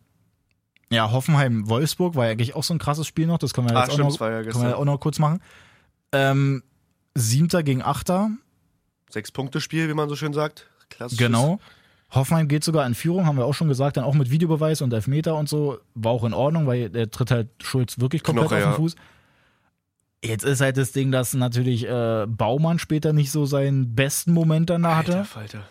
ja, 0.90 1.10
Hoffenheim-Wolfsburg 1.10 2.14
war 2.14 2.26
ja 2.26 2.32
eigentlich 2.32 2.54
auch 2.54 2.62
so 2.62 2.74
ein 2.74 2.78
krasses 2.78 3.06
Spiel 3.06 3.26
noch. 3.26 3.38
Das 3.38 3.54
können 3.54 3.68
wir 3.70 3.76
Ah, 3.76 3.80
jetzt 3.80 3.90
auch, 3.90 3.94
stimmt, 3.94 4.04
noch, 4.08 4.12
das 4.12 4.20
war 4.20 4.30
ja 4.30 4.42
können 4.42 4.64
wir 4.64 4.78
auch 4.78 4.84
noch 4.84 4.98
kurz 5.00 5.18
machen. 5.18 5.40
Ähm, 6.12 6.62
Siebter 7.14 7.62
gegen 7.62 7.82
Achter, 7.82 8.30
Sechs-Punkte-Spiel, 9.10 9.88
wie 9.88 9.94
man 9.94 10.08
so 10.08 10.16
schön 10.16 10.32
sagt. 10.32 10.68
Klassisches. 10.88 11.18
genau. 11.26 11.58
Hoffenheim 12.10 12.48
geht 12.48 12.62
sogar 12.64 12.86
in 12.86 12.94
Führung, 12.94 13.26
haben 13.26 13.36
wir 13.38 13.46
auch 13.46 13.54
schon 13.54 13.68
gesagt, 13.68 13.96
dann 13.96 14.04
auch 14.04 14.14
mit 14.14 14.30
Videobeweis 14.30 14.82
und 14.82 14.92
Elfmeter 14.92 15.34
und 15.36 15.48
so. 15.48 15.78
War 15.94 16.12
auch 16.12 16.24
in 16.24 16.34
Ordnung, 16.34 16.66
weil 16.66 16.90
der 16.90 17.10
tritt 17.10 17.30
halt 17.30 17.48
Schulz 17.62 17.98
wirklich 18.00 18.22
komplett 18.22 18.48
Knoche, 18.48 18.56
auf 18.68 18.76
den 18.76 18.84
ja. 18.86 18.94
Jetzt 20.24 20.44
ist 20.44 20.60
halt 20.60 20.76
das 20.76 20.92
Ding, 20.92 21.10
dass 21.10 21.34
natürlich 21.34 21.86
äh, 21.88 22.26
Baumann 22.28 22.78
später 22.78 23.12
nicht 23.12 23.30
so 23.32 23.44
seinen 23.44 23.94
besten 23.94 24.32
Moment 24.32 24.70
dann 24.70 24.84
da 24.84 24.96
hatte. 24.96 25.12
Alter, 25.18 25.24
Falter. 25.24 25.68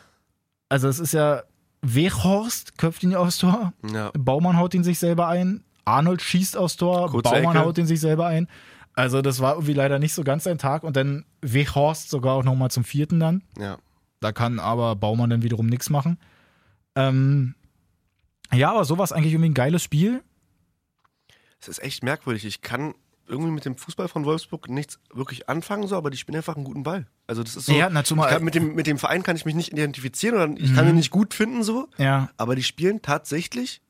Also 0.70 0.88
es 0.90 1.00
ist 1.00 1.14
ja 1.14 1.44
Weghorst 1.82 2.78
köpft 2.78 3.04
ihn 3.04 3.16
aufs 3.16 3.38
Tor. 3.38 3.74
Ja. 3.92 4.12
Baumann 4.18 4.58
haut 4.58 4.74
ihn 4.74 4.84
sich 4.84 5.00
selber 5.00 5.28
ein. 5.28 5.64
Arnold 5.86 6.22
schießt 6.22 6.58
aufs 6.58 6.76
Tor. 6.76 7.10
Kurze 7.10 7.32
Baumann 7.32 7.56
Ecke. 7.56 7.66
haut 7.66 7.78
ihn 7.78 7.88
sich 7.88 8.00
selber 8.00 8.28
ein. 8.28 8.48
Also 8.94 9.22
das 9.22 9.40
war 9.40 9.54
irgendwie 9.54 9.74
leider 9.74 10.00
nicht 10.00 10.14
so 10.14 10.24
ganz 10.24 10.44
sein 10.44 10.58
Tag. 10.58 10.84
Und 10.84 10.96
dann 10.96 11.26
Weghorst 11.42 12.10
sogar 12.10 12.36
auch 12.36 12.44
nochmal 12.44 12.72
zum 12.72 12.84
vierten 12.84 13.20
dann. 13.20 13.44
ja. 13.58 13.78
Da 14.20 14.32
kann 14.32 14.60
aber 14.60 14.96
Baumann 14.96 15.32
dann 15.32 15.42
wiederum 15.42 15.66
nichts 15.66 15.90
machen. 15.90 16.20
Ähm, 16.96 17.56
ja, 18.54 18.70
aber 18.70 18.86
sowas 18.86 19.12
eigentlich 19.12 19.34
irgendwie 19.34 19.50
ein 19.50 19.56
geiles 19.56 19.82
Spiel. 19.82 20.22
Es 21.60 21.68
ist 21.68 21.82
echt 21.82 22.04
merkwürdig. 22.04 22.46
Ich 22.46 22.62
kann 22.62 22.94
irgendwie 23.32 23.52
mit 23.52 23.66
dem 23.66 23.76
Fußball 23.78 24.08
von 24.08 24.26
Wolfsburg 24.26 24.70
nichts 24.70 25.00
wirklich 25.14 25.50
anfangen, 25.50 25.88
so, 25.88 25.96
aber 25.96 26.10
die 26.12 26.18
spielen 26.18 26.36
einfach 26.36 26.56
einen 26.56 26.66
guten 26.66 26.84
Ball. 26.84 27.08
Also 27.28 27.42
das 27.44 27.56
ist 27.56 27.66
so. 27.66 27.72
Ja, 27.74 27.90
na, 27.90 28.04
zumal- 28.04 28.30
kann, 28.30 28.44
mit, 28.44 28.54
dem, 28.56 28.76
mit 28.76 28.86
dem 28.88 28.98
Verein 28.98 29.24
kann 29.24 29.36
ich 29.36 29.46
mich 29.46 29.56
nicht 29.56 29.72
identifizieren 29.72 30.36
oder 30.36 30.62
ich 30.62 30.76
kann 30.76 30.88
ihn 30.88 30.96
nicht 30.96 31.12
gut 31.12 31.34
finden, 31.34 31.64
so, 31.64 31.88
Ja, 31.98 32.30
aber 32.38 32.56
die 32.56 32.64
spielen 32.64 33.02
tatsächlich 33.02 33.82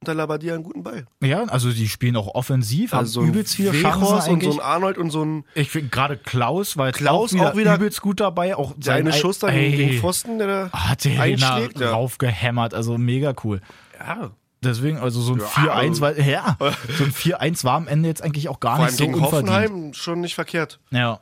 unter 0.00 0.14
Labadia 0.14 0.54
einen 0.54 0.64
guten 0.64 0.82
Ball. 0.82 1.06
ja, 1.22 1.44
also 1.44 1.70
die 1.70 1.88
spielen 1.88 2.16
auch 2.16 2.34
offensiv, 2.34 2.92
Also 2.92 3.12
so 3.12 3.20
haben 3.20 3.28
ein 3.28 3.34
übelst 3.34 3.54
viele 3.54 3.70
Chancen 3.70 4.04
und 4.04 4.20
so 4.22 4.30
eigentlich. 4.32 4.54
ein 4.54 4.60
Arnold 4.60 4.98
und 4.98 5.10
so 5.10 5.24
ein 5.24 5.44
ich 5.54 5.70
finde 5.70 5.90
gerade 5.90 6.16
Klaus 6.16 6.74
jetzt 6.74 6.96
Klaus 6.98 7.30
auch, 7.30 7.34
wieder 7.38 7.52
auch 7.52 7.56
wieder- 7.56 7.74
übelst 7.76 8.02
gut 8.02 8.18
dabei. 8.20 8.56
Auch 8.56 8.74
der 8.76 8.94
eine 8.94 9.12
sein- 9.12 9.20
Schuss 9.20 9.42
Ey, 9.44 9.70
gegen 9.76 9.98
Pfosten, 10.00 10.38
der 10.38 10.46
da 10.48 10.70
Hat 10.72 11.04
den 11.04 11.20
einschlägt. 11.20 11.80
da 11.80 11.84
Ja. 11.84 11.90
raufgehämmert, 11.92 12.74
also 12.74 12.98
mega 12.98 13.32
cool. 13.44 13.60
ja. 13.98 14.32
Deswegen, 14.64 14.98
also 14.98 15.20
so 15.20 15.34
ein 15.34 15.40
Ja, 15.40 15.46
4-1 15.46 15.74
also- 15.88 16.00
war, 16.02 16.18
ja, 16.18 16.56
so 16.98 17.04
ein 17.04 17.12
4-1 17.12 17.64
war 17.64 17.74
am 17.74 17.88
Ende 17.88 18.08
jetzt 18.08 18.22
eigentlich 18.22 18.48
auch 18.48 18.60
gar 18.60 18.76
Vor 18.76 18.84
nicht 18.86 18.96
so 18.96 19.04
gegen 19.04 19.14
unverdient. 19.14 19.50
Hoffenheim 19.50 19.94
schon 19.94 20.20
nicht 20.20 20.34
verkehrt. 20.34 20.78
Ja. 20.90 21.20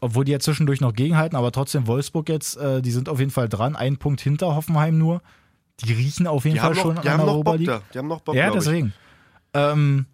Obwohl 0.00 0.24
die 0.24 0.32
ja 0.32 0.40
zwischendurch 0.40 0.80
noch 0.80 0.94
gegenhalten, 0.94 1.36
aber 1.36 1.52
trotzdem 1.52 1.86
Wolfsburg 1.86 2.28
jetzt, 2.30 2.56
äh, 2.56 2.80
die 2.82 2.90
sind 2.90 3.08
auf 3.08 3.18
jeden 3.18 3.30
Fall 3.30 3.48
dran, 3.48 3.76
ein 3.76 3.96
Punkt 3.98 4.20
hinter 4.22 4.54
Hoffenheim 4.56 4.96
nur. 4.98 5.20
Die 5.84 5.92
riechen 5.92 6.26
auf 6.26 6.44
jeden 6.44 6.54
Die 6.56 6.60
Fall 6.60 6.74
schon 6.74 6.94
noch, 6.96 7.02
die 7.02 7.08
an 7.08 7.18
der 7.18 7.26
Europa 7.28 7.54
League. 7.54 7.66
da. 7.68 7.82
Die 7.94 7.98
haben 7.98 8.08
noch 8.08 8.20
Bock, 8.20 8.34
Ja, 8.34 8.50
deswegen. 8.50 8.92
Ähm, 9.54 10.06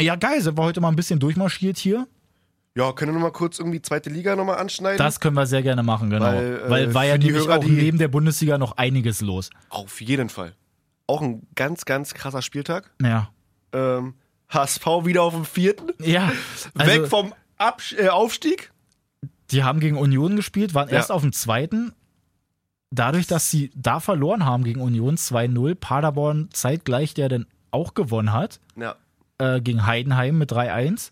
ja, 0.00 0.16
geil, 0.16 0.40
sind 0.40 0.56
wir 0.56 0.62
heute 0.64 0.80
mal 0.80 0.88
ein 0.88 0.96
bisschen 0.96 1.18
durchmarschiert 1.18 1.76
hier. 1.78 2.06
Ja, 2.74 2.92
können 2.92 3.12
wir 3.12 3.14
noch 3.18 3.26
mal 3.26 3.32
kurz 3.32 3.58
irgendwie 3.58 3.82
zweite 3.82 4.08
Liga 4.10 4.34
nochmal 4.34 4.56
anschneiden? 4.58 4.96
Das 4.98 5.20
können 5.20 5.34
wir 5.36 5.46
sehr 5.46 5.62
gerne 5.62 5.82
machen, 5.82 6.08
genau. 6.08 6.24
Weil, 6.26 6.70
Weil, 6.70 6.88
äh, 6.90 6.94
war 6.94 7.04
ja 7.04 7.18
nämlich 7.18 7.46
Hörer, 7.46 7.58
auch 7.58 7.64
neben 7.64 7.98
der 7.98 8.08
Bundesliga 8.08 8.56
noch 8.56 8.78
einiges 8.78 9.20
los. 9.20 9.50
Auf 9.68 10.00
jeden 10.00 10.30
Fall. 10.30 10.54
Auch 11.06 11.20
ein 11.22 11.46
ganz, 11.54 11.84
ganz 11.84 12.14
krasser 12.14 12.42
Spieltag. 12.42 12.90
Ja. 13.02 13.30
Ähm, 13.72 14.14
HSV 14.48 14.84
wieder 15.04 15.22
auf 15.22 15.34
dem 15.34 15.44
vierten. 15.44 15.92
Ja. 16.00 16.32
Also, 16.76 16.92
Weg 16.92 17.08
vom 17.08 17.34
Absch 17.58 17.94
äh, 17.98 18.08
Aufstieg. 18.08 18.70
Die 19.50 19.64
haben 19.64 19.80
gegen 19.80 19.96
Union 19.98 20.36
gespielt, 20.36 20.74
waren 20.74 20.88
Ja. 20.88 20.96
erst 20.96 21.10
auf 21.10 21.22
dem 21.22 21.32
zweiten. 21.32 21.92
Dadurch, 22.90 23.26
dass 23.26 23.50
sie 23.50 23.70
da 23.74 24.00
verloren 24.00 24.44
haben 24.44 24.64
gegen 24.64 24.80
Union 24.80 25.16
2-0, 25.16 25.74
Paderborn 25.74 26.48
zeitgleich, 26.52 27.14
der 27.14 27.28
dann 27.30 27.46
auch 27.70 27.94
gewonnen 27.94 28.32
hat, 28.32 28.60
Ja. 28.76 28.96
äh, 29.38 29.60
gegen 29.62 29.86
Heidenheim 29.86 30.36
mit 30.36 30.52
3-1, 30.52 31.10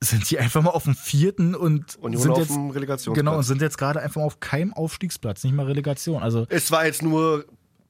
sind 0.00 0.30
die 0.30 0.38
einfach 0.38 0.62
mal 0.62 0.70
auf 0.70 0.84
dem 0.84 0.94
vierten 0.94 1.54
und 1.54 1.96
Union 1.96 2.22
sind 2.22 2.30
auf 2.32 2.38
jetzt, 2.38 3.14
genau, 3.14 3.36
und 3.36 3.42
sind 3.42 3.60
jetzt 3.60 3.76
gerade 3.78 4.00
einfach 4.00 4.20
mal 4.20 4.26
auf 4.26 4.40
keinem 4.40 4.72
Aufstiegsplatz, 4.72 5.44
nicht 5.44 5.54
mal 5.54 5.66
Relegation. 5.66 6.22
Also, 6.22 6.46
Es 6.48 6.70
war 6.70 6.86
jetzt 6.86 7.02
nur 7.02 7.44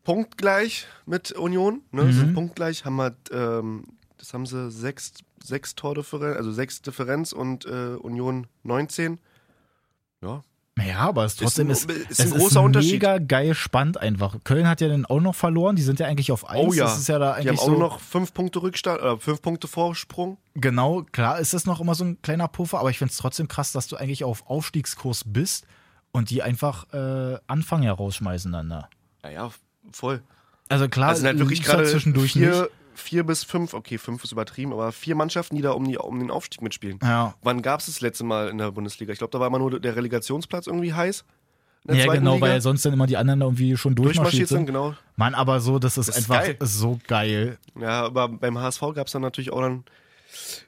punktgleich 0.06 0.86
mit 1.04 1.32
Union. 1.32 1.82
Ne? 1.90 2.04
Mhm. 2.04 2.12
Sind 2.12 2.34
punktgleich. 2.34 2.84
Haben 2.84 2.96
wir, 2.96 3.16
ähm, 3.32 3.84
das 4.18 4.32
haben 4.32 4.46
sie 4.46 4.70
sechs, 4.70 5.12
sechs 5.42 5.74
Tordifferenz, 5.74 6.36
also 6.36 6.52
sechs 6.52 6.80
Differenz 6.80 7.32
und 7.32 7.66
äh, 7.66 7.96
Union 7.96 8.46
19. 8.62 9.18
Ja. 10.22 10.44
ja, 10.80 10.98
aber 11.00 11.24
es 11.24 11.34
trotzdem 11.34 11.66
ein- 11.66 11.70
ist, 11.72 11.90
ist 11.90 12.20
es 12.20 12.32
ein 12.32 12.38
großer 12.38 12.62
Unterschied. 12.62 12.92
mega 12.92 13.18
geil 13.18 13.54
spannend 13.54 13.98
einfach. 13.98 14.36
Köln 14.44 14.68
hat 14.68 14.80
ja 14.80 14.86
dann 14.88 15.06
auch 15.06 15.20
noch 15.20 15.34
verloren, 15.34 15.74
die 15.74 15.82
sind 15.82 15.98
ja 15.98 16.06
eigentlich 16.06 16.30
auf 16.30 16.48
1. 16.48 16.68
Oh 16.68 16.72
ja. 16.72 16.84
Das 16.84 16.98
ist 16.98 17.08
ja 17.08 17.18
da 17.18 17.32
Die 17.34 17.40
eigentlich 17.48 17.48
haben 17.48 17.58
auch 17.58 17.64
so, 17.64 17.70
nur 17.72 17.80
noch 17.80 17.98
fünf 18.00 18.32
Punkte 18.32 18.62
Rückstand, 18.62 19.00
äh, 19.02 19.18
fünf 19.18 19.42
Punkte 19.42 19.66
Vorsprung. 19.66 20.38
Genau, 20.54 21.02
klar 21.10 21.40
ist 21.40 21.52
das 21.52 21.66
noch 21.66 21.80
immer 21.80 21.96
so 21.96 22.04
ein 22.04 22.22
kleiner 22.22 22.46
Puffer, 22.46 22.78
aber 22.78 22.90
ich 22.90 22.98
finde 22.98 23.10
es 23.10 23.18
trotzdem 23.18 23.48
krass, 23.48 23.72
dass 23.72 23.88
du 23.88 23.96
eigentlich 23.96 24.22
auf 24.22 24.48
Aufstiegskurs 24.48 25.24
bist 25.26 25.66
und 26.12 26.30
die 26.30 26.42
einfach 26.44 26.92
äh, 26.94 27.38
Anfang 27.48 27.82
ja 27.82 27.92
rausschmeißen 27.92 28.52
dann 28.52 28.68
da. 28.70 28.88
Ja, 29.24 29.30
ja, 29.30 29.50
voll. 29.92 30.22
Also 30.68 30.88
klar, 30.88 31.10
Also 31.10 31.20
sind 31.20 31.28
halt 31.28 31.38
wirklich 31.38 31.62
gerade 31.62 31.84
zwischendurch 31.84 32.32
vier, 32.32 32.48
nicht. 32.62 32.70
vier 32.94 33.24
bis 33.24 33.44
fünf, 33.44 33.72
okay, 33.74 33.98
fünf 33.98 34.24
ist 34.24 34.32
übertrieben, 34.32 34.72
aber 34.72 34.90
vier 34.92 35.14
Mannschaften, 35.14 35.54
die 35.56 35.62
da 35.62 35.70
um, 35.72 35.86
die, 35.86 35.96
um 35.96 36.18
den 36.18 36.30
Aufstieg 36.30 36.62
mitspielen. 36.62 36.98
Ja, 37.02 37.34
Wann 37.42 37.62
gab 37.62 37.80
es 37.80 37.86
das 37.86 38.00
letzte 38.00 38.24
Mal 38.24 38.48
in 38.48 38.58
der 38.58 38.72
Bundesliga? 38.72 39.12
Ich 39.12 39.18
glaube, 39.18 39.30
da 39.30 39.38
war 39.40 39.46
immer 39.46 39.58
nur 39.60 39.78
der 39.78 39.94
Relegationsplatz 39.96 40.66
irgendwie 40.66 40.92
heiß. 40.92 41.24
Ja 41.88 42.12
genau, 42.12 42.34
Liga. 42.34 42.46
weil 42.48 42.60
sonst 42.60 42.84
dann 42.84 42.94
immer 42.94 43.06
die 43.06 43.16
anderen 43.16 43.38
da 43.38 43.46
irgendwie 43.46 43.76
schon 43.76 43.94
durchmarschiert 43.94 44.24
durchmarschiert 44.24 44.48
sind, 44.48 44.66
genau. 44.66 44.94
Mann, 45.14 45.34
aber 45.34 45.60
so, 45.60 45.78
das 45.78 45.96
ist 45.96 46.08
Das 46.08 46.18
ist 46.18 46.28
einfach 46.30 46.44
geil. 46.44 46.56
so 46.60 46.98
geil. 47.06 47.58
Ja, 47.80 48.04
aber 48.06 48.28
beim 48.28 48.58
HSV 48.58 48.80
gab 48.94 49.06
es 49.06 49.12
dann 49.12 49.22
natürlich 49.22 49.52
auch 49.52 49.60
dann 49.60 49.84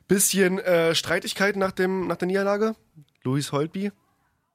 bisschen 0.07 0.59
äh, 0.61 0.95
Streitigkeiten 0.95 1.59
nach, 1.59 1.73
dem, 1.73 2.07
nach 2.07 2.17
der 2.17 2.29
Niederlage. 2.29 2.77
Luis 3.25 3.51
Holtby, 3.51 3.91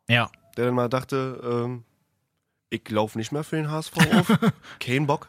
Ja, 0.07 0.29
der 0.55 0.65
dann 0.67 0.73
mal 0.75 0.87
dachte, 0.87 1.41
ähm, 1.43 1.83
ich 2.73 2.89
laufe 2.89 3.17
nicht 3.17 3.31
mehr 3.31 3.43
für 3.43 3.55
den 3.57 3.69
HSV 3.69 3.93
auf. 4.13 4.39
Kein 4.79 5.05
Bock. 5.07 5.27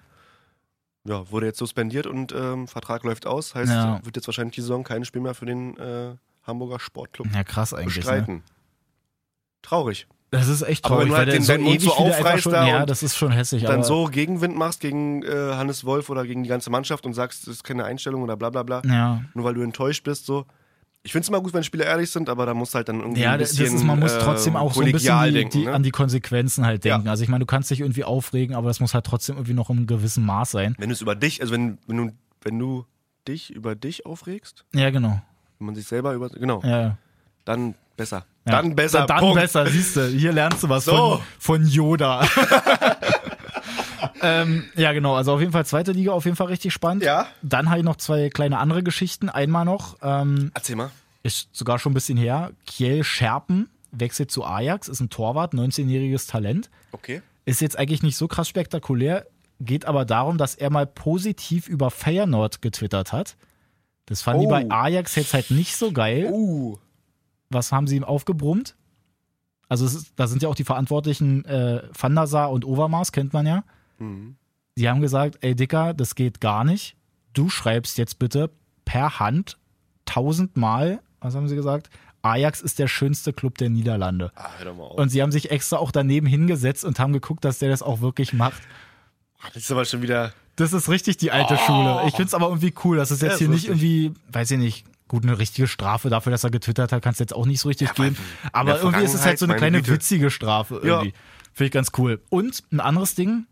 ja, 1.04 1.30
wurde 1.30 1.46
jetzt 1.46 1.58
suspendiert 1.58 2.06
und 2.06 2.32
ähm, 2.32 2.66
Vertrag 2.68 3.04
läuft 3.04 3.26
aus. 3.26 3.54
Heißt, 3.54 3.70
Ja. 3.70 4.00
wird 4.04 4.16
jetzt 4.16 4.26
wahrscheinlich 4.26 4.54
die 4.54 4.62
Saison 4.62 4.84
kein 4.84 5.04
Spiel 5.04 5.20
mehr 5.20 5.34
für 5.34 5.46
den 5.46 5.76
äh, 5.76 6.14
Hamburger 6.44 6.80
Sportclub 6.80 7.26
Ja, 7.34 7.44
krass 7.44 7.74
eigentlich. 7.74 7.96
Ne? 7.96 8.00
bestreiten. 8.00 8.42
Traurig. 9.62 10.06
Das 10.30 10.48
ist 10.48 10.62
echt 10.62 10.84
Aber 10.84 10.96
traurig, 10.96 11.08
wenn 11.12 11.12
du 11.12 11.16
halt 11.18 11.32
den- 11.32 11.42
so 11.42 11.52
ewig 11.52 11.82
so 11.82 11.92
aufreißt 11.94 12.42
schon, 12.42 12.52
da 12.52 12.66
Ja, 12.66 12.86
das 12.86 13.02
ist 13.02 13.16
schon 13.16 13.30
hässlich. 13.30 13.62
Dann 13.62 13.74
aber, 13.76 13.84
so 13.84 14.06
Gegenwind 14.06 14.56
machst 14.56 14.80
gegen 14.80 15.22
äh, 15.22 15.52
Hannes 15.54 15.84
Wolf 15.84 16.10
oder 16.10 16.26
gegen 16.26 16.42
die 16.42 16.48
ganze 16.48 16.70
Mannschaft 16.70 17.06
und 17.06 17.14
sagst, 17.14 17.46
das 17.46 17.54
ist 17.56 17.64
keine 17.64 17.84
Einstellung 17.84 18.22
oder 18.22 18.36
bla 18.36 18.50
bla 18.50 18.62
bla. 18.64 18.82
Ja, 18.84 19.22
Nur 19.34 19.44
weil 19.44 19.54
du 19.54 19.62
enttäuscht 19.62 20.02
bist, 20.04 20.26
so. 20.26 20.44
Ich 21.06 21.12
finde 21.12 21.22
es 21.24 21.28
immer 21.28 21.40
gut, 21.42 21.52
wenn 21.52 21.62
Spieler 21.62 21.84
ehrlich 21.84 22.10
sind, 22.10 22.30
aber 22.30 22.46
da 22.46 22.54
muss 22.54 22.74
halt 22.74 22.88
dann 22.88 23.00
irgendwie 23.00 23.20
ja 23.20 23.32
ein 23.32 23.38
das 23.38 23.50
bisschen 23.56 23.76
ist, 23.76 23.84
man 23.84 24.00
muss 24.00 24.16
trotzdem 24.18 24.56
auch 24.56 24.72
so 24.72 24.80
ein 24.80 24.90
bisschen 24.90 25.22
die, 25.24 25.32
denken, 25.32 25.50
die, 25.58 25.64
ne? 25.66 25.72
an 25.74 25.82
die 25.82 25.90
Konsequenzen 25.90 26.64
halt 26.64 26.82
Ja. 26.84 26.94
denken. 26.96 27.08
Also 27.10 27.22
ich 27.22 27.28
meine, 27.28 27.40
du 27.40 27.46
kannst 27.46 27.70
dich 27.70 27.80
irgendwie 27.80 28.04
aufregen, 28.04 28.56
aber 28.56 28.68
das 28.68 28.80
muss 28.80 28.94
halt 28.94 29.04
trotzdem 29.04 29.36
irgendwie 29.36 29.52
noch 29.52 29.68
im 29.68 29.86
gewissen 29.86 30.24
Maß 30.24 30.50
sein. 30.52 30.74
Wenn 30.78 30.88
du 30.88 30.94
es 30.94 31.02
über 31.02 31.14
dich, 31.14 31.40
also 31.42 31.52
wenn, 31.52 31.78
wenn 31.86 31.96
du 31.98 32.10
wenn 32.42 32.58
du 32.58 32.86
dich 33.28 33.50
über 33.54 33.74
dich 33.74 34.06
aufregst, 34.06 34.64
Ja, 34.74 34.88
genau. 34.90 35.20
wenn 35.58 35.66
man 35.66 35.74
sich 35.74 35.86
selber 35.86 36.14
über 36.14 36.30
genau, 36.30 36.62
Ja. 36.64 36.96
dann 37.44 37.74
besser. 37.96 38.24
Ja. 38.46 38.52
Dann 38.62 38.74
besser. 38.74 39.06
Dann, 39.06 39.20
dann 39.24 39.34
besser, 39.34 39.66
siehst 39.66 39.96
du. 39.96 40.06
Hier 40.08 40.32
lernst 40.32 40.62
du 40.62 40.68
was 40.70 40.84
So. 40.86 41.20
von, 41.38 41.60
von 41.62 41.66
Yoda. 41.66 42.26
ähm, 44.22 44.64
ja, 44.76 44.92
genau. 44.92 45.14
Also 45.14 45.32
auf 45.34 45.40
jeden 45.40 45.52
Fall 45.52 45.64
zweite 45.66 45.92
Liga, 45.92 46.12
auf 46.12 46.24
jeden 46.24 46.36
Fall 46.36 46.48
richtig 46.48 46.72
spannend. 46.72 47.02
Ja. 47.04 47.26
Dann 47.42 47.68
habe 47.70 47.78
ich 47.78 47.84
noch 47.84 47.96
zwei 47.96 48.28
kleine 48.30 48.58
andere 48.58 48.82
Geschichten. 48.82 49.28
Einmal 49.28 49.64
noch, 49.64 49.96
ähm, 50.02 50.50
Erzähl 50.54 50.76
mal. 50.76 50.90
ist 51.22 51.48
sogar 51.52 51.78
schon 51.78 51.92
ein 51.92 51.94
bisschen 51.94 52.18
her, 52.18 52.52
Kiel 52.66 53.04
Scherpen 53.04 53.68
wechselt 53.92 54.30
zu 54.30 54.44
Ajax, 54.44 54.88
ist 54.88 55.00
ein 55.00 55.08
Torwart, 55.10 55.54
19-jähriges 55.54 56.28
Talent. 56.28 56.68
Okay. 56.92 57.22
Ist 57.44 57.60
jetzt 57.60 57.78
eigentlich 57.78 58.02
nicht 58.02 58.16
so 58.16 58.26
krass 58.26 58.48
spektakulär, 58.48 59.26
geht 59.60 59.84
aber 59.84 60.04
darum, 60.04 60.36
dass 60.38 60.54
er 60.56 60.70
mal 60.70 60.86
positiv 60.86 61.68
über 61.68 61.90
Feyenoord 61.92 62.60
getwittert 62.60 63.12
hat. 63.12 63.36
Das 64.06 64.22
fanden 64.22 64.40
die 64.40 64.46
Oh. 64.46 64.50
bei 64.50 64.68
Ajax 64.68 65.14
jetzt 65.14 65.32
halt 65.32 65.50
nicht 65.52 65.76
so 65.76 65.92
geil. 65.92 66.28
Uh. 66.32 66.76
Was 67.50 67.70
haben 67.70 67.86
sie 67.86 67.96
ihm 67.96 68.04
aufgebrummt? 68.04 68.74
Also 69.68 69.86
es 69.86 69.94
ist, 69.94 70.12
da 70.16 70.26
sind 70.26 70.42
ja 70.42 70.48
auch 70.48 70.54
die 70.54 70.64
Verantwortlichen 70.64 71.44
äh, 71.44 71.82
Van 71.98 72.14
der 72.14 72.26
Sar 72.26 72.50
und 72.50 72.64
Overmars, 72.64 73.12
kennt 73.12 73.32
man 73.32 73.46
ja. 73.46 73.64
Mhm. 73.98 74.36
Die 74.76 74.88
haben 74.88 75.00
gesagt, 75.00 75.38
ey 75.42 75.54
Dicker, 75.54 75.94
das 75.94 76.14
geht 76.14 76.40
gar 76.40 76.64
nicht. 76.64 76.96
Du 77.32 77.48
schreibst 77.48 77.98
jetzt 77.98 78.18
bitte 78.18 78.50
per 78.84 79.18
Hand 79.20 79.56
tausendmal, 80.04 81.00
was 81.20 81.34
haben 81.34 81.48
sie 81.48 81.56
gesagt? 81.56 81.90
Ajax 82.22 82.60
ist 82.62 82.78
der 82.78 82.88
schönste 82.88 83.32
Club 83.32 83.58
der 83.58 83.68
Niederlande. 83.68 84.32
Ah, 84.34 84.48
hör 84.58 84.64
doch 84.66 84.76
mal 84.76 84.84
auf. 84.84 84.98
Und 84.98 85.10
sie 85.10 85.20
haben 85.22 85.32
sich 85.32 85.50
extra 85.50 85.76
auch 85.76 85.90
daneben 85.92 86.26
hingesetzt 86.26 86.84
und 86.84 86.98
haben 86.98 87.12
geguckt, 87.12 87.44
dass 87.44 87.58
der 87.58 87.68
das 87.68 87.82
auch 87.82 88.00
wirklich 88.00 88.32
macht. 88.32 88.62
das 89.52 89.64
ist 89.64 89.70
aber 89.70 89.84
schon 89.84 90.00
wieder. 90.02 90.32
Das 90.56 90.72
ist 90.72 90.88
richtig 90.88 91.16
die 91.18 91.32
alte 91.32 91.58
Schule. 91.58 92.02
Ich 92.06 92.14
find's 92.14 92.32
aber 92.32 92.46
irgendwie 92.46 92.72
cool, 92.84 92.96
dass 92.96 93.10
es 93.10 93.20
jetzt 93.20 93.32
Ja, 93.32 93.38
hier 93.38 93.46
ist 93.48 93.52
nicht 93.54 93.68
lustig. 93.68 93.92
irgendwie, 93.92 94.20
weiß 94.32 94.50
ich 94.52 94.58
nicht, 94.58 94.84
gut, 95.08 95.24
eine 95.24 95.38
richtige 95.38 95.66
Strafe 95.66 96.08
dafür, 96.08 96.30
dass 96.30 96.44
er 96.44 96.50
getwittert 96.50 96.92
hat, 96.92 97.02
kannst 97.02 97.20
du 97.20 97.24
jetzt 97.24 97.34
auch 97.34 97.44
nicht 97.44 97.60
so 97.60 97.68
richtig 97.68 97.90
weil 97.98 98.10
geben. 98.10 98.22
Aber 98.52 98.78
irgendwie 98.80 99.04
ist 99.04 99.14
es 99.14 99.26
halt 99.26 99.38
so 99.38 99.44
eine 99.46 99.56
kleine 99.56 99.78
Güte. 99.82 99.92
witzige 99.92 100.30
Strafe 100.30 100.76
Ja. 100.82 100.98
irgendwie. 101.00 101.12
Finde 101.52 101.66
ich 101.66 101.72
ganz 101.72 101.88
cool. 101.98 102.22
Und 102.30 102.62
ein 102.72 102.80
anderes 102.80 103.14
Ding, 103.16 103.46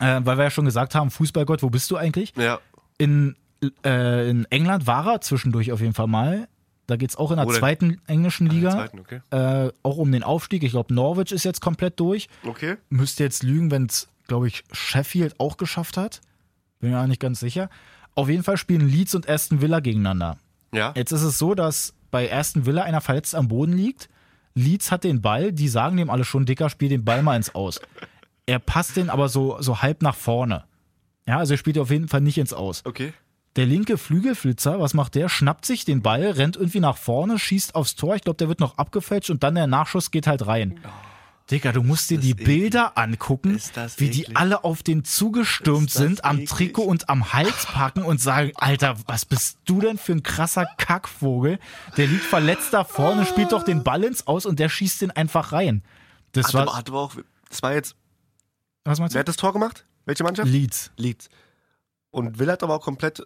äh, 0.00 0.20
weil 0.24 0.36
wir 0.36 0.44
ja 0.44 0.50
schon 0.50 0.64
gesagt 0.64 0.94
haben, 0.94 1.10
Fußballgott, 1.10 1.62
wo 1.62 1.70
bist 1.70 1.90
du 1.90 1.96
eigentlich? 1.96 2.32
Ja. 2.36 2.60
In, 2.98 3.36
äh, 3.84 4.28
in 4.30 4.44
England 4.50 4.86
war 4.86 5.06
er 5.06 5.20
zwischendurch 5.20 5.72
auf 5.72 5.80
jeden 5.80 5.94
Fall 5.94 6.06
mal. 6.06 6.48
Da 6.86 6.96
geht's 6.96 7.16
auch 7.16 7.30
in 7.30 7.36
der 7.36 7.46
Wo 7.46 7.50
denn? 7.50 7.58
zweiten 7.58 8.00
englischen 8.06 8.48
Liga. 8.48 8.70
Zweiten, 8.70 9.00
okay. 9.00 9.20
Äh, 9.30 9.72
auch 9.82 9.98
um 9.98 10.10
den 10.10 10.22
Aufstieg. 10.22 10.62
Ich 10.62 10.70
glaube, 10.70 10.94
Norwich 10.94 11.32
ist 11.32 11.44
jetzt 11.44 11.60
komplett 11.60 12.00
durch 12.00 12.28
Okay. 12.44 12.76
müsste 12.88 13.24
jetzt 13.24 13.42
lügen, 13.42 13.70
wenn 13.70 13.86
es, 13.86 14.08
glaube 14.26 14.48
ich, 14.48 14.64
Sheffield 14.72 15.38
auch 15.38 15.58
geschafft 15.58 15.96
hat. 15.98 16.22
Bin 16.80 16.90
mir 16.90 17.00
auch 17.00 17.06
nicht 17.06 17.20
ganz 17.20 17.40
sicher. 17.40 17.68
Auf 18.14 18.28
jeden 18.28 18.42
Fall 18.42 18.56
spielen 18.56 18.88
Leeds 18.88 19.14
und 19.14 19.28
Aston 19.28 19.60
Villa 19.60 19.80
gegeneinander. 19.80 20.38
Ja. 20.72 20.92
Jetzt 20.96 21.12
ist 21.12 21.22
es 21.22 21.38
so, 21.38 21.54
dass 21.54 21.94
bei 22.10 22.32
Aston 22.32 22.64
Villa 22.64 22.82
einer 22.82 23.00
verletzt 23.00 23.34
am 23.34 23.48
Boden 23.48 23.72
liegt. 23.74 24.08
Leeds 24.54 24.90
hat 24.90 25.04
den 25.04 25.20
Ball, 25.20 25.52
die 25.52 25.68
sagen 25.68 25.98
dem 25.98 26.08
alle 26.10 26.24
schon, 26.24 26.46
Dicker, 26.46 26.70
spiel 26.70 26.88
den 26.88 27.04
Ball 27.04 27.22
mal 27.22 27.36
ins 27.36 27.54
Aus. 27.54 27.80
Er 28.48 28.58
passt 28.58 28.96
den 28.96 29.10
aber 29.10 29.28
so, 29.28 29.58
so 29.60 29.82
halb 29.82 30.00
nach 30.00 30.14
vorne. 30.16 30.64
Ja, 31.26 31.36
also 31.36 31.52
er 31.52 31.58
spielt 31.58 31.76
auf 31.76 31.90
jeden 31.90 32.08
Fall 32.08 32.22
nicht 32.22 32.38
ins 32.38 32.54
Aus. 32.54 32.80
Okay. 32.86 33.12
Der 33.56 33.66
linke 33.66 33.98
Flügelflitzer, 33.98 34.80
was 34.80 34.94
macht 34.94 35.16
der? 35.16 35.28
Schnappt 35.28 35.66
sich 35.66 35.84
den 35.84 36.00
Ball, 36.00 36.30
rennt 36.30 36.56
irgendwie 36.56 36.80
nach 36.80 36.96
vorne, 36.96 37.38
schießt 37.38 37.74
aufs 37.74 37.94
Tor. 37.94 38.16
Ich 38.16 38.22
glaube, 38.22 38.38
der 38.38 38.48
wird 38.48 38.60
noch 38.60 38.78
abgefälscht 38.78 39.28
und 39.28 39.42
dann 39.42 39.54
der 39.54 39.66
Nachschuss 39.66 40.10
geht 40.10 40.26
halt 40.26 40.46
rein. 40.46 40.80
Digga, 41.50 41.72
du 41.72 41.82
musst 41.82 42.08
dir 42.08 42.16
die 42.16 42.30
eklig. 42.30 42.46
Bilder 42.46 42.96
angucken, 42.96 43.60
wie 43.98 44.08
die 44.08 44.22
eklig. 44.22 44.36
alle 44.38 44.64
auf 44.64 44.82
den 44.82 45.04
zugestürmt 45.04 45.90
sind, 45.90 46.24
am 46.24 46.36
eklig. 46.36 46.48
Trikot 46.48 46.84
und 46.84 47.10
am 47.10 47.34
Hals 47.34 47.66
packen 47.66 48.02
und 48.02 48.18
sagen, 48.18 48.52
Alter, 48.54 48.96
was 49.06 49.26
bist 49.26 49.58
du 49.66 49.82
denn 49.82 49.98
für 49.98 50.12
ein 50.12 50.22
krasser 50.22 50.64
Kackvogel? 50.78 51.58
Der 51.98 52.06
liegt 52.06 52.24
verletzt 52.24 52.72
da 52.72 52.84
vorne, 52.84 53.26
spielt 53.26 53.52
doch 53.52 53.62
den 53.62 53.84
Ball 53.84 54.04
ins 54.04 54.26
Aus 54.26 54.46
und 54.46 54.58
der 54.58 54.70
schießt 54.70 55.02
den 55.02 55.10
einfach 55.10 55.52
rein. 55.52 55.82
Das 56.32 56.46
Hat 56.46 56.54
war, 56.54 56.62
aber, 56.62 56.76
hat 56.76 56.88
aber 56.88 57.00
auch. 57.00 57.14
Das 57.50 57.62
war 57.62 57.74
jetzt. 57.74 57.94
Was 58.88 58.98
meinst 59.00 59.14
Wer 59.14 59.20
du? 59.20 59.24
hat 59.24 59.28
das 59.28 59.36
Tor 59.36 59.52
gemacht? 59.52 59.84
Welche 60.04 60.24
Mannschaft? 60.24 60.48
Leeds. 60.48 60.90
Leeds. 60.96 61.28
Und 62.10 62.38
Will 62.38 62.50
hat 62.50 62.62
aber 62.62 62.74
auch 62.76 62.80
komplett 62.82 63.22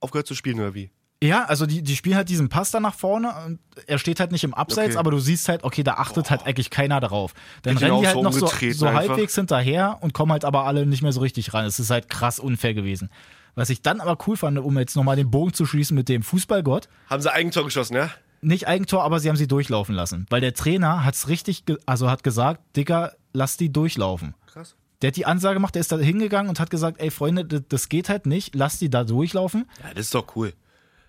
aufgehört 0.00 0.26
zu 0.26 0.34
spielen, 0.34 0.58
oder 0.60 0.74
wie? 0.74 0.90
Ja, 1.22 1.44
also 1.44 1.64
die, 1.64 1.82
die 1.82 1.96
spielen 1.96 2.16
halt 2.16 2.28
diesen 2.28 2.50
Pass 2.50 2.70
da 2.72 2.78
nach 2.80 2.94
vorne 2.94 3.32
und 3.46 3.58
er 3.86 3.98
steht 3.98 4.20
halt 4.20 4.32
nicht 4.32 4.44
im 4.44 4.52
Abseits, 4.52 4.90
Okay. 4.90 4.98
aber 4.98 5.10
du 5.12 5.18
siehst 5.18 5.48
halt, 5.48 5.64
okay, 5.64 5.82
da 5.82 5.94
achtet 5.94 6.30
halt 6.30 6.44
eigentlich 6.44 6.68
keiner 6.68 7.00
darauf. 7.00 7.32
Dann 7.62 7.74
ihn 7.74 7.78
rennen 7.78 8.00
die 8.00 8.06
halt 8.06 8.16
so 8.16 8.22
noch 8.22 8.32
so, 8.34 8.46
so 8.46 8.92
halbwegs 8.92 9.34
hinterher 9.34 9.96
und 10.02 10.12
kommen 10.12 10.32
halt 10.32 10.44
aber 10.44 10.64
alle 10.64 10.84
nicht 10.84 11.00
mehr 11.02 11.12
so 11.12 11.20
richtig 11.20 11.54
ran. 11.54 11.64
Es 11.64 11.78
ist 11.78 11.88
halt 11.90 12.10
krass 12.10 12.38
unfair 12.38 12.74
gewesen. 12.74 13.08
Was 13.54 13.70
ich 13.70 13.80
dann 13.80 14.02
aber 14.02 14.18
cool 14.26 14.36
fand, 14.36 14.58
um 14.58 14.78
jetzt 14.78 14.94
nochmal 14.94 15.16
den 15.16 15.30
Bogen 15.30 15.54
zu 15.54 15.64
schließen 15.64 15.94
mit 15.94 16.10
dem 16.10 16.22
Fußballgott, 16.22 16.88
Haben 17.08 17.22
sie 17.22 17.32
Eigentor 17.32 17.64
geschossen, 17.64 17.96
ja? 17.96 18.10
nicht 18.42 18.68
Eigentor, 18.68 19.02
aber 19.02 19.18
sie 19.18 19.30
haben 19.30 19.36
sie 19.36 19.48
durchlaufen 19.48 19.94
lassen. 19.94 20.26
Weil 20.28 20.42
der 20.42 20.52
Trainer 20.52 21.02
hat's 21.04 21.28
richtig, 21.28 21.64
ge 21.64 21.78
also 21.86 22.10
hat 22.10 22.22
gesagt, 22.24 22.60
Digga, 22.76 23.12
lass 23.32 23.56
die 23.56 23.72
durchlaufen. 23.72 24.34
Krass. 24.46 24.76
Der 25.02 25.08
hat 25.08 25.16
die 25.16 25.26
Ansage 25.26 25.54
gemacht, 25.54 25.74
der 25.74 25.80
ist 25.80 25.92
da 25.92 25.98
hingegangen 25.98 26.48
und 26.48 26.58
hat 26.60 26.70
gesagt, 26.70 27.00
ey 27.00 27.10
Freunde, 27.10 27.44
das, 27.44 27.88
geht 27.88 28.08
halt 28.08 28.26
nicht, 28.26 28.54
lass 28.54 28.78
die 28.78 28.90
da 28.90 29.04
durchlaufen. 29.04 29.66
Ja, 29.82 29.90
das 29.94 30.06
ist 30.06 30.14
doch 30.14 30.36
cool. 30.36 30.52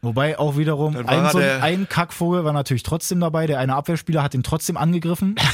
Wobei 0.01 0.37
auch 0.37 0.57
wiederum 0.57 0.95
ein, 0.95 1.31
so 1.31 1.39
ein, 1.39 1.89
Kackvogel 1.89 2.45
war 2.45 2.53
natürlich 2.53 2.83
trotzdem 2.83 3.19
dabei. 3.19 3.47
Der 3.47 3.57
eine 3.57 3.75
Abwehrspieler 3.75 4.21
hat 4.21 4.35
ihn 4.35 4.43
trotzdem 4.43 4.77
angegriffen. 4.77 5.35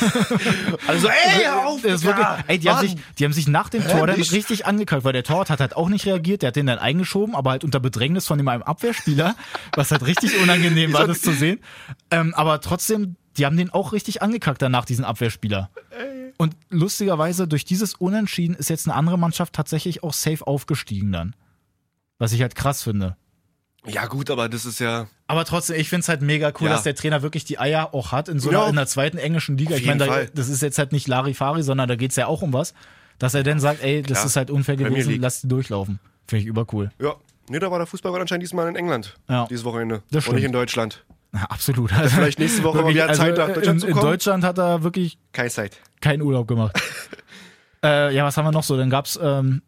Also, 0.88 1.08
ey, 1.08 1.43
hör 1.43 1.67
auf! 1.67 1.82
Das 1.82 2.04
wirklich, 2.04 2.26
ey, 2.48 2.60
die, 2.60 2.69
haben 2.69 2.82
sich, 2.82 2.96
die 3.17 3.26
haben 3.26 3.34
sich 3.34 3.48
nach 3.48 3.69
dem 3.69 3.88
Tor 3.88 4.08
dann 4.08 4.19
richtig 4.19 4.65
angekackt, 4.65 5.04
weil 5.04 5.13
der 5.13 5.24
Torwart 5.24 5.50
hat 5.50 5.60
halt 5.60 5.76
auch 5.76 5.88
nicht 5.88 6.06
reagiert. 6.06 6.41
Der 6.41 6.48
hat 6.48 6.56
den 6.56 6.65
dann 6.65 6.80
eingeschoben, 6.80 7.36
aber 7.36 7.52
halt 7.52 7.63
unter 7.63 7.80
Bedrängnis 7.80 8.28
von 8.28 8.38
dem 8.38 8.48
einem 8.48 8.63
Abwehrspieler, 8.63 9.36
was 9.76 9.91
halt 9.91 10.06
richtig 10.06 10.41
unangenehm 10.41 10.93
war, 10.93 11.08
das 11.08 11.22
zu 11.22 11.32
sehen. 11.32 11.60
Ähm, 12.12 12.34
aber 12.36 12.60
trotzdem, 12.60 13.15
die 13.38 13.46
haben 13.46 13.56
den 13.56 13.69
auch 13.69 13.93
richtig 13.93 14.22
angekackt 14.22 14.62
danach, 14.62 14.86
diesen 14.86 15.06
Abwehrspieler. 15.06 15.69
Und 16.38 16.56
lustigerweise, 16.69 17.48
durch 17.48 17.65
dieses 17.65 17.93
Unentschieden 17.96 18.56
ist 18.56 18.69
jetzt 18.69 18.88
eine 18.88 18.96
andere 18.96 19.17
Mannschaft 19.17 19.54
tatsächlich 19.54 20.04
auch 20.04 20.13
safe 20.13 20.46
aufgestiegen 20.46 21.12
dann. 21.12 21.36
Was 22.19 22.32
ich 22.34 22.41
halt 22.41 22.56
krass 22.56 22.84
finde. 22.84 23.15
Ja, 23.86 24.06
gut, 24.06 24.30
aber 24.32 24.48
das 24.48 24.65
ist 24.65 24.80
ja. 24.80 25.08
Aber 25.28 25.43
trotzdem, 25.46 25.76
ich 25.78 25.89
finde 25.89 26.02
es 26.02 26.10
halt 26.10 26.22
mega 26.22 26.54
cool, 26.62 26.67
Ja. 26.67 26.74
dass 26.74 26.84
der 26.84 26.96
Trainer 26.96 27.22
wirklich 27.22 27.43
die 27.43 27.60
Eier 27.60 27.93
auch 27.93 28.12
hat 28.13 28.30
in 28.30 28.39
so 28.39 28.52
Ja. 28.52 28.62
einer, 28.62 28.69
in 28.69 28.76
der 28.78 28.88
zweiten 28.88 29.17
englischen 29.17 29.58
Liga. 29.58 29.76
Auf 29.76 29.82
Ich 29.82 29.86
meine, 29.88 30.06
da, 30.06 30.24
das 30.34 30.48
ist 30.48 30.62
jetzt 30.62 30.78
halt 30.78 30.91
nicht 30.93 31.08
Larifari, 31.08 31.63
sondern 31.63 31.89
da 31.89 31.96
geht's 31.96 32.15
ja 32.15 32.28
auch 32.28 32.41
um 32.41 32.54
was. 32.54 32.74
Dass 33.19 33.34
er 33.34 33.43
dann 33.43 33.60
sagt, 33.60 33.84
ey, 33.84 34.02
das 34.02 34.17
Klar. 34.19 34.26
ist 34.26 34.36
halt 34.38 34.52
unfair 34.52 34.76
gewesen, 34.78 35.19
lass 35.22 35.41
die 35.41 35.48
durchlaufen. 35.48 36.00
Finde 36.28 36.41
ich 36.43 36.48
übercool. 36.48 36.91
Ja. 37.00 37.15
Nee, 37.50 37.60
da 37.60 37.69
war 37.69 37.78
der 37.78 37.88
Fußball 37.88 38.19
anscheinend 38.22 38.43
diesmal 38.43 38.69
in 38.69 38.76
England. 38.78 39.15
Ja. 39.30 39.46
Dieses 39.50 39.65
Wochenende. 39.65 39.98
Das 40.12 40.15
Und 40.15 40.22
stimmt. 40.22 40.36
nicht 40.38 40.46
in 40.46 40.52
Deutschland. 40.54 41.04
Ja, 41.34 41.41
absolut. 41.46 41.91
Also, 41.91 42.15
vielleicht 42.15 42.39
nächste 42.39 42.63
Woche 42.63 42.78
mal 42.78 42.84
wirklich, 42.86 43.04
wieder 43.04 43.13
Zeit, 43.13 43.38
nach 43.38 43.48
Deutschland 43.48 43.67
in, 43.67 43.80
zu 43.80 43.88
in 43.88 43.93
kommen? 43.93 44.06
Deutschland 44.06 44.43
hat 44.46 44.58
er 44.60 44.84
wirklich 44.84 45.17
Keine 45.34 45.50
Zeit. 45.50 45.78
Keinen 46.03 46.21
Urlaub 46.21 46.47
gemacht. 46.47 46.79
äh, 47.83 48.13
ja, 48.13 48.25
was 48.25 48.37
haben 48.37 48.45
wir 48.45 48.51
noch 48.51 48.63
so? 48.63 48.77
Dann 48.77 48.89
gab's 48.89 49.17
ähm, 49.21 49.61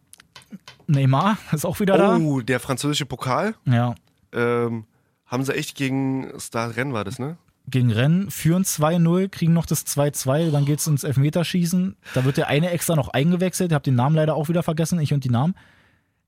Neymar, 0.87 1.37
ist 1.51 1.65
auch 1.65 1.79
wieder 1.79 1.97
da. 1.97 2.17
Oh, 2.17 2.41
der 2.41 2.59
französische 2.59 3.05
Pokal. 3.05 3.55
Ja, 3.65 3.95
Ähm, 4.33 4.86
haben 5.25 5.43
sie 5.43 5.55
echt 5.55 5.75
gegen 5.75 6.31
Star 6.39 6.75
Rennen 6.75 6.93
war 6.93 7.03
das, 7.03 7.17
ne? 7.17 7.38
gegen 7.67 7.91
Rennen, 7.91 8.29
führen 8.29 8.63
2-0, 8.63 9.29
kriegen 9.29 9.53
noch 9.53 9.65
das 9.65 9.86
2-2, 9.88 10.51
dann 10.51 10.65
geht's 10.65 10.86
ins 10.86 11.03
Elfmeterschießen. 11.03 11.95
Da 12.13 12.23
wird 12.23 12.38
der 12.38 12.47
eine 12.47 12.69
extra 12.69 12.95
noch 12.95 13.09
eingewechselt, 13.09 13.71
ich 13.71 13.73
habe 13.73 13.83
den 13.83 13.95
Namen 13.95 14.15
leider 14.15 14.36
auch 14.36 14.49
wieder 14.49 14.63
vergessen, 14.63 14.99
ich 14.99 15.13
und 15.13 15.23
die 15.23 15.29
Namen. 15.31 15.55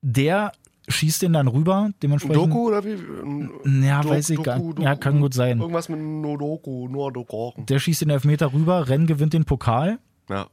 Der 0.02 0.52
schießt 0.88 1.22
den 1.22 1.34
dann 1.34 1.48
rüber, 1.48 1.90
dementsprechend. 2.02 2.38
Doku 2.38 2.68
oder 2.68 2.84
wie? 2.84 2.98
Ja, 3.86 4.02
Do- 4.02 4.10
weiß 4.10 4.30
ich 4.32 4.42
gar 4.44 4.58
nicht. 4.60 4.80
Ja, 4.80 4.96
kann 4.96 5.20
gut 5.22 5.34
sein. 5.34 5.60
Irgendwas 5.60 5.90
mit 5.90 6.00
Nodoku, 6.00 6.88
Nordoku. 6.88 7.52
Der 7.66 7.80
schießt 7.80 8.02
den 8.02 8.10
Elfmeter 8.10 8.54
rüber, 8.54 8.88
Renn 8.88 9.06
gewinnt 9.08 9.34
den 9.34 9.46
Pokal, 9.46 10.00
Ja. 10.30 10.48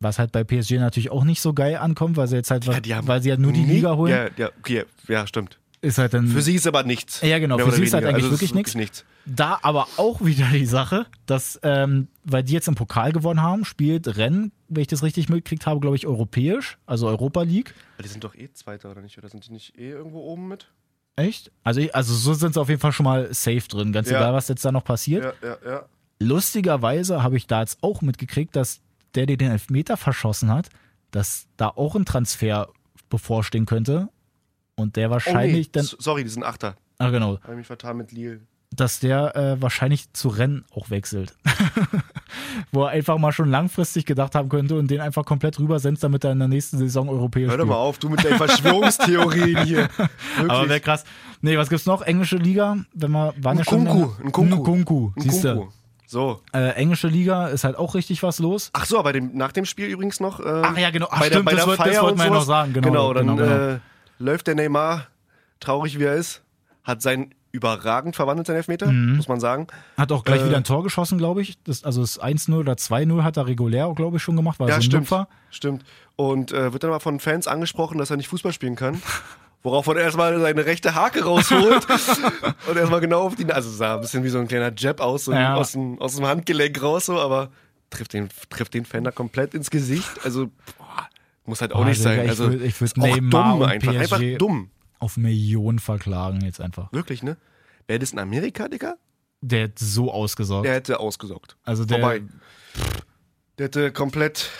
was 0.00 0.18
halt 0.18 0.32
bei 0.32 0.44
PSG 0.44 0.72
natürlich 0.78 1.10
auch 1.10 1.24
nicht 1.24 1.40
so 1.40 1.52
geil 1.54 1.76
ankommt, 1.76 2.16
weil 2.16 2.28
sie 2.28 2.36
jetzt 2.36 2.50
halt, 2.50 2.64
ja, 2.86 3.06
weil 3.06 3.22
sie 3.22 3.30
ja 3.30 3.36
nur 3.36 3.52
die 3.52 3.64
Liga 3.64 3.96
holen. 3.96 4.12
Ja, 4.12 4.26
ja, 4.36 4.50
okay, 4.60 4.84
ja, 5.08 5.26
stimmt. 5.26 5.58
Ist 5.84 5.98
halt 5.98 6.14
dann. 6.14 6.26
Für 6.28 6.42
sie 6.42 6.54
ist 6.54 6.66
aber 6.66 6.82
nichts. 6.82 7.20
Ja, 7.20 7.38
genau, 7.38 7.58
für 7.58 7.70
sie 7.72 7.84
ist 7.84 7.92
halt 7.94 8.04
eigentlich 8.04 8.24
Also 8.24 8.30
wirklich 8.32 8.50
ist 8.50 8.54
nichts. 8.54 8.74
nichts. 8.74 9.04
Da 9.26 9.58
aber 9.62 9.86
auch 9.96 10.24
wieder 10.24 10.46
die 10.52 10.66
Sache, 10.66 11.06
dass, 11.26 11.58
ähm, 11.62 12.08
weil 12.24 12.42
die 12.42 12.52
jetzt 12.52 12.68
im 12.68 12.74
Pokal 12.74 13.12
gewonnen 13.12 13.40
haben, 13.42 13.64
spielt 13.64 14.16
Rennes, 14.16 14.50
wenn 14.68 14.82
ich 14.82 14.88
das 14.88 15.02
richtig 15.02 15.28
mitgekriegt 15.28 15.66
habe, 15.66 15.80
glaube 15.80 15.96
ich, 15.96 16.06
europäisch, 16.06 16.78
also 16.86 17.06
Europa 17.06 17.42
League. 17.42 17.74
Aber 17.96 18.02
Die 18.02 18.08
sind 18.08 18.24
doch 18.24 18.34
eh 18.34 18.50
Zweiter, 18.52 18.90
oder 18.90 19.00
nicht? 19.02 19.16
Oder 19.18 19.28
sind 19.28 19.46
die 19.46 19.52
nicht 19.52 19.78
eh 19.78 19.90
irgendwo 19.90 20.20
oben 20.20 20.48
mit? 20.48 20.68
Echt? 21.16 21.52
Also, 21.62 21.80
also 21.92 22.12
so 22.14 22.34
sind 22.34 22.54
sie 22.54 22.60
auf 22.60 22.68
jeden 22.68 22.80
Fall 22.80 22.92
schon 22.92 23.04
mal 23.04 23.32
safe 23.32 23.68
drin, 23.68 23.92
ganz 23.92 24.10
Ja. 24.10 24.16
egal, 24.18 24.32
was 24.34 24.48
jetzt 24.48 24.64
da 24.64 24.72
noch 24.72 24.84
passiert. 24.84 25.34
Ja, 25.42 25.48
ja, 25.48 25.70
ja. 25.70 25.84
Lustigerweise 26.18 27.22
habe 27.22 27.36
ich 27.36 27.46
da 27.46 27.60
jetzt 27.60 27.78
auch 27.82 28.02
mitgekriegt, 28.02 28.56
dass 28.56 28.80
der, 29.14 29.26
der 29.26 29.36
den 29.36 29.50
Elfmeter 29.52 29.96
verschossen 29.96 30.50
hat, 30.50 30.68
dass 31.12 31.46
da 31.56 31.68
auch 31.68 31.94
ein 31.94 32.04
Transfer 32.04 32.68
bevorstehen 33.08 33.66
könnte. 33.66 34.08
Und 34.76 34.96
der 34.96 35.06
Oh, 35.06 35.08
nee. 35.08 35.12
wahrscheinlich 35.14 35.70
dann, 35.72 35.84
Sorry, 35.84 36.24
die 36.24 36.30
sind 36.30 36.42
Achter. 36.44 36.74
ah 36.98 37.10
genau, 37.10 37.38
Habe 37.42 37.52
ich 37.52 37.58
mich 37.58 37.66
vertan 37.66 37.96
mit 37.96 38.10
Lille. 38.12 38.40
dass 38.74 38.98
der 39.00 39.36
äh, 39.36 39.62
wahrscheinlich 39.62 40.12
zu 40.12 40.28
Rennen 40.28 40.64
auch 40.74 40.90
wechselt. 40.90 41.34
Wo 42.72 42.82
er 42.84 42.90
einfach 42.90 43.18
mal 43.18 43.32
schon 43.32 43.50
langfristig 43.50 44.04
gedacht 44.06 44.34
haben 44.34 44.48
könnte 44.48 44.76
und 44.76 44.90
den 44.90 45.00
einfach 45.00 45.24
komplett 45.24 45.58
rübersenzt, 45.58 46.02
damit 46.02 46.24
er 46.24 46.32
in 46.32 46.38
der 46.40 46.48
nächsten 46.48 46.78
Saison 46.78 47.08
europäisch 47.08 47.50
Hör 47.50 47.58
doch 47.58 47.66
mal 47.66 47.74
auf, 47.76 47.98
du 47.98 48.08
mit 48.08 48.24
deinen 48.24 48.36
Verschwörungstheorien 48.38 49.64
hier. 49.64 49.88
Aber 50.38 50.48
wäre 50.48 50.68
Wirklich. 50.68 50.82
krass. 50.82 51.04
Nee, 51.40 51.56
was 51.56 51.68
gibt's 51.68 51.86
noch? 51.86 52.02
Englische 52.02 52.36
Liga, 52.36 52.78
wenn 52.94 53.10
wir 53.12 53.34
waren 53.38 53.58
ja 53.58 53.64
schon 53.64 53.84
Nkunku, 53.84 54.10
in- 54.22 54.28
Nkunku. 54.28 54.56
Nkunku, 54.56 55.12
Ein 55.16 55.22
siehst 55.22 55.44
du. 55.44 55.54
Kunku. 55.56 55.72
So. 56.06 56.40
Äh, 56.52 56.70
englische 56.74 57.08
Liga 57.08 57.48
ist 57.48 57.64
halt 57.64 57.76
auch 57.76 57.94
richtig 57.94 58.22
was 58.22 58.38
los. 58.38 58.70
Ach 58.72 58.84
so, 58.84 58.98
aber 58.98 59.12
dem, 59.12 59.36
nach 59.36 59.52
dem 59.52 59.64
Spiel 59.64 59.86
übrigens 59.86 60.20
noch. 60.20 60.38
Äh, 60.40 60.62
Ach 60.64 60.76
ja, 60.76 60.90
genau. 60.90 61.08
Ach, 61.10 61.18
bei 61.20 61.28
der, 61.28 61.34
stimmt, 61.36 61.44
bei 61.46 61.52
das 61.52 61.60
der 61.60 61.66
wollt- 61.68 61.80
das 61.80 62.02
wollten 62.02 62.18
wir 62.18 62.24
ja 62.26 62.30
noch 62.30 62.42
sagen, 62.44 62.72
genau, 62.72 62.88
Genau, 62.88 63.14
dann 63.14 63.26
genau, 63.26 63.36
genau. 63.36 63.68
Äh, 63.74 63.78
läuft 64.18 64.46
der 64.46 64.54
Neymar, 64.54 65.06
traurig 65.60 65.98
wie 65.98 66.04
er 66.04 66.14
ist, 66.14 66.42
hat 66.82 67.02
sein 67.02 67.34
überragend 67.52 68.16
verwandelt, 68.16 68.46
sein 68.48 68.56
Elfmeter, 68.56 68.90
Mhm. 68.90 69.16
muss 69.16 69.28
man 69.28 69.38
sagen. 69.38 69.68
Hat 69.96 70.10
auch 70.10 70.24
gleich 70.24 70.40
Äh, 70.42 70.46
wieder 70.46 70.56
ein 70.56 70.64
Tor 70.64 70.82
geschossen, 70.82 71.18
glaube 71.18 71.40
ich. 71.40 71.56
Das, 71.62 71.84
also 71.84 72.00
das 72.00 72.18
1-0 72.20 72.58
oder 72.58 72.72
2-0 72.76 73.22
hat 73.22 73.36
er 73.36 73.46
regulär, 73.46 73.92
glaube 73.94 74.16
ich, 74.16 74.22
schon 74.22 74.34
gemacht, 74.36 74.58
weil 74.58 74.68
ja, 74.68 74.74
so 74.74 74.78
ein 74.80 74.82
stimmt. 74.82 75.26
Stimmt. 75.50 75.84
Und 76.16 76.50
äh, 76.52 76.72
wird 76.72 76.82
dann 76.82 76.90
mal 76.90 76.98
von 76.98 77.20
Fans 77.20 77.46
angesprochen, 77.46 77.98
dass 77.98 78.10
er 78.10 78.16
nicht 78.16 78.28
Fußball 78.28 78.52
spielen 78.52 78.74
kann. 78.76 79.00
Worauf 79.62 79.86
er 79.86 79.96
erstmal 79.96 80.38
seine 80.40 80.66
rechte 80.66 80.94
Hake 80.94 81.24
rausholt 81.24 81.86
und 82.68 82.76
erstmal 82.76 83.00
genau 83.00 83.22
auf 83.22 83.34
die. 83.36 83.50
Also 83.50 83.70
sah 83.70 83.94
ein 83.94 84.00
bisschen 84.02 84.22
wie 84.24 84.28
so 84.28 84.38
ein 84.38 84.48
kleiner 84.48 84.72
Jab 84.76 85.00
aus, 85.00 85.24
so 85.26 85.32
Ja. 85.32 85.54
aus, 85.54 85.72
dem, 85.72 85.98
aus 86.00 86.16
dem 86.16 86.26
Handgelenk 86.26 86.82
raus, 86.82 87.06
so, 87.06 87.18
aber 87.18 87.50
trifft 87.88 88.12
den, 88.12 88.28
trifft 88.50 88.74
den 88.74 88.84
Fan 88.84 89.04
da 89.04 89.10
komplett 89.12 89.54
ins 89.54 89.70
Gesicht. 89.70 90.10
Also, 90.24 90.50
muss 91.46 91.60
halt 91.60 91.72
auch 91.72 91.78
Boah, 91.78 91.84
nicht 91.86 92.00
sein. 92.00 92.24
ich 92.24 92.30
Also, 92.30 92.46
würd- 92.46 92.62
ich 92.62 92.96
Neymar 92.96 93.52
dumm 93.52 93.60
und 93.62 93.68
einfach. 93.68 93.92
PSG 93.92 94.00
Einfach 94.00 94.38
dumm. 94.38 94.70
Auf 94.98 95.16
Millionen 95.16 95.78
verklagen 95.78 96.40
jetzt 96.42 96.60
einfach. 96.60 96.92
Wirklich, 96.92 97.22
ne? 97.22 97.36
Wäre 97.86 97.98
das 97.98 98.12
in 98.12 98.18
Amerika, 98.18 98.68
Digga? 98.68 98.94
Der 99.42 99.64
hat 99.64 99.78
so 99.78 100.10
ausgesorgt. 100.10 100.64
Der 100.66 100.74
hätte 100.74 101.00
ausgesaugt. 101.00 101.56
also 101.64 101.84
der, 101.84 102.00
Vorbei. 102.00 102.22
Der 103.58 103.66
hätte 103.66 103.92
komplett 103.92 104.50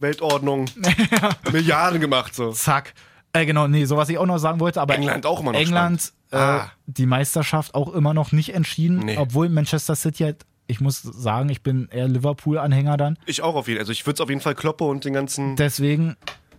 Weltordnung, 0.00 0.64
Milliarden 1.52 2.00
gemacht, 2.00 2.34
so. 2.34 2.52
Zack. 2.52 2.94
Äh, 3.32 3.44
genau, 3.46 3.68
nee, 3.68 3.84
so 3.84 3.96
was 3.96 4.08
ich 4.08 4.18
auch 4.18 4.26
noch 4.26 4.38
sagen 4.38 4.58
wollte, 4.60 4.80
aber 4.80 4.94
England 4.94 5.26
auch 5.26 5.40
immer 5.40 5.52
noch 5.52 5.60
England, 5.60 6.12
äh, 6.32 6.36
Ah. 6.36 6.72
die 6.86 7.06
Meisterschaft 7.06 7.74
auch 7.74 7.92
immer 7.94 8.12
noch 8.14 8.32
nicht 8.32 8.54
entschieden, 8.54 8.98
Nee. 9.00 9.18
obwohl 9.18 9.48
Manchester 9.50 9.94
City 9.94 10.24
halt, 10.24 10.46
ich 10.70 10.80
muss 10.80 11.02
sagen, 11.02 11.48
ich 11.48 11.62
bin 11.62 11.88
eher 11.90 12.08
Liverpool-Anhänger 12.08 12.96
dann. 12.96 13.18
Ich 13.26 13.42
auch 13.42 13.54
auf 13.54 13.68
jeden 13.68 13.78
Fall. 13.78 13.82
Also 13.82 13.92
ich 13.92 14.06
würde 14.06 14.14
es 14.14 14.20
auf 14.20 14.28
jeden 14.28 14.40
Fall 14.40 14.54
Kloppe 14.54 14.84
und 14.84 15.04
den 15.04 15.12
ganzen. 15.12 15.56
Deswegen, 15.56 16.16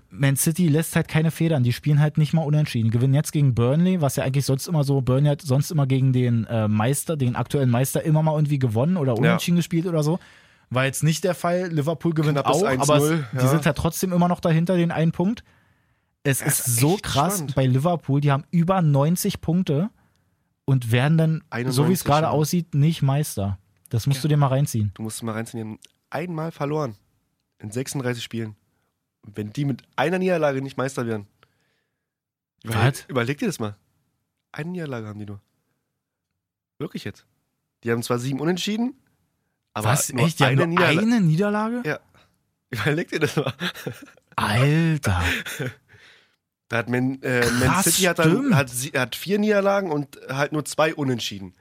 Man 0.10 0.36
City 0.36 0.68
lässt 0.68 0.96
halt 0.96 1.08
keine 1.08 1.32
Federn. 1.32 1.64
Die 1.64 1.74
spielen 1.74 2.00
halt 2.00 2.18
nicht 2.18 2.34
mal 2.34 2.44
unentschieden. 2.44 2.92
Gewinnen 2.92 3.14
jetzt 3.14 3.32
gegen 3.32 3.56
Burnley, 3.56 4.02
was 4.02 4.18
ja 4.18 4.24
eigentlich 4.24 4.46
sonst 4.46 4.68
immer 4.68 4.84
so, 4.84 5.02
Burnley 5.02 5.30
hat 5.30 5.42
sonst 5.42 5.72
immer 5.72 5.88
gegen 5.88 6.12
den 6.12 6.46
äh, 6.46 6.68
Meister, 6.68 7.16
den 7.16 7.36
aktuellen 7.36 7.70
Meister, 7.70 8.04
immer 8.04 8.22
mal 8.22 8.36
irgendwie 8.36 8.60
gewonnen 8.60 8.98
oder 8.98 9.18
unentschieden 9.18 9.56
gespielt 9.56 9.88
oder 9.88 10.04
so. 10.04 10.20
War 10.70 10.86
jetzt 10.86 11.04
nicht 11.04 11.24
der 11.24 11.36
Fall. 11.36 11.68
Liverpool 11.68 12.14
gewinnt 12.14 12.38
Knappes 12.38 12.64
auch, 12.64 12.68
1-0, 12.68 12.82
aber 12.82 12.98
es, 12.98 13.20
die 13.32 13.38
ja. 13.38 13.48
sind 13.48 13.66
halt 13.66 13.78
trotzdem 13.78 14.14
immer 14.14 14.28
noch 14.28 14.40
dahinter, 14.40 14.78
den 14.78 14.92
einen 14.92 15.12
Punkt. 15.12 15.44
Es 16.24 16.42
ist, 16.42 16.68
ist 16.68 16.80
so 16.80 16.98
krass 17.02 17.36
spannend. 17.36 17.56
bei 17.56 17.66
Liverpool, 17.66 18.22
die 18.22 18.32
haben 18.32 18.44
über 18.52 18.82
90 18.82 19.42
Punkte 19.42 19.90
und 20.66 20.92
werden 20.92 21.18
dann, 21.18 21.44
so 21.70 21.90
wie 21.90 21.94
es 21.94 22.04
91 22.04 22.04
gerade 22.06 22.28
schon. 22.28 22.36
aussieht, 22.36 22.76
nicht 22.76 23.02
Meister. 23.02 23.58
Das 23.92 24.08
musst 24.08 24.24
du 24.24 24.28
dir 24.30 24.38
mal 24.38 24.48
reinziehen. 24.48 24.92
Du 24.94 25.04
musst 25.04 25.22
mal 25.22 25.34
reinziehen, 25.34 25.60
die 25.64 25.70
haben 25.70 25.80
einmal 26.10 26.52
verloren. 26.52 26.96
In 27.60 27.72
36 27.72 28.24
Spielen. 28.24 28.56
Wenn 29.22 29.52
die 29.54 29.66
mit 29.66 29.84
einer 29.98 30.18
Niederlage 30.18 30.62
nicht 30.62 30.78
Meister 30.78 31.06
werden. 31.06 31.28
Überleg, 32.64 32.94
Was? 32.94 33.06
überleg 33.08 33.38
dir 33.38 33.48
das 33.48 33.60
mal. 33.60 33.76
Eine 34.54 34.72
Niederlage 34.72 35.08
haben 35.08 35.20
die 35.20 35.26
nur. 35.26 35.42
Wirklich 36.80 37.04
jetzt. 37.04 37.26
Die 37.84 37.92
haben 37.92 38.02
zwar 38.02 38.18
sieben 38.18 38.40
Unentschieden, 38.40 38.96
aber 39.74 39.90
was? 39.90 40.12
nur 40.12 40.26
Echt? 40.26 40.40
Die 40.40 40.44
haben 40.46 40.52
eine 40.54 40.58
nur 40.62 40.68
Niederlage. 40.68 41.00
eine 41.02 41.22
Niederlage? 41.22 41.84
Ja. 41.86 42.00
Überleg 42.70 43.10
dir 43.10 43.20
das 43.20 43.36
mal. 43.36 43.54
Alter. 44.36 45.22
Da 46.70 46.78
hat 46.78 46.88
Man, 46.88 47.22
äh, 47.22 47.42
Man 47.60 47.68
Krass, 47.68 47.84
City 47.84 48.04
hat, 48.04 48.20
dann, 48.20 48.56
hat, 48.56 48.72
hat 48.96 49.18
vier 49.18 49.40
Niederlagen 49.40 49.92
und 49.92 50.18
halt 50.30 50.54
nur 50.54 50.64
zwei 50.64 50.96
Unentschieden. 50.96 51.54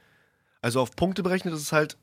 Also 0.62 0.80
auf 0.80 0.94
Punkte 0.94 1.24
berechnet 1.24 1.52
ist 1.52 1.62
es 1.62 1.72
halt, 1.72 1.98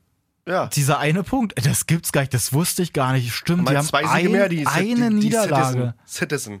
ja, 0.48 0.66
Dieser 0.68 0.98
eine 0.98 1.22
Punkt, 1.22 1.54
das 1.66 1.86
gibt's 1.86 2.10
gar 2.12 2.22
nicht, 2.22 2.34
das 2.34 2.52
wusste 2.52 2.82
ich 2.82 2.92
gar 2.92 3.12
nicht. 3.12 3.32
Stimmt, 3.32 3.68
die 3.68 3.76
haben 3.76 3.86
zwei 3.86 4.00
Siege 4.02 4.28
ein, 4.28 4.32
mehr, 4.32 4.48
die, 4.48 4.66
eine 4.66 4.84
die, 5.10 5.20
die 5.20 5.26
Niederlage. 5.26 5.94
Citizen. 6.06 6.60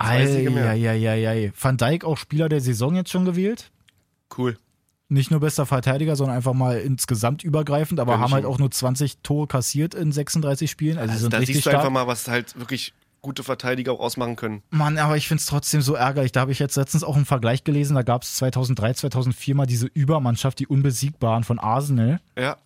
zwei 0.00 0.26
Siege 0.26 0.50
mehr. 0.50 0.70
Eieieiei. 0.70 1.52
Van 1.58 1.76
Dijk 1.76 2.04
auch 2.04 2.16
Spieler 2.18 2.48
der 2.48 2.60
Saison 2.60 2.94
jetzt 2.96 3.10
schon 3.10 3.24
gewählt. 3.24 3.70
Cool. 4.36 4.58
Nicht 5.08 5.30
nur 5.30 5.40
bester 5.40 5.66
Verteidiger, 5.66 6.16
sondern 6.16 6.36
einfach 6.38 6.54
mal 6.54 6.78
insgesamt 6.78 7.44
übergreifend, 7.44 8.00
aber 8.00 8.14
ich 8.14 8.20
haben 8.20 8.32
halt 8.32 8.46
auch 8.46 8.58
nur 8.58 8.70
20 8.70 9.18
Tore 9.22 9.46
kassiert 9.46 9.94
in 9.94 10.10
36 10.10 10.70
Spielen. 10.70 10.96
Also, 10.96 11.10
Also 11.12 11.22
sind 11.22 11.34
da 11.34 11.38
richtig 11.38 11.56
siehst 11.56 11.66
du 11.66 11.70
stark. 11.70 11.82
einfach 11.84 11.92
mal, 11.92 12.06
was 12.06 12.28
halt 12.28 12.58
wirklich 12.58 12.94
gute 13.20 13.42
Verteidiger 13.44 13.92
auch 13.92 14.00
ausmachen 14.00 14.36
können. 14.36 14.62
Mann, 14.70 14.98
aber 14.98 15.16
ich 15.16 15.28
find's 15.28 15.46
trotzdem 15.46 15.80
so 15.82 15.94
ärgerlich. 15.94 16.32
Da 16.32 16.40
habe 16.40 16.50
ich 16.50 16.58
jetzt 16.58 16.76
letztens 16.76 17.04
auch 17.04 17.14
einen 17.14 17.26
Vergleich 17.26 17.62
gelesen. 17.62 17.94
Da 17.94 18.02
gab's 18.02 18.34
2003, 18.36 18.94
2004 18.94 19.54
mal 19.54 19.66
diese 19.66 19.86
Übermannschaft, 19.86 20.58
die 20.58 20.66
Unbesiegbaren 20.66 21.44
von 21.44 21.58
Arsenal. 21.58 22.20
Ja. 22.36 22.56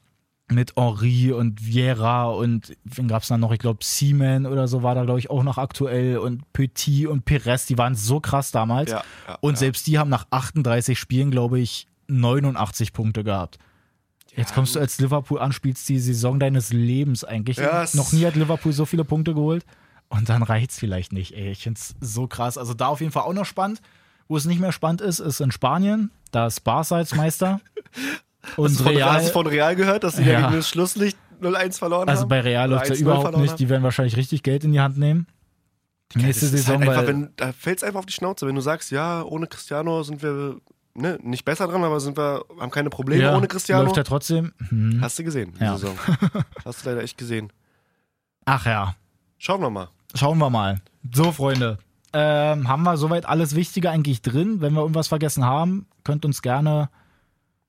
Mit 0.49 0.75
Henri 0.77 1.33
und 1.33 1.65
Vieira 1.65 2.27
und 2.27 2.77
wen 2.85 3.09
gab's 3.09 3.29
dann 3.29 3.41
noch? 3.41 3.53
Ich 3.53 3.59
glaube, 3.59 3.81
Seaman 3.83 4.47
oder 4.47 4.69
so 4.69 4.83
war 4.83 4.95
da, 4.95 5.05
glaube 5.05 5.19
ich, 5.19 5.29
auch 5.31 5.43
noch 5.43 5.59
aktuell 5.59 6.19
und 6.19 6.53
Petit 6.53 7.09
und 7.09 7.25
Perez, 7.25 7.67
die 7.67 7.79
waren 7.79 7.95
so 7.95 8.21
krass 8.21 8.53
damals. 8.53 8.91
Ja, 8.93 9.03
ja, 9.27 9.39
und 9.41 9.55
ja. 9.55 9.57
selbst 9.59 9.87
die 9.87 9.99
haben 9.99 10.11
nach 10.11 10.27
38 10.31 10.99
Spielen, 10.99 11.31
glaube 11.31 11.59
ich, 11.59 11.89
89 12.09 12.93
Punkte 12.93 13.25
gehabt. 13.25 13.59
Jetzt 14.37 14.55
kommst 14.55 14.77
du 14.77 14.81
als 14.81 15.01
Liverpool 15.01 15.39
an, 15.41 15.51
spielst 15.53 15.89
die 15.89 15.99
Saison 15.99 16.39
deines 16.39 16.73
Lebens 16.73 17.25
eigentlich. 17.25 17.57
Ja, 17.57 17.83
es- 17.83 17.95
noch 17.95 18.13
nie 18.13 18.25
hat 18.27 18.37
Liverpool 18.37 18.73
so 18.73 18.85
viele 18.85 19.05
Punkte 19.05 19.35
geholt. 19.35 19.65
Und 20.09 20.29
dann 20.29 20.43
reicht's 20.45 20.79
vielleicht 20.79 21.13
nicht, 21.13 21.33
ey. 21.35 21.51
Ich 21.51 21.63
find's 21.65 21.97
so 22.01 22.29
krass. 22.29 22.59
Also 22.59 22.75
da 22.75 22.87
auf 22.89 23.01
jeden 23.01 23.13
Fall 23.13 23.25
auch 23.25 23.33
noch 23.33 23.47
spannend. 23.47 23.81
Wo 24.29 24.37
es 24.37 24.45
nicht 24.45 24.61
mehr 24.61 24.73
spannend 24.73 25.01
ist, 25.01 25.19
ist 25.21 25.41
in 25.41 25.51
Spanien. 25.51 26.11
Da 26.33 26.47
ist 26.47 26.61
Barca 26.61 26.97
als 26.97 27.15
Meister. 27.15 27.61
Und 28.57 28.67
Hast 28.71 28.81
du, 28.81 28.85
von, 28.85 28.95
Real, 28.97 29.13
hast 29.13 29.29
du 29.29 29.33
von 29.33 29.47
Real 29.47 29.77
gehört, 29.77 30.05
dass 30.05 30.17
die 30.17 30.23
Ja. 30.23 30.33
ja. 30.33 30.41
gegen 30.43 30.57
das 30.57 30.69
Schlusslicht 30.69 31.19
0-1 31.41 31.79
verloren 31.79 32.09
Also 32.09 32.23
haben? 32.23 32.29
bei 32.29 32.41
Real 32.41 32.69
läuft 32.71 32.89
ja 32.89 32.95
1-0 32.95 33.01
überhaupt 33.01 33.37
nicht. 33.39 33.51
haben? 33.51 33.57
Die 33.59 33.69
werden 33.69 33.83
wahrscheinlich 33.83 34.17
richtig 34.17 34.43
Geld 34.43 34.65
in 34.65 34.73
die 34.73 34.81
Hand 34.81 34.97
nehmen. 34.99 35.27
Die 36.15 36.21
Ja, 36.21 36.27
nächste 36.27 36.47
Saison, 36.47 36.79
halt 36.81 36.91
einfach, 36.91 37.07
wenn, 37.07 37.31
da 37.37 37.53
fällt 37.53 37.79
es 37.79 37.85
einfach 37.85 37.99
auf 38.01 38.07
die 38.07 38.13
Schnauze. 38.13 38.47
Wenn 38.47 38.55
du 38.55 38.61
sagst, 38.61 38.91
ja, 38.93 39.23
ohne 39.23 39.47
Cristiano 39.49 40.03
sind 40.05 40.23
wir 40.23 40.57
ne, 40.95 41.19
nicht 41.23 41.45
besser 41.45 41.67
dran, 41.67 41.83
aber 41.83 41.99
sind 42.01 42.17
wir, 42.17 42.45
haben 42.61 42.71
keine 42.71 42.91
Probleme 42.91 43.23
ja, 43.25 43.37
ohne 43.37 43.49
Cristiano. 43.49 43.83
läuft 43.85 43.97
ja 43.97 44.05
trotzdem. 44.05 44.53
Hm. 44.69 44.99
Hast 45.03 45.19
du 45.19 45.25
gesehen, 45.25 45.53
die 45.59 45.65
Ja. 45.65 45.77
Saison. 45.77 45.97
Hast 46.65 46.85
du 46.87 46.91
leider 46.91 47.03
echt 47.03 47.19
gesehen. 47.19 47.53
Ach 48.45 48.65
ja, 48.67 48.95
Schauen 49.39 49.61
wir 49.61 49.71
mal. 49.71 49.89
schauen 50.15 50.39
wir 50.39 50.49
mal. 50.49 50.81
So, 51.13 51.33
Freunde, 51.33 51.79
ähm, 52.13 52.69
haben 52.69 52.85
wir 52.85 52.97
soweit 52.97 53.27
alles 53.27 53.55
Wichtige 53.57 53.91
eigentlich 53.91 54.23
drin. 54.23 54.61
Wenn 54.61 54.73
wir 54.75 54.81
irgendwas 54.83 55.09
vergessen 55.09 55.45
haben, 55.45 55.87
könnt 56.05 56.25
uns 56.25 56.41
gerne, 56.41 56.89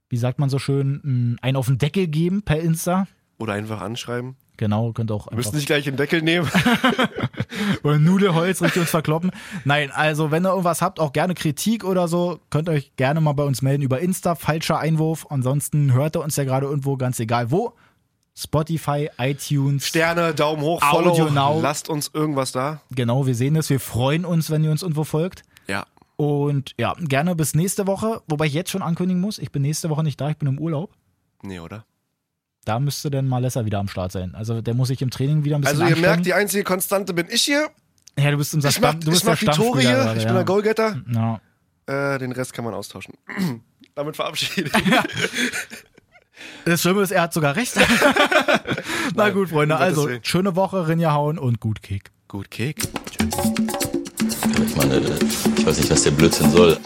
wie 0.10 0.18
sagt 0.18 0.40
man 0.40 0.50
so 0.50 0.60
schön, 0.60 1.02
m, 1.04 1.38
einen 1.42 1.58
auf 1.58 1.68
den 1.68 1.78
Deckel 1.78 2.08
geben 2.08 2.42
per 2.44 2.60
Insta. 2.60 3.08
Oder 3.38 3.54
einfach 3.54 3.82
anschreiben. 3.82 4.36
Genau, 4.58 4.92
könnt 4.92 5.12
auch 5.12 5.30
Wir 5.30 5.38
müssen 5.38 5.50
einfach 5.50 5.58
nicht 5.58 5.68
gleich 5.68 5.84
den 5.84 5.98
Deckel 5.98 6.24
nehmen. 6.24 6.50
oder 7.84 8.00
Nudelholz 8.00 8.62
richtig 8.64 8.82
uns 8.82 8.90
verkloppen. 8.90 9.32
Nein, 9.66 9.92
also 9.92 10.32
wenn 10.32 10.46
ihr 10.46 10.50
irgendwas 10.50 10.82
habt, 10.82 11.00
auch 11.00 11.14
gerne 11.14 11.36
Kritik 11.36 11.84
oder 11.84 12.08
so, 12.08 12.40
könnt 12.50 12.68
ihr 12.68 12.74
euch 12.74 12.96
gerne 12.96 13.22
mal 13.22 13.34
bei 13.34 13.44
uns 13.44 13.62
melden 13.62 13.84
über 13.84 14.00
Insta. 14.00 14.34
Falscher 14.34 14.80
Einwurf. 14.80 15.28
Ansonsten 15.30 15.94
hört 15.94 16.16
ihr 16.16 16.24
uns 16.24 16.36
ja 16.36 16.44
gerade 16.44 16.66
irgendwo, 16.66 16.98
ganz 16.98 17.20
egal 17.20 17.52
wo. 17.52 17.74
Spotify, 18.36 19.10
iTunes. 19.20 19.88
Sterne, 19.88 20.34
Daumen 20.34 20.62
hoch, 20.62 20.82
Audio 20.82 21.14
Follow. 21.14 21.32
Now. 21.32 21.60
Lasst 21.62 21.90
uns 21.90 22.10
irgendwas 22.14 22.52
da. 22.52 22.82
Genau, 22.92 23.26
wir 23.28 23.36
sehen 23.36 23.54
das. 23.56 23.70
Wir 23.70 23.80
freuen 23.80 24.26
uns, 24.26 24.50
wenn 24.50 24.64
ihr 24.64 24.72
uns 24.72 24.82
irgendwo 24.82 25.04
folgt. 25.04 25.44
Ja. 26.20 26.26
Und 26.26 26.74
ja, 26.80 26.94
gerne 27.00 27.36
bis 27.36 27.54
nächste 27.56 27.86
Woche. 27.88 28.22
Wobei 28.28 28.46
ich 28.48 28.54
jetzt 28.54 28.72
schon 28.72 28.82
ankündigen 28.82 29.22
muss, 29.22 29.38
ich 29.40 29.52
bin 29.52 29.62
nächste 29.62 29.90
Woche 29.90 30.04
nicht 30.04 30.20
da, 30.20 30.30
ich 30.30 30.38
bin 30.38 30.48
im 30.48 30.60
Urlaub. 30.60 30.94
Nee, 31.44 31.60
oder? 31.60 31.86
Da 32.66 32.80
müsste 32.80 33.10
dann 33.12 33.28
Malessa 33.28 33.66
wieder 33.66 33.80
am 33.80 33.88
Start 33.88 34.12
sein. 34.12 34.36
Also 34.36 34.62
der 34.62 34.74
muss 34.74 34.90
sich 34.90 35.02
im 35.02 35.10
Training 35.10 35.44
wieder 35.46 35.56
ein 35.58 35.62
bisschen 35.62 35.76
Also 35.76 35.84
ihr 35.84 35.88
anstrengen. 35.90 36.10
merkt, 36.12 36.26
die 36.26 36.34
einzige 36.34 36.64
Konstante 36.64 37.14
bin 37.14 37.28
ich 37.30 37.44
hier. 37.44 37.70
ja, 38.20 38.32
du 38.32 38.38
bist 38.38 38.54
unser 38.54 38.70
Ich 38.70 38.82
mach, 38.82 38.90
Stamm, 38.90 39.00
du 39.02 39.08
ich 39.08 39.14
bist 39.14 39.26
mach 39.26 39.40
der 39.40 39.52
die 39.52 39.58
Tore 39.58 39.80
hier. 39.80 39.92
gerade, 39.92 40.18
Ich 40.18 40.24
ja. 40.24 40.30
bin 40.30 40.36
der 40.36 40.46
Goalgetter. 40.46 41.02
Ja. 41.14 41.40
Äh, 42.16 42.18
den 42.20 42.32
Rest 42.34 42.54
kann 42.54 42.66
man 42.66 42.74
austauschen. 42.74 43.14
Damit 43.96 44.16
verabschiede 44.18 44.70
ich. 44.76 44.94
Das 46.66 46.82
Schlimme 46.82 47.02
ist, 47.02 47.12
er 47.12 47.22
hat 47.24 47.34
sogar 47.34 47.56
recht. 47.56 47.74
Na 49.16 49.24
Nein, 49.26 49.34
gut, 49.34 49.50
Freunde. 49.50 49.78
Also, 49.78 50.10
schöne 50.22 50.56
Woche, 50.56 50.88
Rinja 50.88 51.14
hauen 51.14 51.40
und 51.40 51.60
gut 51.60 51.82
Kick. 51.82 52.12
Gut 52.28 52.52
Kick. 52.52 52.84
Ich 53.10 53.67
ich 55.58 55.66
weiß 55.66 55.78
nicht, 55.78 55.90
was 55.90 56.04
der 56.04 56.12
Blödsinn 56.12 56.52
soll. 56.52 56.78